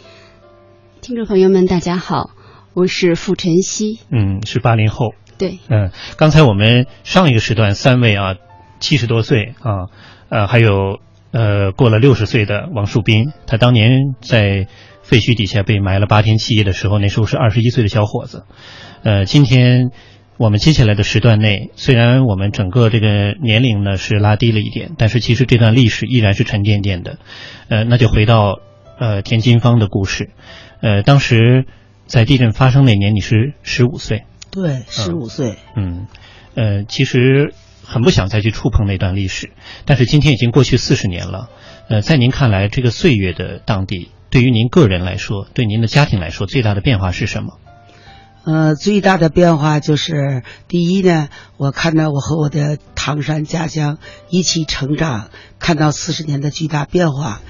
[1.01, 2.29] 听众朋友们，大家好，
[2.73, 3.99] 我是傅晨曦。
[4.09, 5.13] 嗯，是八零后。
[5.37, 5.59] 对。
[5.67, 8.35] 嗯，刚才我们上一个时段三位啊，
[8.79, 9.91] 七十多岁啊，
[10.29, 10.99] 呃，还有
[11.31, 14.67] 呃过了六十岁的王树斌，他当年在
[15.03, 18.45] 废墟底下被埋了八天七夜的时候，那时候是二十一岁的小伙子。
[19.03, 19.91] 呃，今天
[20.37, 27.17] 我们接下来的时段内，虽然我们整个这个年龄呢是拉低了一点，但是其实这段历史依然是沉甸甸的。
[27.69, 28.59] 呃，那就回到
[28.99, 30.31] 呃田金芳的故事。
[30.81, 31.65] 呃，当时
[32.05, 34.25] 在地震发生那年，你是十五岁。
[34.51, 35.55] 对，十五岁。
[35.75, 36.07] 嗯，
[36.55, 37.53] 呃，其实
[37.83, 39.51] 很不想再去触碰那段历史，
[39.85, 41.49] 但是今天已经过去四十年了。
[41.89, 47.59] 呃，在您看来，这个岁月的当地，对于您个人来说，对您的家庭来说，最大的变化是什么？
[48.43, 51.27] 呃，最大的变化就是，第一呢，
[51.57, 53.97] 我看到我和我的唐山家乡
[54.29, 57.41] 一起成长，看到四十年的巨大变化。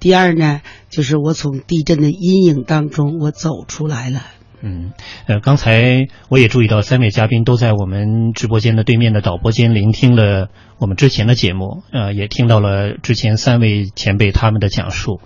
[0.00, 4.22] 第二呢，就是我从地震的阴影当中我走出来了。
[4.62, 4.92] 嗯，
[5.26, 10.48] 呃，刚才我也注意到三位嘉宾都在我们直播间的对面的导播间聆听了
[10.78, 15.20] 我们之前的节目，呃，也听到了之前三位前辈他们的讲述。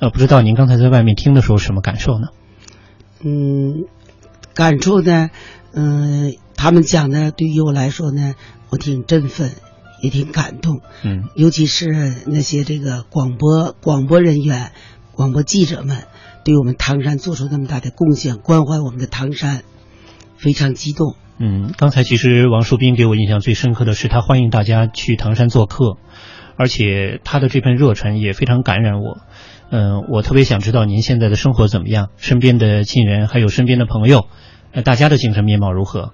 [0.00, 2.28] 呃，不知道您刚才在外面听的时候什么感受呢？
[3.24, 3.84] 嗯，
[4.54, 5.30] 感触呢，
[5.74, 8.34] 嗯、他们讲的对于我来说呢，
[8.70, 9.50] 我挺振奋，
[10.02, 10.80] 也挺感动。
[11.02, 11.88] 嗯，尤其是
[12.26, 14.72] 那些这个广播广播人员、
[15.12, 16.04] 广播记者们，
[16.44, 19.62] 对我们唐山做出那么大的贡献，关怀我们的唐山，
[20.36, 21.16] 非常激动。
[21.38, 25.96] 嗯，刚才其实王树斌给我印象最深刻的是他欢迎大家去唐山做客，
[26.56, 29.18] 而且他的这份热忱也非常感染我。
[29.72, 34.26] 嗯、我特别想知道您现在的生活怎么样，身边的亲人还有身边的朋友，
[34.72, 36.12] 呃，大家的精神面貌如何？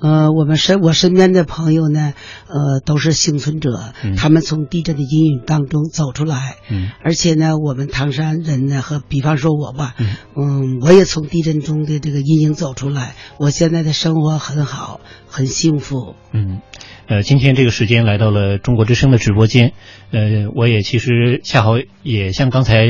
[0.00, 2.12] 呃，我们身我身边的朋友呢，
[2.46, 9.94] 呃，都是幸存者，嗯他们从地震的阴影当中走出来，嗯而且呢，我们唐山人呢，和比方说我吧，
[10.36, 16.14] 嗯，我也从地震中的这个阴影走出来，我现在的生活很好，很幸福。
[16.32, 16.60] 嗯，
[17.08, 19.72] 呃，今天这个时间来到了中国之声的直播间，
[20.10, 22.86] 呃，我也其实恰好也像刚才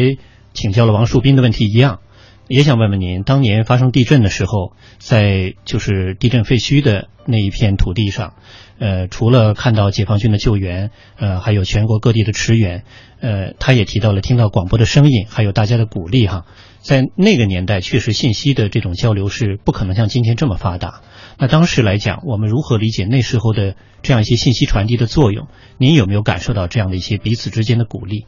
[0.52, 2.00] 请教了王树斌的问题一样，
[2.48, 8.34] 也想问问您，当年发生地震的时候，在就是地震废墟的那一片土地上，
[8.80, 12.82] 呃，除了看到解放军的救援，呃，还有全国各地的驰援，
[13.20, 16.44] 呃，他也提到了听到广播的声音，还有大家的鼓励哈，
[16.80, 21.02] 在那个年代，确实信息的这种交流是不可能像今天这么发达。
[21.38, 25.48] 那当时来讲，我们如何理解那时候的这样一些信息传递的作用？
[25.76, 28.26] 您有没有感受到这样的一些彼此之间的鼓励？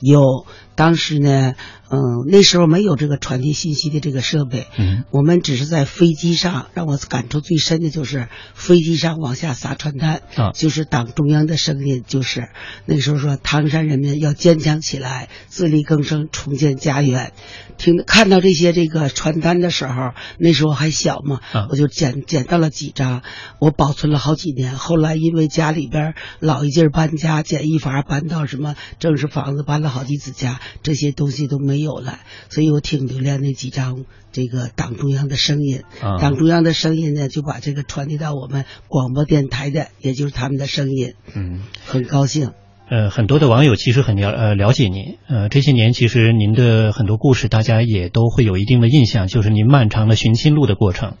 [0.00, 1.54] 有，当时呢，
[1.90, 12.48] 嗯，那时候没有这个传递信息的这个设备，嗯，我们只是在飞机上，让我感触最深的就是飞机上往下撒传单，啊就是党中央的声音，就是
[12.86, 17.32] 那时候说唐山人民要坚强起来，自力更生，重建家园。
[17.78, 23.22] 听看到这些这个传单的时候，那时候还小嘛，啊我就捡捡到了几张，
[23.60, 24.76] 我保存了好几年。
[24.76, 35.82] 后来因为家里边老一劲儿搬家，简易房搬到什么正式房子，搬了好几次家，这些东西都没有了，所以我挺留恋那几张这个党中央的声音。
[36.00, 42.52] 啊党中央的声音呢，就把这个传递到我们广播电台的，也就是他们的声音，嗯，很高兴。
[42.90, 51.14] 呃，很多的网友其实很了呃了解您，呃，这些年其实您的很多故事大家也都会有一定的印象，就是您漫长的寻亲路的过程。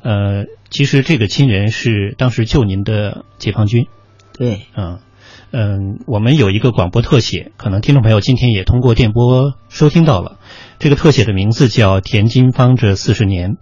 [0.00, 3.86] 呃，其实这个亲人是当时救您的解放军。
[4.34, 5.00] 对，嗯
[5.50, 10.38] 嗯，我们有一个广播特写，可能听众朋友今天也通过电波收听到了。
[10.78, 13.52] 这个特写的名字叫《田金芳这四十年》。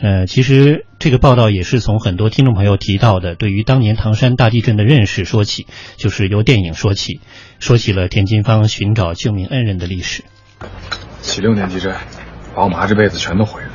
[0.00, 7.20] 呃，其实这个报道也是从很多听众朋友提到的，对于当年唐山大地震的认识说起，就是由电影说起，
[7.60, 10.24] 说起了田金芳寻找救命恩人的历史。
[11.20, 11.94] 七六年地震，
[12.54, 13.70] 把我妈这辈子全都毁了，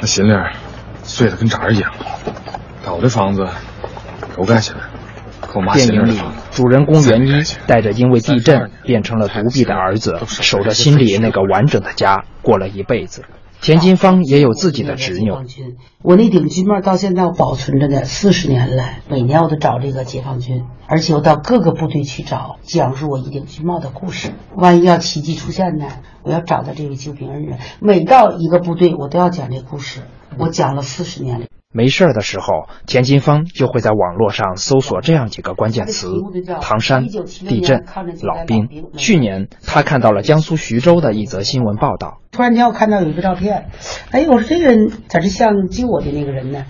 [0.00, 0.36] 那心灵
[1.02, 1.92] 碎得跟渣儿一样。
[2.84, 3.48] 把我的房子
[4.36, 4.78] 都盖起来，
[5.72, 6.18] 电影里
[6.50, 13.22] 主人公袁一带着因为地震变成了独臂的儿子，守着心里那个完整的家，过了一辈子。
[13.60, 15.32] 田金芳也有自己的侄女，
[16.02, 24.32] 我那顶军帽到现在我保存着呢，四十年来，每年我都找这个解放军，而且我到各个部队去找，讲述我一顶军帽的故事。
[24.54, 25.86] 万一要奇迹出现呢，
[26.22, 27.58] 我要找到这位救兵恩人。
[27.80, 30.00] 每到一个部队，我都要讲这故事，
[30.36, 31.46] 我讲了四十年了。
[31.76, 36.08] 没事儿的时候，田金芳就会在网络上搜索这样几个关键词：
[36.60, 37.84] 唐山、地震、
[38.22, 38.68] 老兵。
[38.96, 42.20] 去年，他看到了江苏徐州的一则新闻报道。
[42.30, 43.70] 突然间，我看到有一个照片，
[44.12, 46.64] 哎，我说这个人咋是像救我的那个人呢？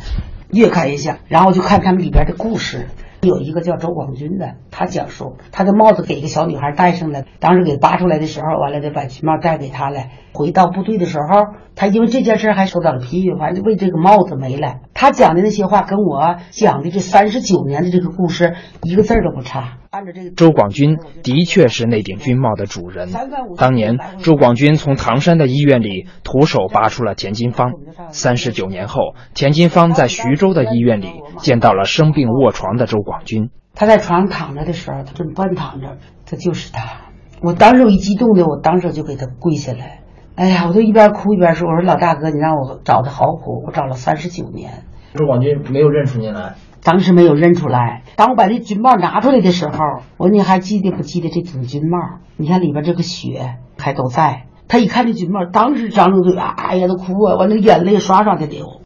[0.51, 2.89] 越看越像，然后就看他们里边的故事。
[3.21, 10.05] 有一个叫周广军的，他讲述他的帽子给一个小女孩戴上了，当时给扒出来的时候，完了就把军帽戴给她了。
[10.35, 14.77] 回到部队的时候，他因为这件事还受到了批评，反正为这个帽子没了。
[14.95, 19.79] 他讲的那些话跟我讲的这三十九年的这个故事一个字都不差。
[19.91, 23.11] 按照这个，周广军的确是那顶军帽的主人。
[23.57, 27.73] 当年，周广军从唐山的医院里徒手拔出了田金芳。
[28.11, 33.51] 三十九年后，田金芳在徐州的医院里见到了生病卧床的周广军。
[33.75, 37.11] 他在床上躺着的时候，他正半躺着，他就是他。
[37.43, 40.01] 我当时我一激动的，我当时就给他跪下来。
[40.37, 44.83] 哎呀，我都一边哭一边说：“我说老大哥，你让我找的好苦，我找了三十九年。”
[45.15, 48.03] 周广军没有认出您来，当时没有认出来。
[48.17, 49.79] 当我把这军帽拿出来的时候，
[50.17, 52.19] 我说：“你还记得不记得这顶军帽？
[52.37, 58.81] 你看里边这个血还都在。”他一看这军帽，当时张着嘴，哎呀，都哭啊，我那眼泪唰唰的流。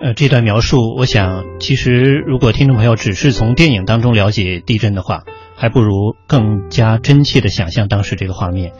[0.00, 5.22] 呃，这段描述，我想，其实如果听众朋友只是从电影当中了解地震的话，
[5.56, 8.72] 还不如更加真切的想象当时这个画面。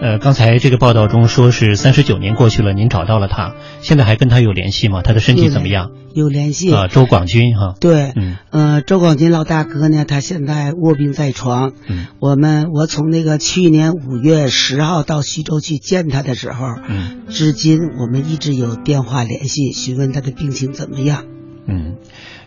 [0.00, 5.02] 呃，刚才这个报道中说是三十九年过去了，您找到了他，现在还跟他有联系吗？
[5.02, 5.90] 他的身体怎么样？
[6.14, 7.74] 有联系啊，周广军哈。
[7.80, 11.72] 对，嗯，呃，周广军老大哥呢，他现在卧病在床。
[11.88, 21.24] 嗯，我们我从那个去年五月十号到徐州去见他的时候，嗯，至今我们一直有电话联系，询问他的病情怎么样。
[21.66, 21.96] 嗯，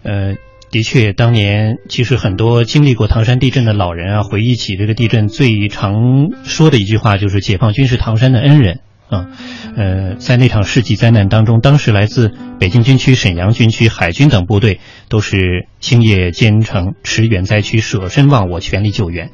[0.03, 0.35] 呃。
[0.71, 8.79] 的确，当年其实很多经历过唐山地震的老人啊，回忆起这个地震，最常说的一句话就是“解放军是唐山的恩人”
[9.11, 9.27] 啊。
[9.75, 14.79] 呃，在那场世纪灾难当中，当时来自北京军区、沈阳军区、海军等部队
[15.09, 19.29] 都是星夜兼程，驰援灾区，舍身忘我，全力救援。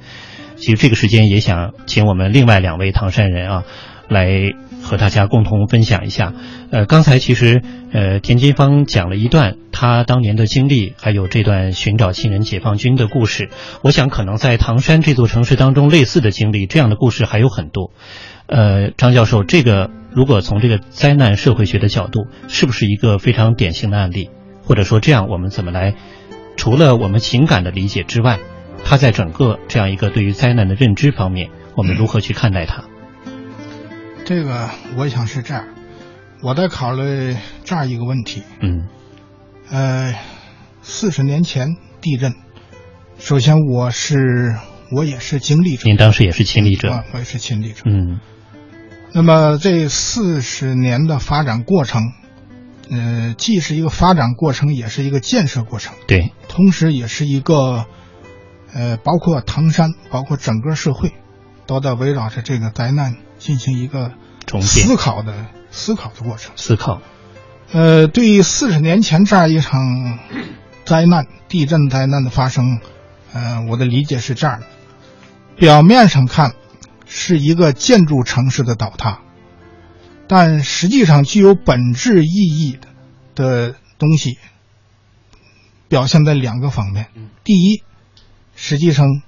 [0.55, 3.63] 其实这个时间也想请我们另外两位唐山人啊，
[4.09, 4.27] 来。
[4.81, 6.33] 和大家共同分享一下，
[6.71, 13.49] 呃，刚才其实呃田金芳讲了一段他当年的经历，还有这段寻找亲人解放军的故事。
[13.81, 17.91] 我想可能在唐山这座城市当中，类似的经历这样的故事还有很多。
[18.45, 24.29] 呃，张教授，这个如果从这个灾难社会学的角度，是不是一个非常典型的案例？
[24.63, 25.95] 或者说这样，我们怎么来
[26.55, 28.39] 除了我们情感的理解之外，
[28.85, 32.83] 他在整个这样一个对于灾难的认知方面，我们如何去看待它？
[34.27, 35.65] 这个我想是这样，
[36.43, 38.43] 我在考虑这样一个问题。
[38.61, 38.85] 嗯，
[39.71, 40.13] 呃，
[40.81, 42.35] 四十年前地震，
[43.17, 44.57] 首先我是
[44.91, 47.83] 我也是经历者，您当时也是亲历者，我也是亲历者。
[47.85, 48.19] 嗯，
[49.13, 52.11] 那么这四十年的发展过程，
[52.91, 55.95] 呃，既是一个发展过程，也是一个建设过程。
[56.05, 57.85] 对，同时也是一个，
[58.73, 61.13] 呃，包括唐山，包括整个社会，
[61.65, 63.15] 都在围绕着这个灾难。
[63.37, 64.11] 进行一个
[64.45, 66.51] 重思考的思考的过程。
[66.55, 67.01] 思考，
[67.71, 70.19] 呃，对于四十年前这样一场
[70.85, 72.79] 灾难、地震灾难的发生，
[73.33, 74.65] 呃，我的理解是这样的：
[75.55, 76.53] 表面上看
[77.05, 79.19] 是一个建筑城市的倒塌，
[80.27, 82.87] 但实际上具有本质意义的
[83.35, 84.37] 的东西，
[85.87, 87.07] 表现在两个方面。
[87.43, 87.83] 第一，
[88.55, 89.21] 实际上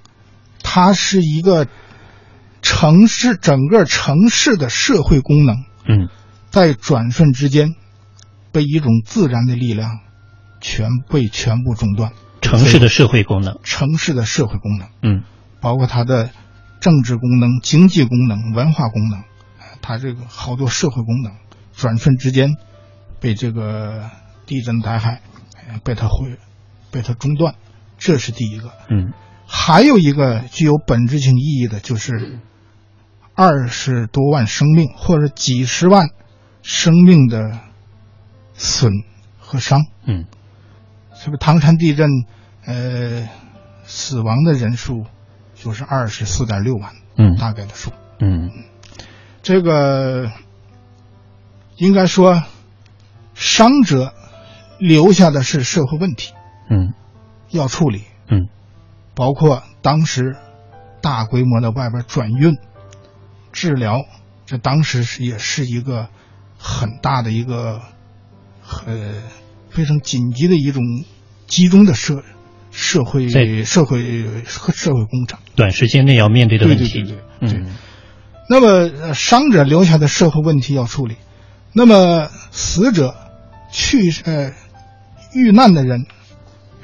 [0.62, 1.68] 它是一个。
[2.80, 6.08] 城市整个城市的社会功能，嗯，
[6.48, 7.74] 在转瞬之间，
[8.52, 9.98] 被一种自然的力量
[10.62, 12.12] 全被全部中断。
[12.40, 15.24] 城市的社会功能，城市的社会功能，嗯，
[15.60, 16.30] 包括它的
[16.80, 19.24] 政治功能、经济功能、文化功能，
[19.82, 21.34] 它这个好多社会功能，
[21.76, 22.56] 转瞬之间
[23.20, 24.08] 被这个
[24.46, 25.20] 地震灾害
[25.84, 26.38] 被它毁，
[26.90, 27.56] 被它中断。
[27.98, 29.12] 这是第一个，嗯，
[29.46, 32.38] 还有一个具有本质性意义的，就是。
[33.42, 36.10] 二十多万生命，或者几十万
[36.60, 37.58] 生命的
[38.52, 38.92] 损
[39.38, 40.26] 和伤，嗯，
[41.14, 42.10] 是不是唐山地震？
[42.66, 43.26] 呃，
[43.84, 45.06] 死亡的人数
[45.54, 48.50] 就是二十四点六万，嗯，大概的数，嗯，
[49.40, 50.30] 这个
[51.76, 52.42] 应该说，
[53.32, 54.12] 伤者
[54.78, 56.34] 留下的是社会问题，
[56.68, 56.92] 嗯，
[57.48, 58.50] 要处理，嗯，
[59.14, 60.36] 包括当时
[61.00, 62.58] 大规模的外边转运。
[63.52, 64.04] 治疗，
[64.46, 66.08] 这当时是也是一个
[66.58, 67.80] 很大的一个
[68.86, 69.14] 呃
[69.70, 70.82] 非常紧急的一种
[71.46, 72.22] 集中的社
[72.70, 73.28] 社会
[73.64, 76.88] 社会和社会工程，短时间内要面对的问题。
[76.88, 77.66] 对对对，嗯。
[78.48, 81.16] 那么伤者留下的社会问题要处理，
[81.72, 83.14] 那么死者
[83.70, 84.52] 去呃
[85.34, 86.06] 遇难的人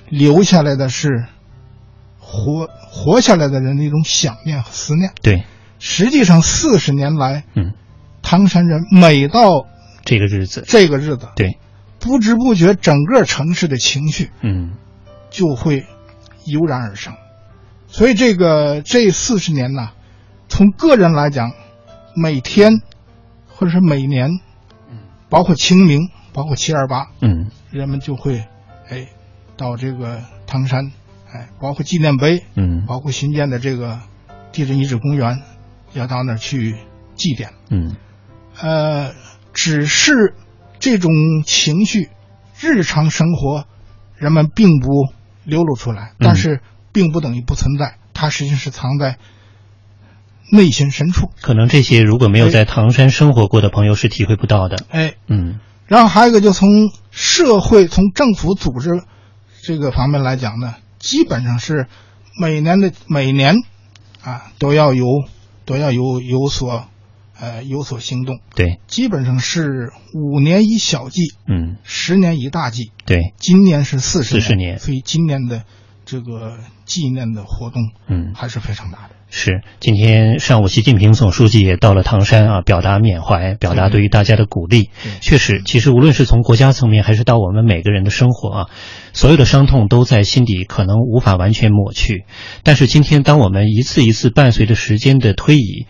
[0.08, 1.26] 留下来的是
[2.20, 5.10] 活活下来的人的一种想念和思念。
[5.22, 5.44] 对，
[5.78, 7.72] 实际上四十年来，嗯，
[8.22, 9.66] 唐山人每到
[10.04, 11.58] 这个日子，这个日子，对，
[11.98, 14.72] 不知不觉整个城市的情绪，嗯，
[15.30, 15.84] 就会
[16.44, 17.14] 油然而生。
[17.88, 19.90] 所以这个这四十年呢，
[20.48, 21.52] 从个人来讲，
[22.14, 22.80] 每天
[23.48, 24.30] 或者是每年，
[24.90, 24.98] 嗯
[25.28, 28.44] 包括清明，包括七二八，嗯，人们就会
[28.88, 29.08] 哎
[29.56, 30.90] 到这个唐山，
[31.32, 34.00] 哎，包括纪念碑，嗯，包括新建的这个
[34.52, 35.42] 地震遗址公园，
[35.98, 36.76] 要到那儿去
[37.14, 37.96] 祭奠，嗯，
[38.60, 39.12] 呃，
[39.52, 40.34] 只是
[40.78, 41.10] 这种
[41.44, 42.10] 情绪，
[42.60, 43.66] 日常生活
[44.16, 44.88] 人们并不
[45.44, 46.60] 流露出来，但是。
[46.92, 49.18] 并不等于不存在，它实际上是藏在
[50.50, 51.30] 内心深处。
[51.42, 54.78] 可能这些如果没有在唐山生活过的朋友是体会不到的。
[54.88, 55.60] 哎，嗯。
[55.88, 59.02] 然后还有一个，就从社会、从政府组织
[59.60, 61.86] 这个方面来讲呢，基本上是
[62.40, 63.56] 每年的每年
[64.22, 65.04] 啊都要有
[65.66, 66.88] 都要有有所
[67.38, 68.40] 呃有所行动。
[68.54, 72.90] 对，基本上是五年一小计，嗯，十年一大计。
[73.04, 75.64] 对，今年是四十四十年，所以今年的。
[76.08, 79.15] 这个纪念的活动，嗯，还是非常大的。
[79.28, 84.90] 是，今天上午习近平总书记也到了唐山啊，表达缅怀，表达对于大家的鼓励。
[85.20, 88.66] 确实，其实无论是从国家层面，还是到我们每个人的生活啊，
[89.12, 92.24] 所有的伤痛都在心底，可能无法完全抹去。
[92.62, 95.86] 但是今天，当我们一次一次伴随着时间的推移，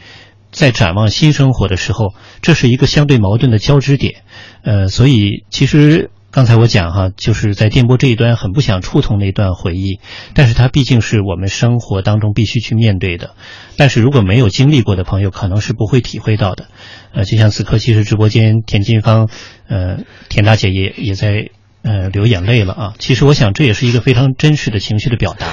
[0.50, 4.22] 在展望新生活的时候，这是一个相对矛盾的交织点。
[4.62, 6.10] 呃，所以其实。
[6.36, 10.00] 刚才我讲哈，就是在电波这一端很不想触碰那段回忆，
[10.34, 13.30] 但是它毕竟是我们生活当中必须去面对的。
[13.78, 16.66] 但是如果没有经历过的朋友，可能是不会体会到的。
[17.14, 19.30] 呃，就像此刻，其实直播间田金芳，
[19.66, 21.48] 呃，田大姐也也在
[21.80, 22.94] 呃流眼泪了啊。
[22.98, 25.46] 其实我想这也是一个非常真实的情绪的表达。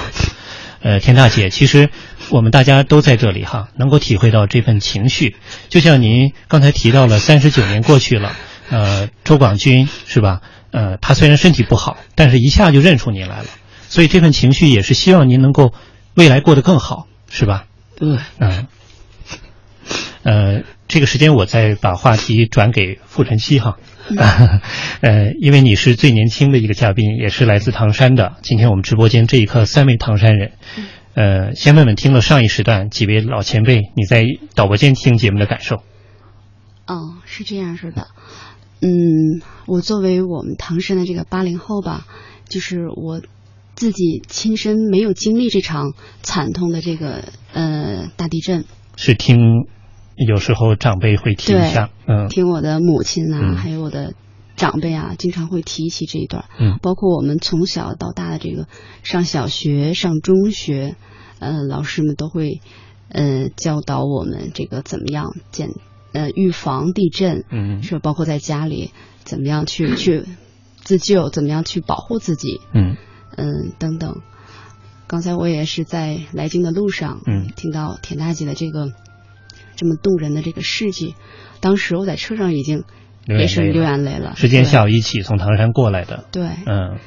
[0.82, 1.88] 呃，田大姐，其实
[2.28, 5.34] 我们大家都在这里哈，能够体会到这份情绪。
[5.70, 8.36] 就像您刚才提到了，三十九年过去了，
[8.68, 10.42] 呃，周广军是吧？
[10.74, 13.46] 呃，他虽然身体不好，但是一下就认出您来了，
[13.88, 15.72] 所以这份情绪也是希望您能够
[16.14, 17.66] 未来过得更好，是吧？
[17.94, 18.66] 对，嗯，
[20.24, 23.78] 呃，这个时间我再把话题转给傅晨曦哈，
[25.00, 28.34] 呃，因为你是最年轻的一个嘉宾，也是来自唐山的。
[28.42, 30.54] 今天我们直播间这一刻三位唐山人，
[31.14, 34.24] 呃，先问问听了上一时段几位老前辈，你在
[34.56, 35.84] 导播间听节目的感受？
[36.86, 38.08] 哦，是这样式的。
[38.86, 42.06] 嗯，我作为我们唐山的这个八零后吧，
[42.46, 43.22] 就是我
[43.74, 47.24] 自己亲身没有经历这场惨痛的这个
[47.54, 49.38] 呃大地震，是听
[50.16, 54.12] 有时候长辈会提一下，嗯，听我的母亲啊，还有我的
[54.54, 58.66] 长辈啊，经常会提起这一段，嗯，包括我们从小到大的这个
[59.02, 60.94] 上小学、上中学，
[61.38, 62.60] 呃，老师们都会
[63.08, 65.70] 呃教导我们这个怎么样简。
[66.14, 68.92] 呃，预防地震，嗯，是包括在家里
[69.24, 70.22] 怎么样去去
[70.76, 72.96] 自救，怎么样去保护自己，嗯
[73.36, 74.22] 嗯等等。
[75.08, 78.92] 刚才我也是在来京的路上，嗯，听到田大姐的这个
[79.74, 81.16] 这么动人的这个事迹，
[81.60, 82.84] 当时我在车上已经
[83.26, 84.36] 也是流眼泪了。
[84.36, 86.98] 时间下午一起从唐山过来的，对，嗯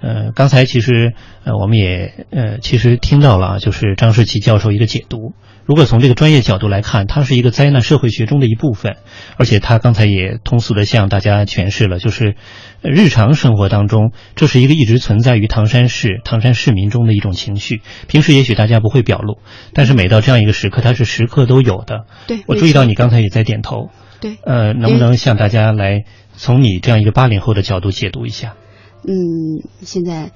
[0.00, 1.14] 呃，刚才其实
[1.44, 5.32] 呃我们也呃其实听到了，就是张世奇教授一个解读。
[5.68, 8.96] 如果从这个专业角度来看，它是一个灾难社会学中的一部分，
[9.36, 12.36] 而且他刚才也通俗的向大家诠释了，就是
[12.80, 17.82] 日常生活当中，这是一个一直存在于唐山市、唐山市民中的一种情绪。
[18.06, 19.40] 平时也许大家不会表露，
[19.74, 22.06] 但是每到这样一个时刻，它是时刻都有的。
[22.26, 23.90] 对，我注意到你刚才也在点头。
[24.22, 28.56] 对，呃，能不能向大家来从你这样一个八零后的角度解读一下？
[29.06, 29.12] 嗯，
[29.82, 30.30] 现在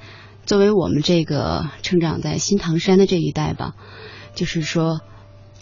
[0.45, 3.73] 作为我们这个成长在新唐山的这一代吧，
[4.35, 5.01] 就是说。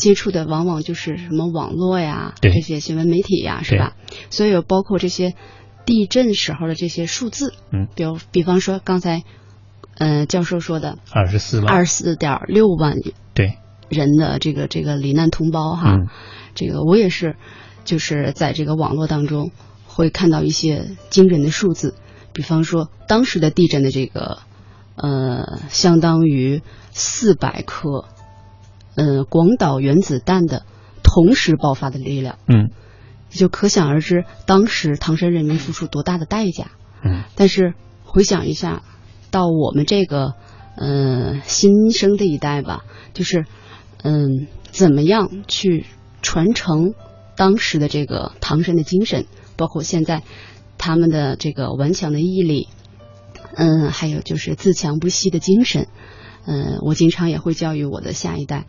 [0.01, 3.95] 接触的往往就是什么网络呀，这些新闻媒体呀，是吧？
[4.31, 5.35] 所以包括这些
[5.85, 9.23] 地震时候的这些数字，嗯，比如比方说刚才，
[9.99, 12.97] 呃，教授说的二十四万，二十四点六万
[13.35, 13.59] 对。
[13.91, 15.97] 人的这个这个罹难同胞哈，
[16.55, 17.35] 这个我也是，
[17.85, 19.51] 就是在这个网络当中
[19.85, 21.97] 会看到一些惊人的数字，
[22.33, 24.39] 比方说当时的地震的这个，
[24.95, 26.63] 呃，相当于
[26.93, 28.07] 四百克。
[29.01, 30.67] 嗯，广岛原子弹的
[31.03, 32.71] 同时爆发的力量，嗯，
[33.31, 36.71] 就可想而知，当时唐山人民付出多大的代价，
[37.03, 37.23] 嗯。
[37.35, 37.73] 但是
[38.05, 38.83] 回想一下，
[39.31, 40.35] 到我们这个
[40.77, 43.47] 呃新生的一代吧，就是
[44.03, 45.87] 嗯怎么样去
[46.21, 46.93] 传承
[47.37, 49.25] 当时的这个唐山的精神，
[49.57, 50.23] 包括现在
[50.77, 52.69] 他们的这个顽强的毅力，
[53.55, 55.89] 嗯，还有就是自强不息的精神，
[56.45, 58.67] 嗯，我经常也会教育我的下一代，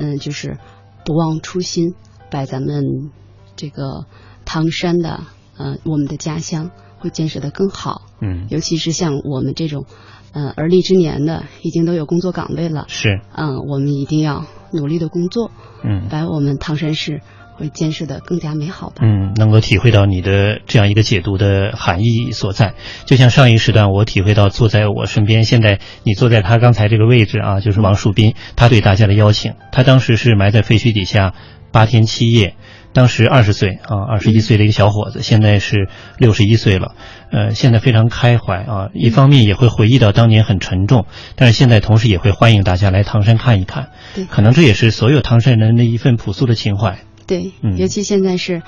[0.00, 0.56] 嗯，就是
[1.04, 1.94] 不忘初心，
[2.30, 3.10] 把咱们
[3.54, 4.06] 这个
[4.46, 5.20] 唐山的，
[5.58, 9.84] 呃，我们的家乡会建设的更好，嗯，尤其是像我们这种，
[10.32, 15.50] 呃，而立之年的，已经都有工作岗位了，是，嗯，我们一定要努力的工作，
[15.84, 17.20] 嗯，把我们唐山市。
[17.60, 18.96] 会建设的更加美好吧？
[19.02, 22.74] 嗯，能够体会到你的这样一个解读的含义所在。
[23.04, 29.54] 就像上一时段我体会到坐在我身边，现在你坐在他刚才这个位置啊，就是王树斌，他对大家的邀请。
[29.70, 31.34] 他当时是埋在废墟底下
[31.70, 32.54] 八天七夜，
[32.92, 35.88] 当时二十岁啊，二十一岁的一个小伙子，现在是
[36.18, 36.94] 六十一岁了。
[37.30, 41.06] 呃，现在非常开怀啊，一方面也会回忆到当年很沉重，
[41.36, 43.90] 但是现在同时也会欢迎大家来唐山看一看。
[44.14, 46.98] 对，可能这也是所有唐山人的一份朴素的情怀。
[47.30, 48.60] 对，尤其现在是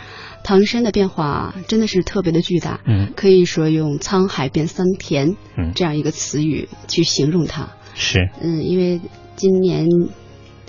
[0.44, 7.70] 唐山的变化真的是特别的巨大，嗯，可以说用沧海变桑田，嗯，这样一个词语去形容它。
[7.94, 9.00] 是，嗯，因为
[9.34, 9.88] 今年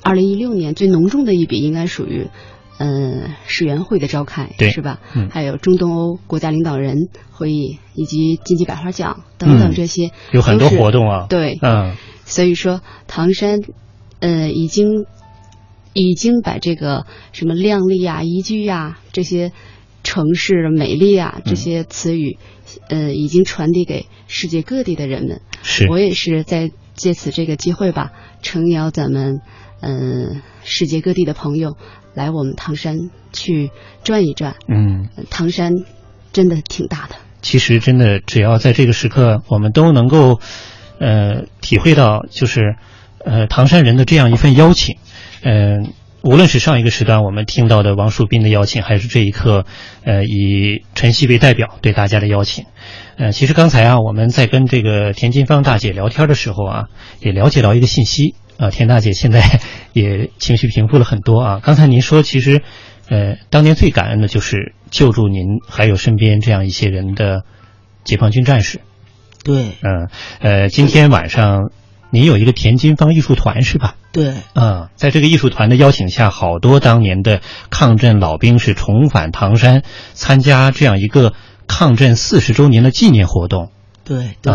[0.02, 2.30] 二零一六年最浓重的一笔应该属于，
[2.80, 5.00] 嗯，世园会的召开，对，是吧？
[5.16, 11.28] 嗯，还有中东欧国家领导人会议以及金鸡百花奖等等这些，有很多活动啊。
[11.30, 11.96] 对，嗯，
[12.26, 13.60] 所以说唐山，
[14.20, 15.06] 呃，已经。
[15.94, 19.52] 已经把这个什么靓丽啊、宜居呀这些
[20.04, 22.38] 城市美丽啊这些词语，
[22.90, 25.42] 呃，已经传递给世界各地的人们。
[25.62, 28.12] 是我也是在借此这个机会吧，
[28.42, 29.40] 诚邀咱们
[29.82, 31.78] 嗯世界各地的朋友
[32.14, 32.98] 来我们唐山
[33.32, 33.72] 去
[34.04, 34.56] 转一转。
[34.68, 35.72] 嗯，唐山
[36.34, 37.16] 真的挺大的。
[37.42, 40.40] 其实真的，只要在这个时刻，我们都能够
[41.00, 42.76] 呃体会到，就是
[43.24, 44.98] 呃唐山人的这样一份邀请。
[45.44, 45.94] 嗯，
[46.24, 49.66] 无论是上一个时段我们听到的王树斌的邀请，还是这一刻，
[50.06, 52.66] 呃，以晨曦为代表对大家的邀请，
[53.18, 56.86] 呃，其实刚才啊，我们在跟这个田金芳大姐聊天的时候啊，
[57.20, 59.60] 也了解到一个信息啊，田大姐现在
[59.92, 61.60] 也情绪平复了很多啊。
[61.62, 62.62] 刚才您说，其实，
[63.10, 67.44] 呃，当年最感恩的就是救助您还有身边这样一些人的
[68.06, 68.80] 解放军战士。
[69.44, 70.10] 对，嗯，
[70.40, 71.72] 呃，今天晚上。
[72.14, 73.96] 您有一个田金芳艺术团是吧？
[74.12, 77.42] 对，嗯，在这个艺术团的邀请下，好多当年的
[77.72, 79.82] 抗震老兵是重返唐山，
[80.14, 81.34] 参加这样一个
[81.66, 83.72] 抗震四十周年的纪念活动。
[84.04, 84.54] 对，对，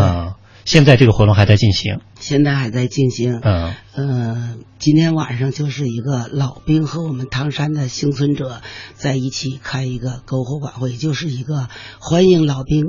[0.63, 1.99] 现在这个活动还在进行。
[2.17, 3.41] 现在还在进行。
[3.43, 8.61] 嗯，呃，今天晚上就是一个老兵和我们唐山的幸存者
[8.95, 11.67] 在一起开一个篝火晚会，就是一个
[11.99, 12.85] 欢迎老兵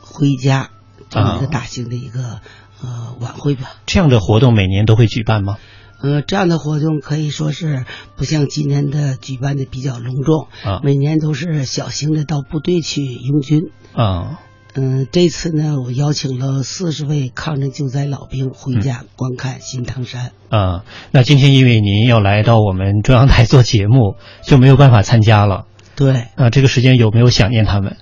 [0.00, 0.70] 回家
[1.10, 2.38] 这么一个大型的一个。
[2.84, 5.56] 呃，晚会吧，这样的活动每年都会举办吗？
[6.02, 14.40] 呃，这样的活动可以说是不像今年的举办的比较隆重啊，每年都是小型的到部队去拥军啊。
[14.74, 20.84] 嗯，这次呢，我邀请了四十位抗震救灾老兵回家观看新唐山啊。
[21.12, 25.64] 那今天因为您要来到我们中央台做节目，就没有办法参加了。
[25.96, 27.96] 对啊，这个时间有没有想念他们？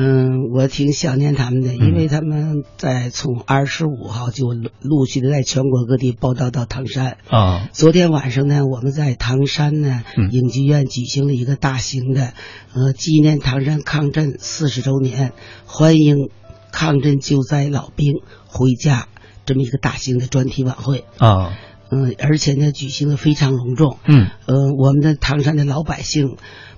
[0.00, 4.46] 嗯，我挺想念他们的，因为他们在从二十五号就
[4.80, 7.68] 陆续的在全国各地报道到唐山啊。
[7.72, 12.32] 昨天晚上呢，我们在唐山呢影剧院举行了一个大型的
[12.74, 15.32] 呃纪念唐山抗震四十周年，
[15.66, 16.30] 欢迎
[16.70, 18.14] 抗震救灾老兵
[18.46, 19.08] 回家
[19.46, 21.58] 这么一个大型的专题晚会啊。
[21.90, 23.98] 嗯，而且呢举行的非常隆重。
[24.06, 26.36] 嗯，呃，我们的唐山的老百姓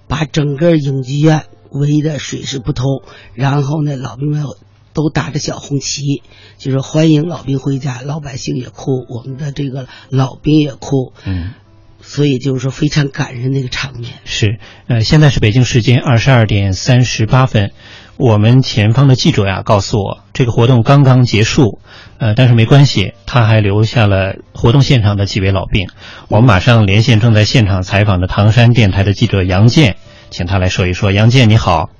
[0.09, 1.45] 把整个影剧院。
[1.71, 3.03] 围的水势不通，
[3.35, 4.45] 然后呢，老兵们
[4.93, 6.23] 都打着小红旗，
[6.59, 11.53] 就是欢迎老兵回家，老百姓也哭，我们的这个老兵也哭，嗯，
[12.01, 14.15] 所以就是说非常感人那个场面。
[14.25, 17.71] 是，呃，现在是北京时间二十二点三十八分，
[18.17, 21.79] 我们前方的记者呀告诉我，这个活动刚刚结束，
[22.19, 25.89] 呃，但是没关系，他还留下了活动现场的几位老兵，
[26.29, 29.97] 我们马上连线正在现场采访的唐山电台的记者杨健。
[30.31, 31.91] 请他来说一说，杨健你好。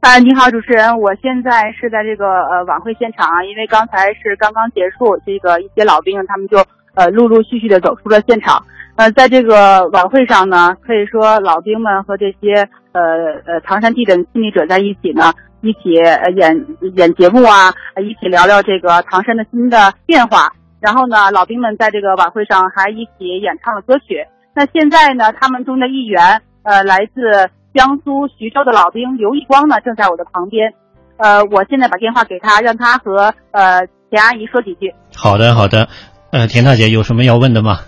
[0.00, 6.64] 啊，你好，主持人，我现在是在这个呃晚会现场，因为刚才是刚刚结束，这个一些老兵他们就
[6.94, 8.64] 呃陆陆续续的走出了现场。
[8.94, 13.02] 呃，在这个晚会上呢，可以说老兵们和这些呃
[13.44, 15.90] 呃唐山地震亲历者在一起呢，一起
[16.36, 20.52] 演演节目啊，一起聊聊这个唐山的新的变化。
[20.80, 24.24] 然后呢，老兵们在这个晚会上还一起演唱了歌曲。
[24.54, 26.40] 那现在呢，他们中的一员。
[26.68, 30.74] 呃，来自江苏徐州的老兵刘义光呢，正在我的旁边。
[31.16, 34.92] 呃，我现在把电话给他，让他和呃田阿姨说几句。
[35.16, 35.88] 好的，好的。
[36.30, 37.80] 呃，田大姐有什么要问的吗？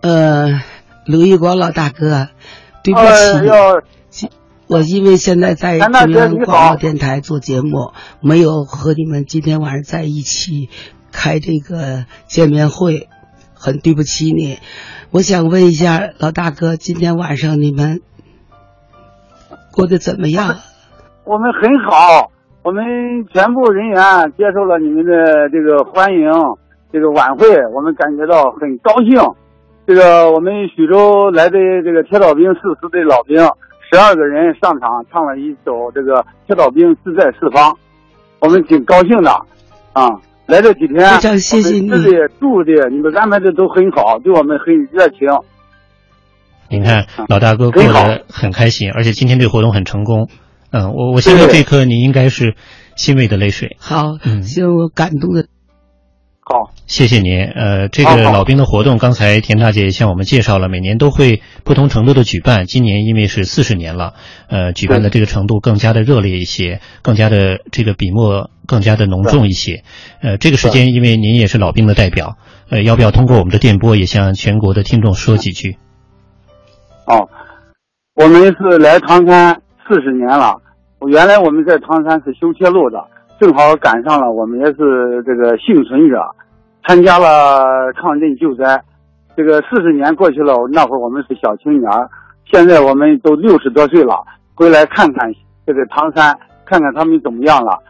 [0.00, 0.62] 呃，
[1.04, 2.28] 刘义光老大哥，
[2.82, 3.00] 对不
[4.08, 4.30] 起，
[4.68, 7.92] 我因为现在在中央广播电台做节目，
[8.22, 10.70] 没有和你们今天晚上在一起
[11.12, 13.10] 开这个见面会，
[13.52, 14.60] 很对不起你。
[15.10, 18.00] 我想问一下老大哥，今天晚上你们
[19.74, 20.54] 过得怎么样？
[21.24, 22.30] 我们很好，
[22.62, 22.84] 我们
[23.32, 23.98] 全部人员
[24.36, 26.30] 接受了你们的这个欢迎，
[26.92, 29.18] 这个晚会，我们感觉到很高兴。
[29.86, 33.36] 这个我们徐州来的这个铁道兵四十队老兵，
[33.90, 37.76] 十二个人上场唱了一首这个铁道兵志在四方，
[38.40, 39.30] 我们挺高兴的，
[39.92, 40.08] 啊，
[40.46, 45.28] 来这几天，非常谢谢你，吃的住的，你们安排的都很好，对我们很热情。
[46.68, 50.28] 您看，老大哥过得很开心，而且今天这个活动很成功。
[50.70, 52.56] 嗯，我我相信这一刻你应该是
[52.96, 53.76] 欣慰的泪水。
[53.78, 55.46] 好，嗯，让我感动的。
[56.46, 57.42] 好，谢谢您。
[57.44, 62.66] 呃，这个老兵的活动，刚才田大姐向我们介绍了，每年都会不同程度的举办。
[62.66, 64.12] 今年因为是四十年了，
[64.48, 69.84] 呃，举办的这个程度更加的热烈一些，更加的这个笔墨更加的浓重一些。
[70.20, 72.36] 呃，这个时间，因为您也是老兵的代表，
[72.68, 75.78] 呃，要不要通过我们的电波也向全国的听众说几句？
[77.06, 77.28] 哦，
[78.14, 80.60] 我们是来唐山四十年了，
[81.08, 83.04] 原来我们在唐山是修铁路的。
[83.40, 86.22] 正好赶上了，我们也是这个幸存者，
[86.86, 88.80] 参加了抗震救灾。
[89.36, 91.90] 这个四十年过去了，那会儿我们是小青年，
[92.50, 94.24] 现在我们都六十多岁了，
[94.54, 95.30] 回来看看
[95.66, 97.82] 这个唐山，看看他们怎么样了，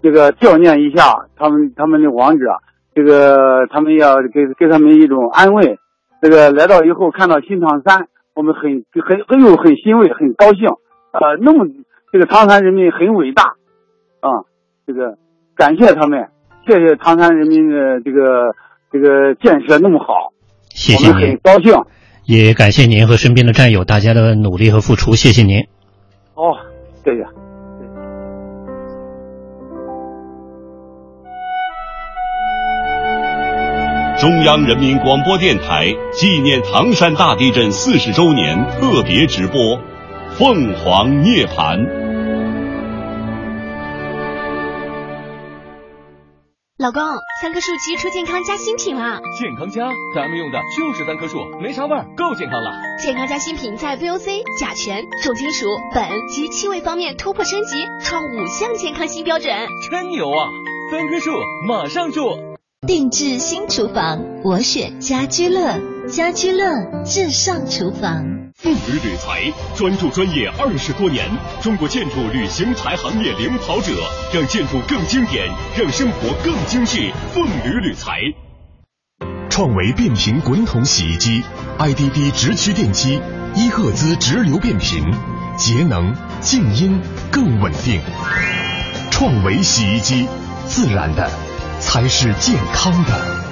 [0.00, 2.46] 这个悼念一下他们他们的亡者，
[2.94, 5.76] 这个他们要给给他们一种安慰。
[6.22, 10.68] 这个来到以后看到新唐山，我们很很很有很欣慰，很高兴。
[11.12, 11.66] 呃，那么
[12.12, 13.54] 这个唐山人民很伟大，
[14.20, 14.44] 啊。
[14.86, 15.16] 这个
[15.56, 16.28] 感谢他们，
[16.66, 18.54] 谢谢唐山人民的这个
[18.92, 20.34] 这个建设那么好，
[20.68, 21.72] 谢谢您，很高兴，
[22.26, 25.60] 也感谢您和身边的战友大家的努力和付出，谢谢您。
[26.34, 26.54] 哦，
[27.02, 27.43] 谢谢。
[34.24, 39.60] 中央人民广播电台纪念唐山大地震四十周年特别直播，
[40.38, 41.76] 《凤凰涅槃》。
[46.78, 47.02] 老公，
[47.42, 49.20] 三棵树基出健康加新品了。
[49.38, 52.72] 健康加，咱们用的就是三棵树，没啥味儿，够健康了。
[52.98, 59.54] 健康加新品在 VOC、甲醛、重金属、苯及气味方面突破升级，创五项健康新标准，
[59.90, 60.48] 真牛啊！
[60.90, 61.30] 三棵树，
[61.68, 62.53] 马上住。
[62.86, 66.66] 定制新厨房，我选家居乐，家居乐
[67.04, 68.22] 至上厨房。
[68.56, 71.26] 凤铝铝材专注专业二十多年，
[71.62, 73.92] 中国建筑铝型材行业领跑者，
[74.34, 75.48] 让建筑更经典，
[75.78, 77.10] 让生活更精致。
[77.32, 78.18] 凤铝铝材，
[79.48, 81.42] 创维变频滚筒洗衣机
[81.78, 83.18] ，IDD 直驱电机，
[83.54, 85.02] 一赫兹直流变频，
[85.56, 87.00] 节能、静音
[87.30, 88.00] 更稳定。
[89.10, 90.28] 创维洗衣机，
[90.66, 91.30] 自然的
[91.80, 93.44] 才是健康的。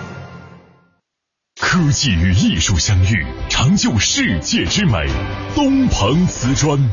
[1.60, 5.06] 科技与艺术相遇，成就世界之美。
[5.54, 6.90] 东鹏瓷砖，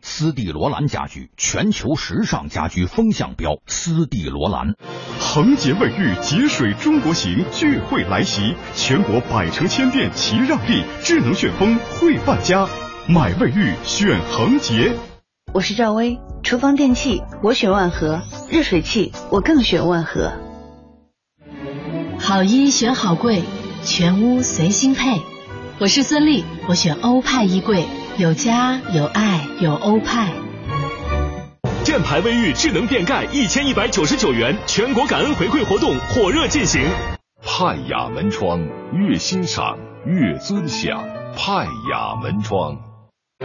[0.00, 3.56] 斯蒂罗兰家居全球时尚家居风向标。
[3.66, 4.74] 斯蒂罗兰，
[5.18, 12.66] 恒洁卫浴节水中国行聚会来袭，全国百城千店齐让利，智能旋风会万家，
[13.06, 14.94] 买卫浴选恒洁。
[15.52, 20.32] 我是赵薇，厨房电器我选万和，热水器我更选万和。
[22.20, 23.42] 好衣选好柜。
[23.82, 25.22] 全屋随心配，
[25.78, 27.86] 我是孙俪，我选欧派衣柜，
[28.18, 30.28] 有家有爱有欧派。
[31.82, 36.82] 箭牌卫浴智能变盖一千一百九十九元，全国感恩回馈活动火热进行。
[37.42, 38.60] 派雅门窗，
[38.92, 41.02] 越欣赏越尊享。
[41.34, 42.89] 派雅门窗。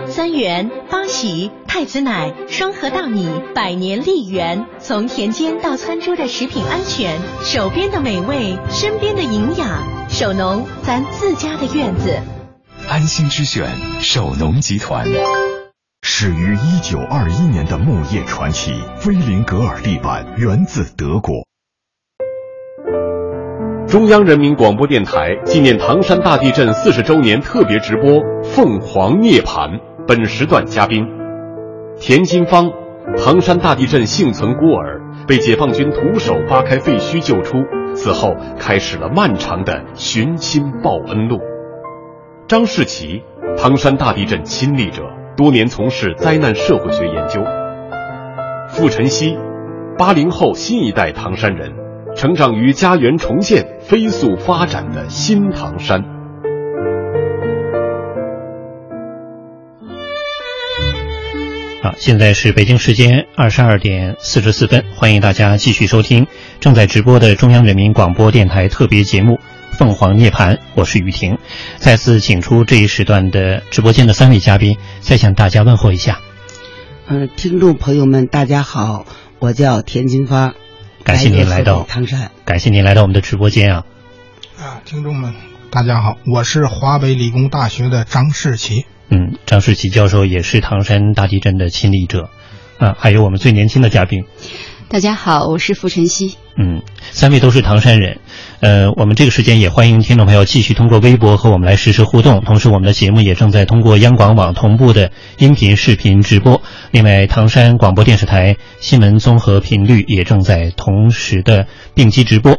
[0.08, 10.10] 三元八喜太子奶双核大米百年丽源，从田间到餐桌的食品安全，手边的美味，身边的营养。
[10.10, 12.20] 首农，咱自家的院子。
[12.90, 13.70] 安心之选，
[14.02, 15.08] 首农集团。
[16.02, 21.46] 始于一九二一年的木业传奇，菲林格尔地板源自德国。
[23.96, 28.12] 中央人民广播电台纪念唐山大地震四十周年特别直播
[28.44, 29.70] 《凤凰涅槃》，
[30.06, 31.08] 本时段嘉宾：
[31.98, 32.70] 田金芳，
[33.18, 37.64] 唐山大地震幸存孤儿，被解放军徒手扒开废墟救出。
[37.96, 41.40] 此后开始了漫长的寻亲报恩路。
[42.50, 43.24] 张世奇，
[43.58, 45.04] 唐山大地震亲历者，
[45.38, 47.42] 多年从事灾难社会学研究。
[48.68, 49.38] 傅晨曦，
[49.98, 51.72] 八零后新一代唐山人，
[52.16, 56.02] 成长于家园重现、飞速发展的新唐山。
[61.84, 66.26] 好，现在是北京时间二十二点四十四分，欢迎大家继续收听
[66.62, 69.34] 正在直播的中央人民广播电台特别节目
[69.78, 71.38] 《凤凰涅槃》，我是雨婷。
[71.76, 76.22] 再次请出这一时段的直播间的三位嘉宾，再向大家问候一下。
[77.08, 79.06] 嗯，听众朋友们，大家好，
[79.40, 80.56] 我叫田金发，
[81.06, 83.86] 感谢您来到唐山，感谢您来到我们的直播间啊。
[84.58, 85.36] 啊，听众们，
[85.70, 88.88] 大家好，我是华北理工大学的张世奇。
[89.10, 92.32] 嗯，张世奇教授也是唐山大地震的亲历者，
[92.80, 94.26] 啊，还有我们最年轻的嘉宾。
[94.90, 96.38] 大家好，我是傅晨曦。
[96.58, 98.20] 嗯，三位都是唐山人，
[98.62, 106.62] 呃，我们这个时间也欢迎听众朋友继续通过微博和我们来实时互动，同时我们的节目也正在通过央广网同步的音频、视频直播。
[106.92, 112.58] 另外，唐山广播电视台新闻综合频率也正在同时的并机直播。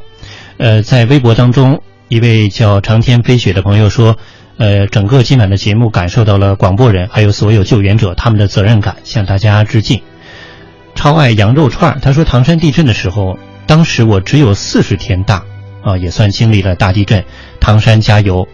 [0.58, 4.16] 呃，在微博当中，一位叫长天飞雪的朋友说。
[4.58, 10.00] 呃，整个今晚的节目感受到了广播人还有所有救援者他们的责任感，向大家致敬。
[10.94, 15.44] 超爱羊肉串，他说唐山地震的时候，当时我只有四十天大，
[15.82, 17.24] 啊，也算经历了大地震。
[17.60, 18.46] 唐山加油，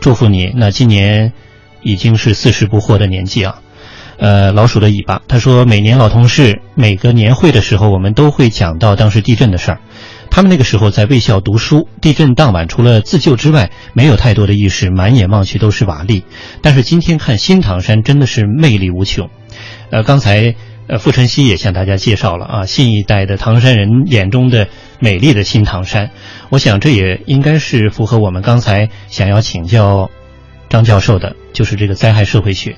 [0.00, 0.52] 祝福你。
[0.54, 1.32] 那今年
[1.82, 3.62] 已经是四十不惑的年纪啊。
[4.18, 9.80] 呃，老鼠的尾巴，他说每年老同事每个年会的时候，我们都会讲到当时地震的事儿。
[10.30, 16.24] 他们那个时候在卫校读书，地震当晚除了自救之外，没有太多的意识，满眼望去都是瓦砾。
[16.62, 19.30] 但是今天看新唐山真的是魅力无穷。
[19.90, 20.56] 呃，刚才
[20.88, 26.10] 呃傅晨曦也向大家介绍了啊，新一代的唐山人眼中的美丽的新唐山。
[26.48, 30.10] 我想这也应该是符合我们刚才想要请教
[30.68, 32.76] 张教授的，就是这个灾害社会学。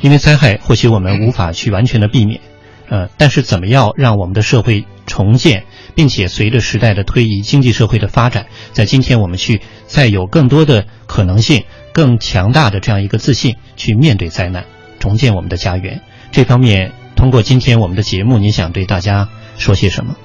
[0.00, 2.40] 因为灾害或许我们无法去完全的避免，
[2.88, 5.64] 呃，但是怎么样让我们的社会重建？
[5.94, 14.64] 并且随着时代的推移，经济社会的发展，在今天我们去再有更多的可能性、更强大的这样一个自信去面对灾难，
[14.98, 16.00] 重建我们的家园。
[16.32, 16.92] 这方面，
[17.22, 20.16] 通过今天我们的节目，您想对大家说些什么？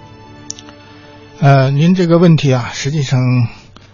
[1.40, 3.19] 呃，您这个问题啊，实际上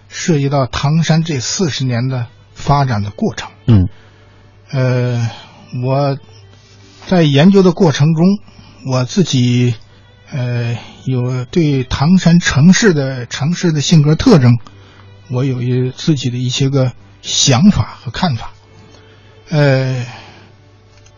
[0.08, 3.52] 涉及到唐山这四十年的发展的过程。
[3.68, 3.90] 嗯。
[4.72, 5.30] 呃，
[5.86, 6.18] 我
[7.06, 8.26] 在研究的过程中，
[8.90, 9.76] 我自己。
[10.32, 14.60] 呃，有对唐山城市的城市的性格特征，
[15.30, 18.52] 我有一自己的一些个想法和看法。
[19.50, 20.06] 呃，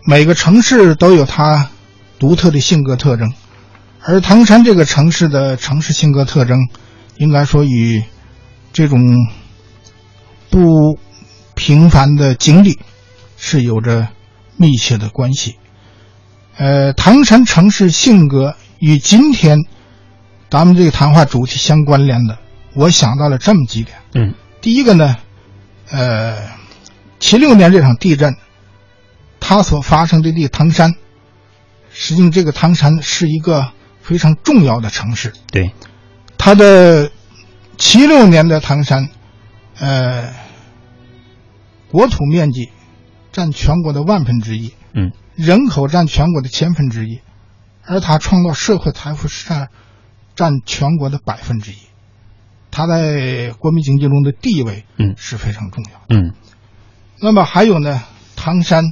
[0.07, 1.69] 每个城市都有它
[2.19, 3.33] 独特的性格特征，
[4.01, 6.57] 而唐山这个城市的城市性格特征，
[7.17, 8.03] 应该说与
[8.73, 8.99] 这种
[10.49, 10.97] 不
[11.53, 12.79] 平凡的经历
[13.37, 14.07] 是有着
[14.57, 15.55] 密切的关系。
[16.57, 18.55] 呃，唐山城市性格。
[18.77, 19.57] 与今天
[20.49, 22.37] 咱们这个谈话主题相关联的，
[22.75, 23.97] 我想到了这么几点。
[24.13, 25.15] 嗯，第一个呢，
[25.89, 26.37] 呃，
[27.17, 28.35] 七六年这场地震，
[29.39, 30.93] 它所发生的地唐山，
[31.97, 35.31] 实际上这个唐山是一个非常重要的城市。
[35.49, 35.73] 对，
[36.37, 37.09] 它的
[37.77, 39.09] 七六年的唐山，
[39.79, 40.33] 呃，
[41.89, 42.69] 国土面积
[43.31, 47.21] 占全国的万分之一，嗯，人口占全国的千分之一。
[47.87, 49.69] 而它创造社会财富是占
[50.35, 51.77] 占全国的百分之一，
[52.71, 56.33] 它在国民经济中的地位嗯是非常重要的嗯。
[57.21, 58.03] 那么还有呢，
[58.35, 58.83] 唐山，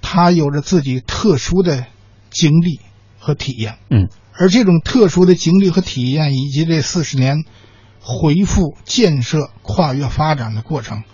[0.00, 1.86] 它有着自己特殊的
[2.30, 2.80] 经历
[3.18, 7.44] 和体验嗯，而这种特殊的经历和体验，以及这四十年
[8.00, 11.04] 恢复建设、跨越发展的过程，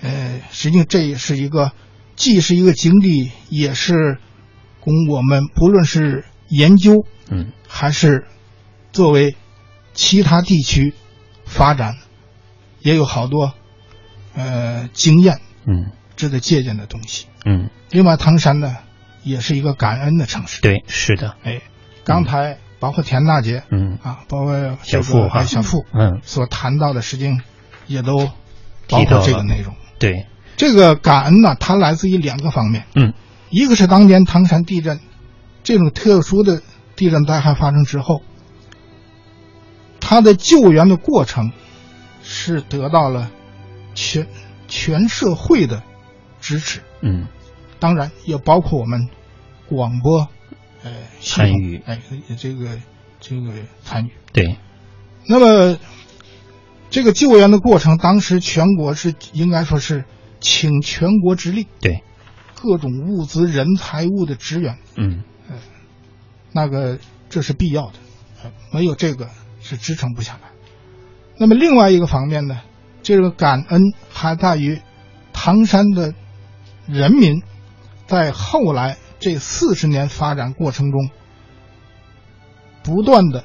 [0.00, 1.72] 呃，实际上这也是一个
[2.16, 4.18] 既是一个经历，也是。
[4.80, 8.26] 供我们不论是研究，嗯，还是
[8.92, 9.34] 作为
[9.94, 10.92] 其他地区
[11.46, 11.96] 发展，
[12.80, 13.54] 也有好多
[14.34, 17.70] 呃经验，嗯，值得借鉴的东西，嗯。
[17.92, 18.76] 另外，唐山呢
[19.24, 21.62] 也是一个感恩的城市，对，是的，哎，
[22.04, 23.98] 刚才包括田大姐，嗯。
[24.02, 27.40] 啊，包括小付哈，小付，嗯，所谈到的事情
[27.86, 28.30] 也都
[28.88, 30.26] 包括这个内容，对，
[30.56, 33.12] 这个感恩呢，它来自于两个方面，嗯。
[33.50, 34.98] 一个是当年唐山地震，
[35.62, 36.60] 这种特殊的
[36.96, 38.20] 地震灾害发生之后，
[40.00, 41.52] 它的救援的过程
[42.24, 43.30] 是得到了
[43.94, 44.26] 全
[44.66, 45.84] 全社会的
[46.40, 46.80] 支持。
[47.00, 47.28] 嗯，
[47.84, 49.10] 当然也包括我们
[49.68, 50.26] 广播，
[50.82, 50.90] 呃，
[51.20, 52.00] 参与，哎，
[52.38, 52.78] 这个
[53.20, 53.52] 这个
[53.82, 54.10] 参与。
[54.32, 54.56] 对。
[55.26, 55.78] 那么
[56.88, 60.06] 这个救援的过程，当时全国是应该说是
[60.40, 61.66] 倾全国之力。
[61.78, 62.02] 对。
[62.54, 65.22] 各种物资、人、财物的支援，嗯，
[66.52, 66.98] 那个
[67.28, 67.98] 这是必要的，
[68.72, 69.28] 没有这个
[69.60, 70.48] 是支撑不下来。
[71.36, 72.62] 那么另外一个方面呢，
[73.02, 74.80] 这个感恩还在于
[75.34, 76.14] 唐山的
[76.86, 77.42] 人民
[78.06, 81.10] 在后来这四十年发展过程中，
[82.82, 83.44] 不断的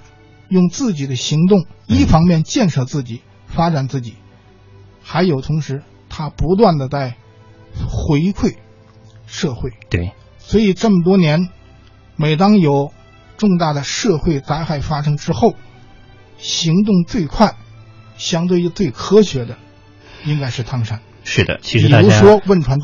[0.49, 4.15] 用自己的行动，一方面建设自己、发展自己，
[5.01, 7.15] 还有同时他不断的在
[7.87, 8.57] 回馈
[9.25, 9.71] 社会。
[9.89, 11.49] 对，所以这么多年，
[12.15, 12.91] 每当有
[13.37, 15.55] 重大的社会灾害发生之后，
[16.37, 17.55] 行动最快、
[18.17, 19.57] 相对于最科学的，
[20.25, 20.99] 应该是唐山。
[21.23, 22.21] 是的，其实大家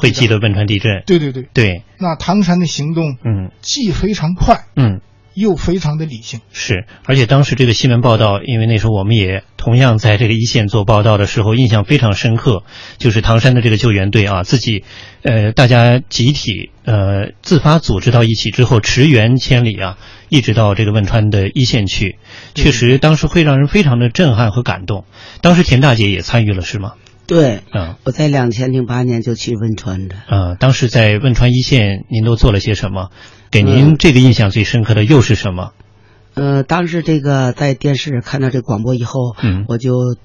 [0.01, 1.03] 会记得汶川地震。
[1.05, 1.83] 对对对对。
[1.97, 5.01] 那唐山的行动，嗯，既非常快，嗯，
[5.33, 6.41] 又非常的理性。
[6.51, 12.63] 是，而且当时这个新闻报道，因为那时候我们也同样在这个一线做报道的时候，印象非常深刻，
[12.97, 14.83] 就是唐山的这个救援队啊，自己，
[15.23, 19.97] 呃，大家集体呃自发组织到一起之后，驰援千里啊，
[20.29, 22.17] 一直到这个汶川的一线去，
[22.53, 25.05] 确实当时会让人非常的震撼和感动。
[25.41, 26.93] 当时田大姐也参与了，是吗？
[27.27, 30.15] 对，嗯，我在两千零八年就去汶川的。
[30.29, 33.09] 嗯，当时在汶川一线，您都做了些什么？
[33.51, 35.71] 给您这个印象最深刻的又是什么？
[36.33, 40.17] 呃，当时这个在电视看到这广播以后，嗯，我就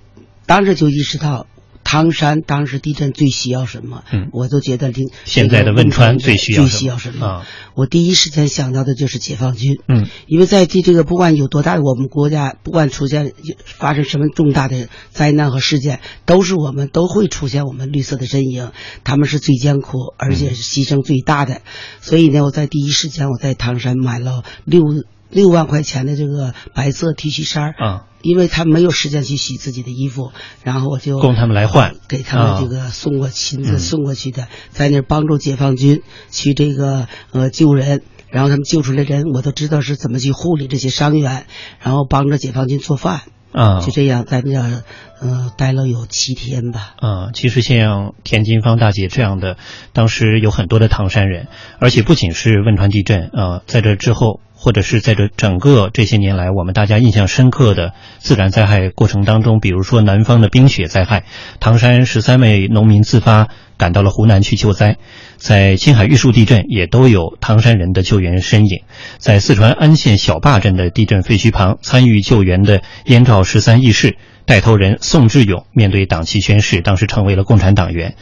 [0.46, 1.46] 当时就意识到。
[1.90, 4.04] 唐山当时地震最需要什么？
[4.12, 7.26] 嗯，我都觉得这现在的汶川最需要最需要什么？
[7.26, 9.76] 啊，我第一时间想到的就是解放军。
[9.88, 13.32] 嗯，因为在这这个不管有多大，我们国家不管出现
[13.64, 18.70] 发生什么重大的灾难和事件，都是我们都会出现我们绿色的身影，
[19.02, 21.60] 他们是最艰苦而且是牺牲最大的。
[22.00, 24.84] 所以呢，我在第一时间我在唐山买了六
[25.30, 28.06] 六万块钱的这个白色 T 恤衫啊。
[28.22, 30.30] 因为他没有时间去洗自己的衣服，
[30.62, 41.46] 然后我就供他们来换，给他们这个送过亲自送过去的，在那帮助解放军去这个呃救人，然后他们救出来人，我都知道是怎么去护理这些伤员，
[41.80, 44.82] 然后帮着解放军做饭，啊，就这样在那儿
[45.22, 46.92] 呃待了有七天吧。
[46.98, 49.56] 啊，其实像田金芳大姐这样的，
[49.94, 51.48] 当时有很多的唐山人，
[51.78, 54.40] 而且不仅是汶川地震啊，在这之后。
[54.62, 61.24] 或者是在这整个这些年来，我们大家印象深刻的自然灾害过程当中，比如说南方的冰雪灾害，
[61.60, 64.98] 唐山十三位农民自发赶到了湖南去救灾，
[65.38, 68.82] 在青海玉树地震也都有唐山人的救援身影，
[69.16, 74.18] 在四川安县小坝镇的地震废墟旁参与救援的燕赵十三义士。
[74.50, 78.16] 带头人宋志勇面对党旗宣誓，当时成为了共产党员。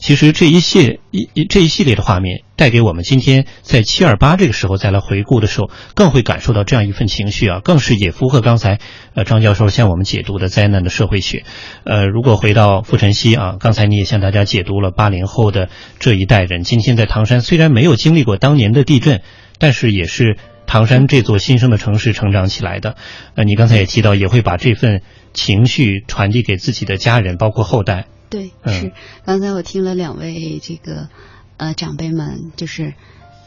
[0.00, 8.78] 其实这一系一这一系列的画面，带给我们今天在七二八这个时候再来回顾的时候，更会感受到这样一份情绪啊，更是也符合刚才
[9.12, 11.44] 呃张教授向我们解读的灾难的社会学。
[11.84, 19.20] 呃，如果回到傅晨曦啊，刚才你也向大家解读了八零后的这一代人，今天在唐山虽然没有经历过当年的地震，
[19.58, 22.96] 但是也是唐山这座新生的城市成长起来的。
[23.34, 25.02] 呃，你刚才也提到，也会把这份。
[25.34, 28.06] 情绪传递给自己的家人，包括后代。
[28.30, 28.92] 对，是。
[29.26, 31.08] 刚才我听了两位这个
[31.56, 32.94] 呃长辈们，就是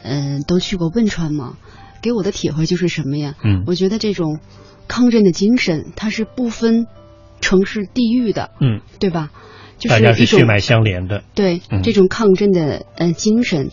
[0.02, 1.56] 嗯都去过汶川嘛，
[2.00, 3.34] 给我的体会就是什么呀？
[3.42, 4.38] 嗯，我觉得这种
[4.86, 6.86] 抗震的精神，它是不分
[7.40, 8.50] 城市地域的。
[8.60, 9.30] 嗯，对吧？
[9.78, 11.22] 就是大家是血脉相连的。
[11.34, 13.70] 对，这种抗震的呃精神，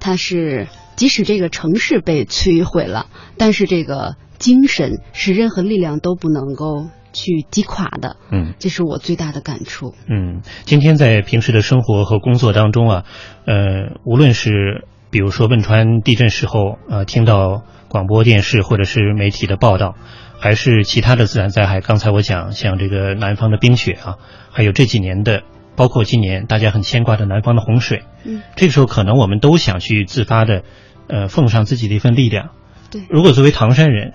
[0.00, 3.06] 它是即使这个城市被摧毁了，
[3.38, 6.88] 但是这个精神是任何力量都不能够。
[7.16, 9.94] 去击垮的，嗯，这是我最大的感触。
[10.06, 13.04] 嗯，今天在平时的生活和工作当中啊，
[13.46, 19.94] 呃，无论是比如说汶川地震时候，呃，听到广播电视或者是媒体的报道，
[20.38, 24.16] 还是其他的自然灾害，刚才我讲像这个南方的冰雪啊，
[24.50, 25.42] 还有这几年的，
[25.74, 30.62] 包括今年大家很牵挂的南方的洪水，嗯，这个时候可能我们都想去自发的，
[31.08, 32.50] 呃，奉上自己的一份力量。
[32.90, 34.12] 对，如果作为唐山人，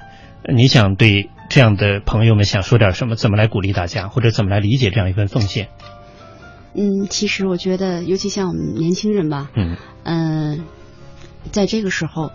[0.53, 1.29] 你想对？
[1.51, 3.15] 这样的朋友们想说点什么？
[3.17, 5.67] 怎么来鼓励大家，或者怎么来理解这样一份奉献？
[6.73, 10.63] 嗯，其实我觉得，尤其像我们年轻人吧，嗯嗯，
[11.51, 12.31] 在这个时候，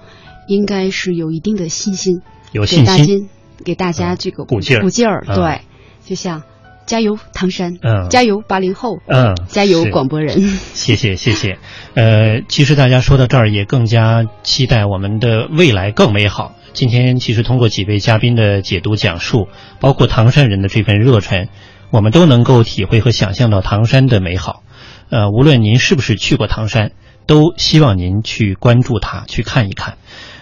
[0.46, 2.20] 应该是有一定的信心，
[2.52, 3.30] 有信心，
[3.64, 5.24] 给大家这个鼓劲儿，鼓劲儿。
[5.24, 5.62] 对，
[6.04, 6.42] 就像
[6.84, 10.38] 加油唐山，嗯，加油八零后，嗯，加油广播人。
[10.74, 11.58] 谢谢谢谢。
[11.94, 16.52] 呃，其实大家说到这儿，也更加期待我们的未来更美好。
[16.76, 19.48] 今天其实通过几位嘉宾的解读讲述，
[19.80, 21.48] 包括唐山人的这份热忱，
[21.90, 24.62] 我们都能够体会和想象到唐山的美好。
[25.08, 26.92] 呃，无论您是不是去过唐山，
[27.26, 29.96] 都希望您去关注它，去看一看。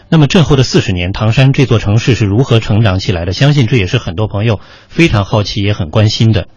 [0.09, 3.33] 那么震后的四十年，唐山这座城市是如何成长起来的？
[3.33, 4.59] 相信这也是很多朋友
[4.89, 6.49] 非常好奇也很关心的。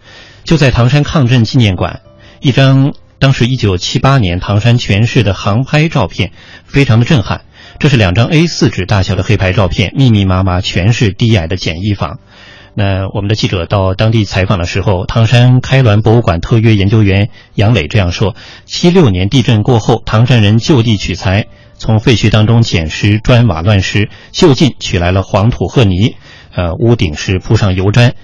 [0.42, 2.00] 就在唐山抗震纪念馆，
[2.40, 6.32] 一张当时一九七八年唐山全市的航拍照片，
[6.64, 7.42] 非常的震撼。
[7.78, 12.18] 这是两张 A4 纸大小的黑白照片，密密麻麻，全是低矮的简易房。
[12.74, 18.34] 那我们的记者到当地采访的时候，唐山开滦博物馆特约研究员杨磊这样说：
[18.64, 21.46] 七六年地震过后，唐山人就地取材，
[21.76, 26.16] 从废墟当中捡拾砖瓦乱石，就近取来了黄土褐泥，
[26.52, 28.14] 呃，屋顶是铺上油砖，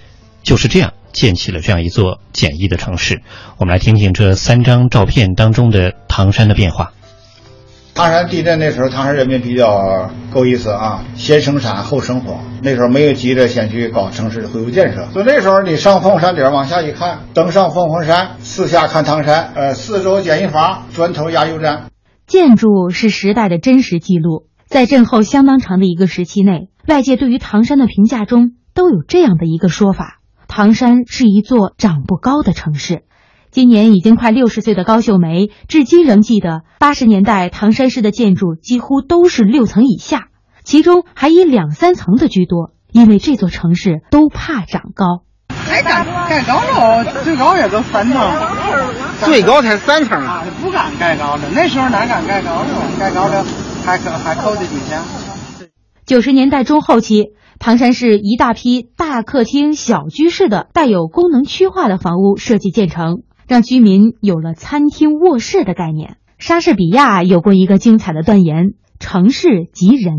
[0.43, 3.23] 就是这样建起了这样一座简易的城市。
[3.59, 6.93] 我们来听听这三张照片当中的唐山的变化。
[7.95, 12.41] 唐山地震那时候，唐山人民比较够意思啊，先生产后生活。
[12.61, 21.83] 那时候没有急着先去搞城市恢复建设，所以那时候你上凤凰山顶往下一看，登上凤凰山，四下看唐山，呃，四周简易房，砖头压油毡。
[22.27, 30.19] 建筑是时代的真实记录，在震后相当长的一个时期内，外界对于唐山的评价中都有这样的一个说法：
[30.49, 33.05] 唐山是一座长不高的城市。
[33.55, 40.27] 今年已经快六十岁的高秀梅，至今仍记得八十年代唐山市的建筑几乎都是六层以下，
[40.65, 45.23] 其中还以两三层的居多，因为这座城市都怕长高。
[45.69, 48.21] 盖盖高楼，最高也就三层，
[49.21, 51.45] 最高才三层啊，不敢盖高的。
[51.55, 52.99] 那时候哪敢盖高的？
[52.99, 53.45] 盖高的
[53.87, 55.01] 还可还扣得几千。
[56.05, 57.27] 九十年代中后期，
[57.61, 63.23] 唐山市一大批大客厅、小居室的带有功能区划的房屋设计建成。
[63.47, 66.17] 让居民有了餐厅、卧室的概念。
[66.39, 70.15] 莎士比亚有过一个精彩的断言：“城市即人。”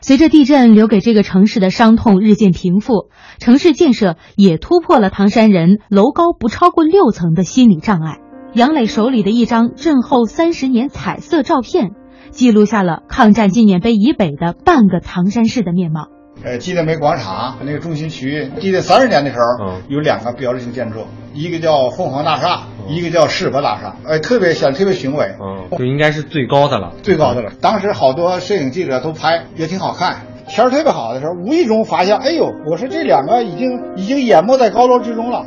[0.00, 3.08] 随着地震留给这个城市的伤痛日渐平复，
[3.38, 8.18] 城市建设也突破了唐山人楼高不超过六层的心理障碍。
[8.52, 11.92] 杨磊手里的一张震后三十年彩色照片，
[12.30, 16.08] 记录下了抗战纪念碑以北的半个唐山市的面貌。
[16.44, 27.50] 呃，纪念碑广场那个中心区，记得三十年的时候，有两个标志性建筑，一个叫凤凰大厦，一个叫世博大厦，哎，特别显特别雄伟，嗯，就应该是最高的了，最高的了。
[27.62, 30.20] 当时好多摄影记者都拍，也挺好看。
[30.46, 35.46] 天儿特别好的时候，无意中发现，哎呦，我说这两个已经已经淹没在高楼之中了。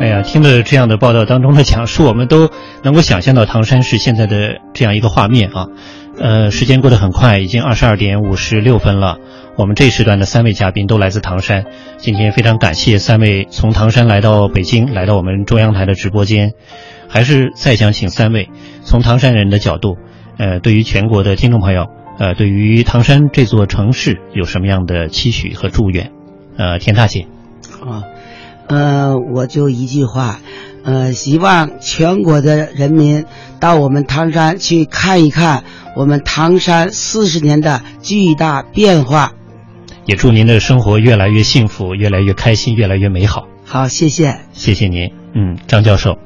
[0.00, 2.50] 哎呀，听了这样的报道当中的讲述，我们都
[2.82, 5.68] 能够想象到唐山市现在的这样一个画面啊。
[6.20, 9.16] 呃，时间过得很快，已经二十二点五十六分了。
[9.56, 11.64] 我们这时段的三位嘉宾都来自唐山，
[11.96, 16.52] 今天非常感谢三位从唐山来到北京，来到我们中央台的直播间。
[17.08, 18.50] 还是再想请三位
[18.84, 19.96] 从唐山人的角度，
[20.36, 21.86] 呃，对于全国的听众朋友，
[22.18, 26.12] 呃，对于唐山这座城市有什么样的期许和祝愿？
[26.58, 27.26] 呃，田大姐。
[27.80, 28.04] 啊，
[28.68, 30.38] 呃，我就一句话。
[30.82, 33.26] 呃，希望全国的人民
[33.58, 35.64] 到我们唐山去看一看
[35.96, 39.32] 我们唐山四十年的巨大变化。
[40.06, 43.46] 也祝您的生活越来越幸福，越来越开心，越来越美好。
[43.64, 45.12] 好，谢谢，谢谢您。
[45.34, 46.18] 嗯，张教授。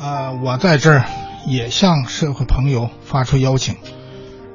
[0.00, 1.04] 呃，我在这儿
[1.46, 3.76] 也向社会朋友发出邀请。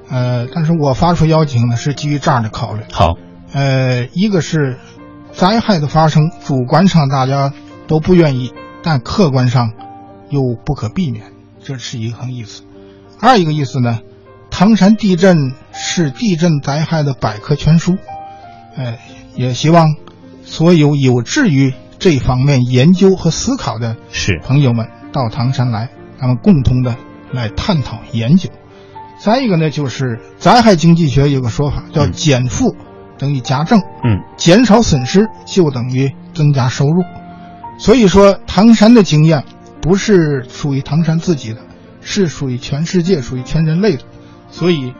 [0.09, 2.81] 呃，但是我发出邀请呢，是基于这样的考虑。
[2.91, 3.17] 好。
[3.51, 4.77] 呃，一个是
[5.31, 7.53] 灾害的发生，主观上大家
[7.87, 8.53] 都不愿意。
[8.81, 9.73] 但客观上
[10.29, 11.25] 又不可避免，
[11.63, 12.63] 这是一个意思。
[13.19, 13.99] 二一个意思呢，
[14.51, 17.97] 唐山地震是地震灾害的百科全书，
[18.75, 18.99] 哎，
[19.35, 19.95] 也希望
[20.43, 25.89] 所有有志于这方面研究和思考的是朋友们到唐山来，
[26.19, 26.95] 咱们共同的
[27.31, 28.49] 来探讨研究。
[29.21, 32.75] 再一个呢，就是灾害经济学有个说法叫减负
[33.17, 37.03] 等于加正，嗯，减少损失就等于增加收入。
[37.77, 39.43] 所以说，唐山的经验
[39.81, 41.61] 不是属于唐山自己的，
[42.01, 44.03] 是属于全世界、属于全人类的。
[44.51, 44.93] 所以，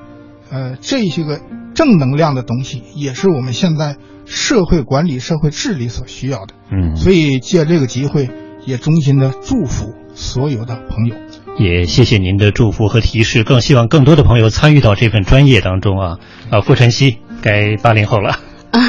[0.52, 1.40] 呃，这些个
[1.74, 6.54] 正能量的东西，也是我们现在社会管理、社会治理所需要的。
[6.72, 8.30] 嗯，所以借这个机会，
[8.66, 11.16] 也衷心的祝福所有的朋友。
[11.58, 16.20] 也谢谢您的祝福和提示，更希望更多的朋友参与到这份专业当中啊！
[16.50, 18.40] 啊，傅晨曦，该八零后了。
[18.72, 18.80] 啊，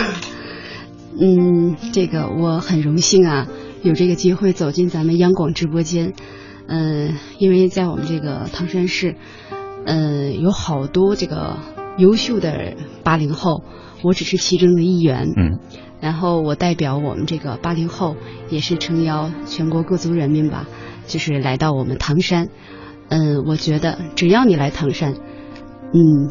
[1.21, 3.49] 嗯，这个我很荣幸啊。
[3.83, 6.13] 有这个机会走进咱们央广直播间，
[6.69, 9.17] 嗯，因为在我们这个唐山市，
[9.85, 11.57] 嗯，有好多这个
[11.99, 13.63] 优秀的八零后，
[14.03, 15.59] 我只是其中的一员，嗯，
[16.01, 18.17] 然后我代表我们这个八零后，
[18.49, 20.67] 也是诚邀全国各族人民吧，
[21.07, 22.49] 就是来到我们唐山，
[23.09, 25.15] 嗯，我觉得只要你来唐山，
[25.93, 26.31] 嗯，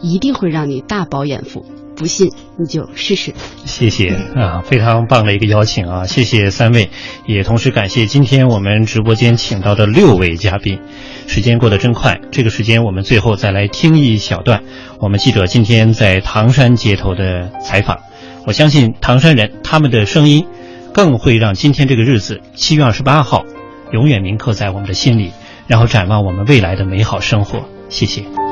[0.00, 1.64] 一定会让你大饱眼福。
[2.00, 3.34] 不信你就试试。
[3.66, 6.06] 谢谢啊，非常棒的一个邀请啊！
[6.06, 6.88] 谢谢三位，
[7.26, 10.80] 也同时感谢今天我们直播间请到的六位嘉宾。
[11.26, 14.62] 时间过得真快，这个时间我们最后再来听一小段
[14.98, 17.98] 我们记者今天在唐山街头的采访。
[18.46, 20.46] 我相信唐山人他们的声音，
[20.94, 23.44] 更会让今天这个日子七月二十八号
[23.92, 25.32] 永远铭刻在我们的心里，
[25.66, 27.68] 然后展望我们未来的美好生活。
[27.90, 28.49] 谢谢。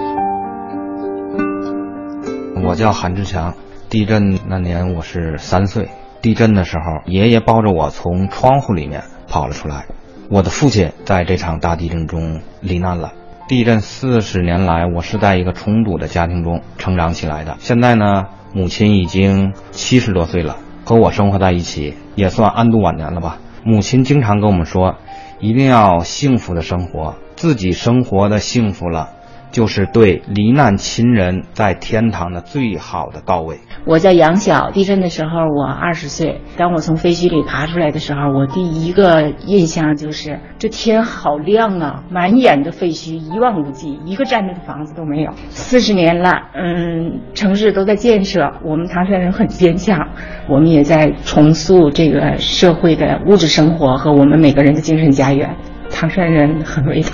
[2.62, 3.54] 我叫韩志强，
[3.88, 5.88] 地震那年我是三岁。
[6.20, 9.86] 地震的时候，爷爷抱着我从窗户里面跑了出来。
[10.30, 13.12] 我的父亲在这场大地震中罹难了。
[13.48, 17.56] 地震四十年来，我是在一个重组的家庭中成长起来的。
[17.60, 23.38] 现在呢，母亲已经七十多岁了，和我生活在一起，也算安度晚年了吧。
[23.64, 24.96] 母亲经常跟我们说，
[25.40, 29.10] 一定要幸福的生活，自己生活的幸福了。
[29.50, 33.58] 就是对罹难亲人在天堂的最好的告慰。
[33.84, 36.40] 我叫杨晓，地震的时候我二十岁。
[36.56, 45.32] 当我从废墟里爬出来的时候，我第一个印象就是这天好亮啊，满眼的废墟一望无际，一个站着的房子都没有。
[45.48, 50.08] 四十年了，嗯，城市都在建设，我们唐山人很坚强，
[50.48, 55.56] 我们也在重塑这个社会的物质生活和我们每个人的精神家园。
[55.90, 57.08] 唐山人很伟大。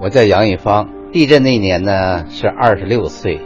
[0.00, 0.88] 我叫杨一芳。
[1.14, 3.40] 地震那年呢是二十六岁，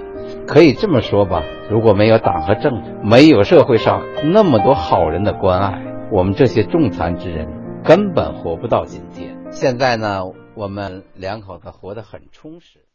[0.46, 5.78] 可以这么说吧，如果没有党和政府，没有社会上那么多好人的关爱，
[6.10, 7.46] 我们这些重残之人
[7.84, 9.36] 根本活不到今天。
[9.50, 10.22] 现在呢，
[10.54, 12.87] 我们两口子活得很充实。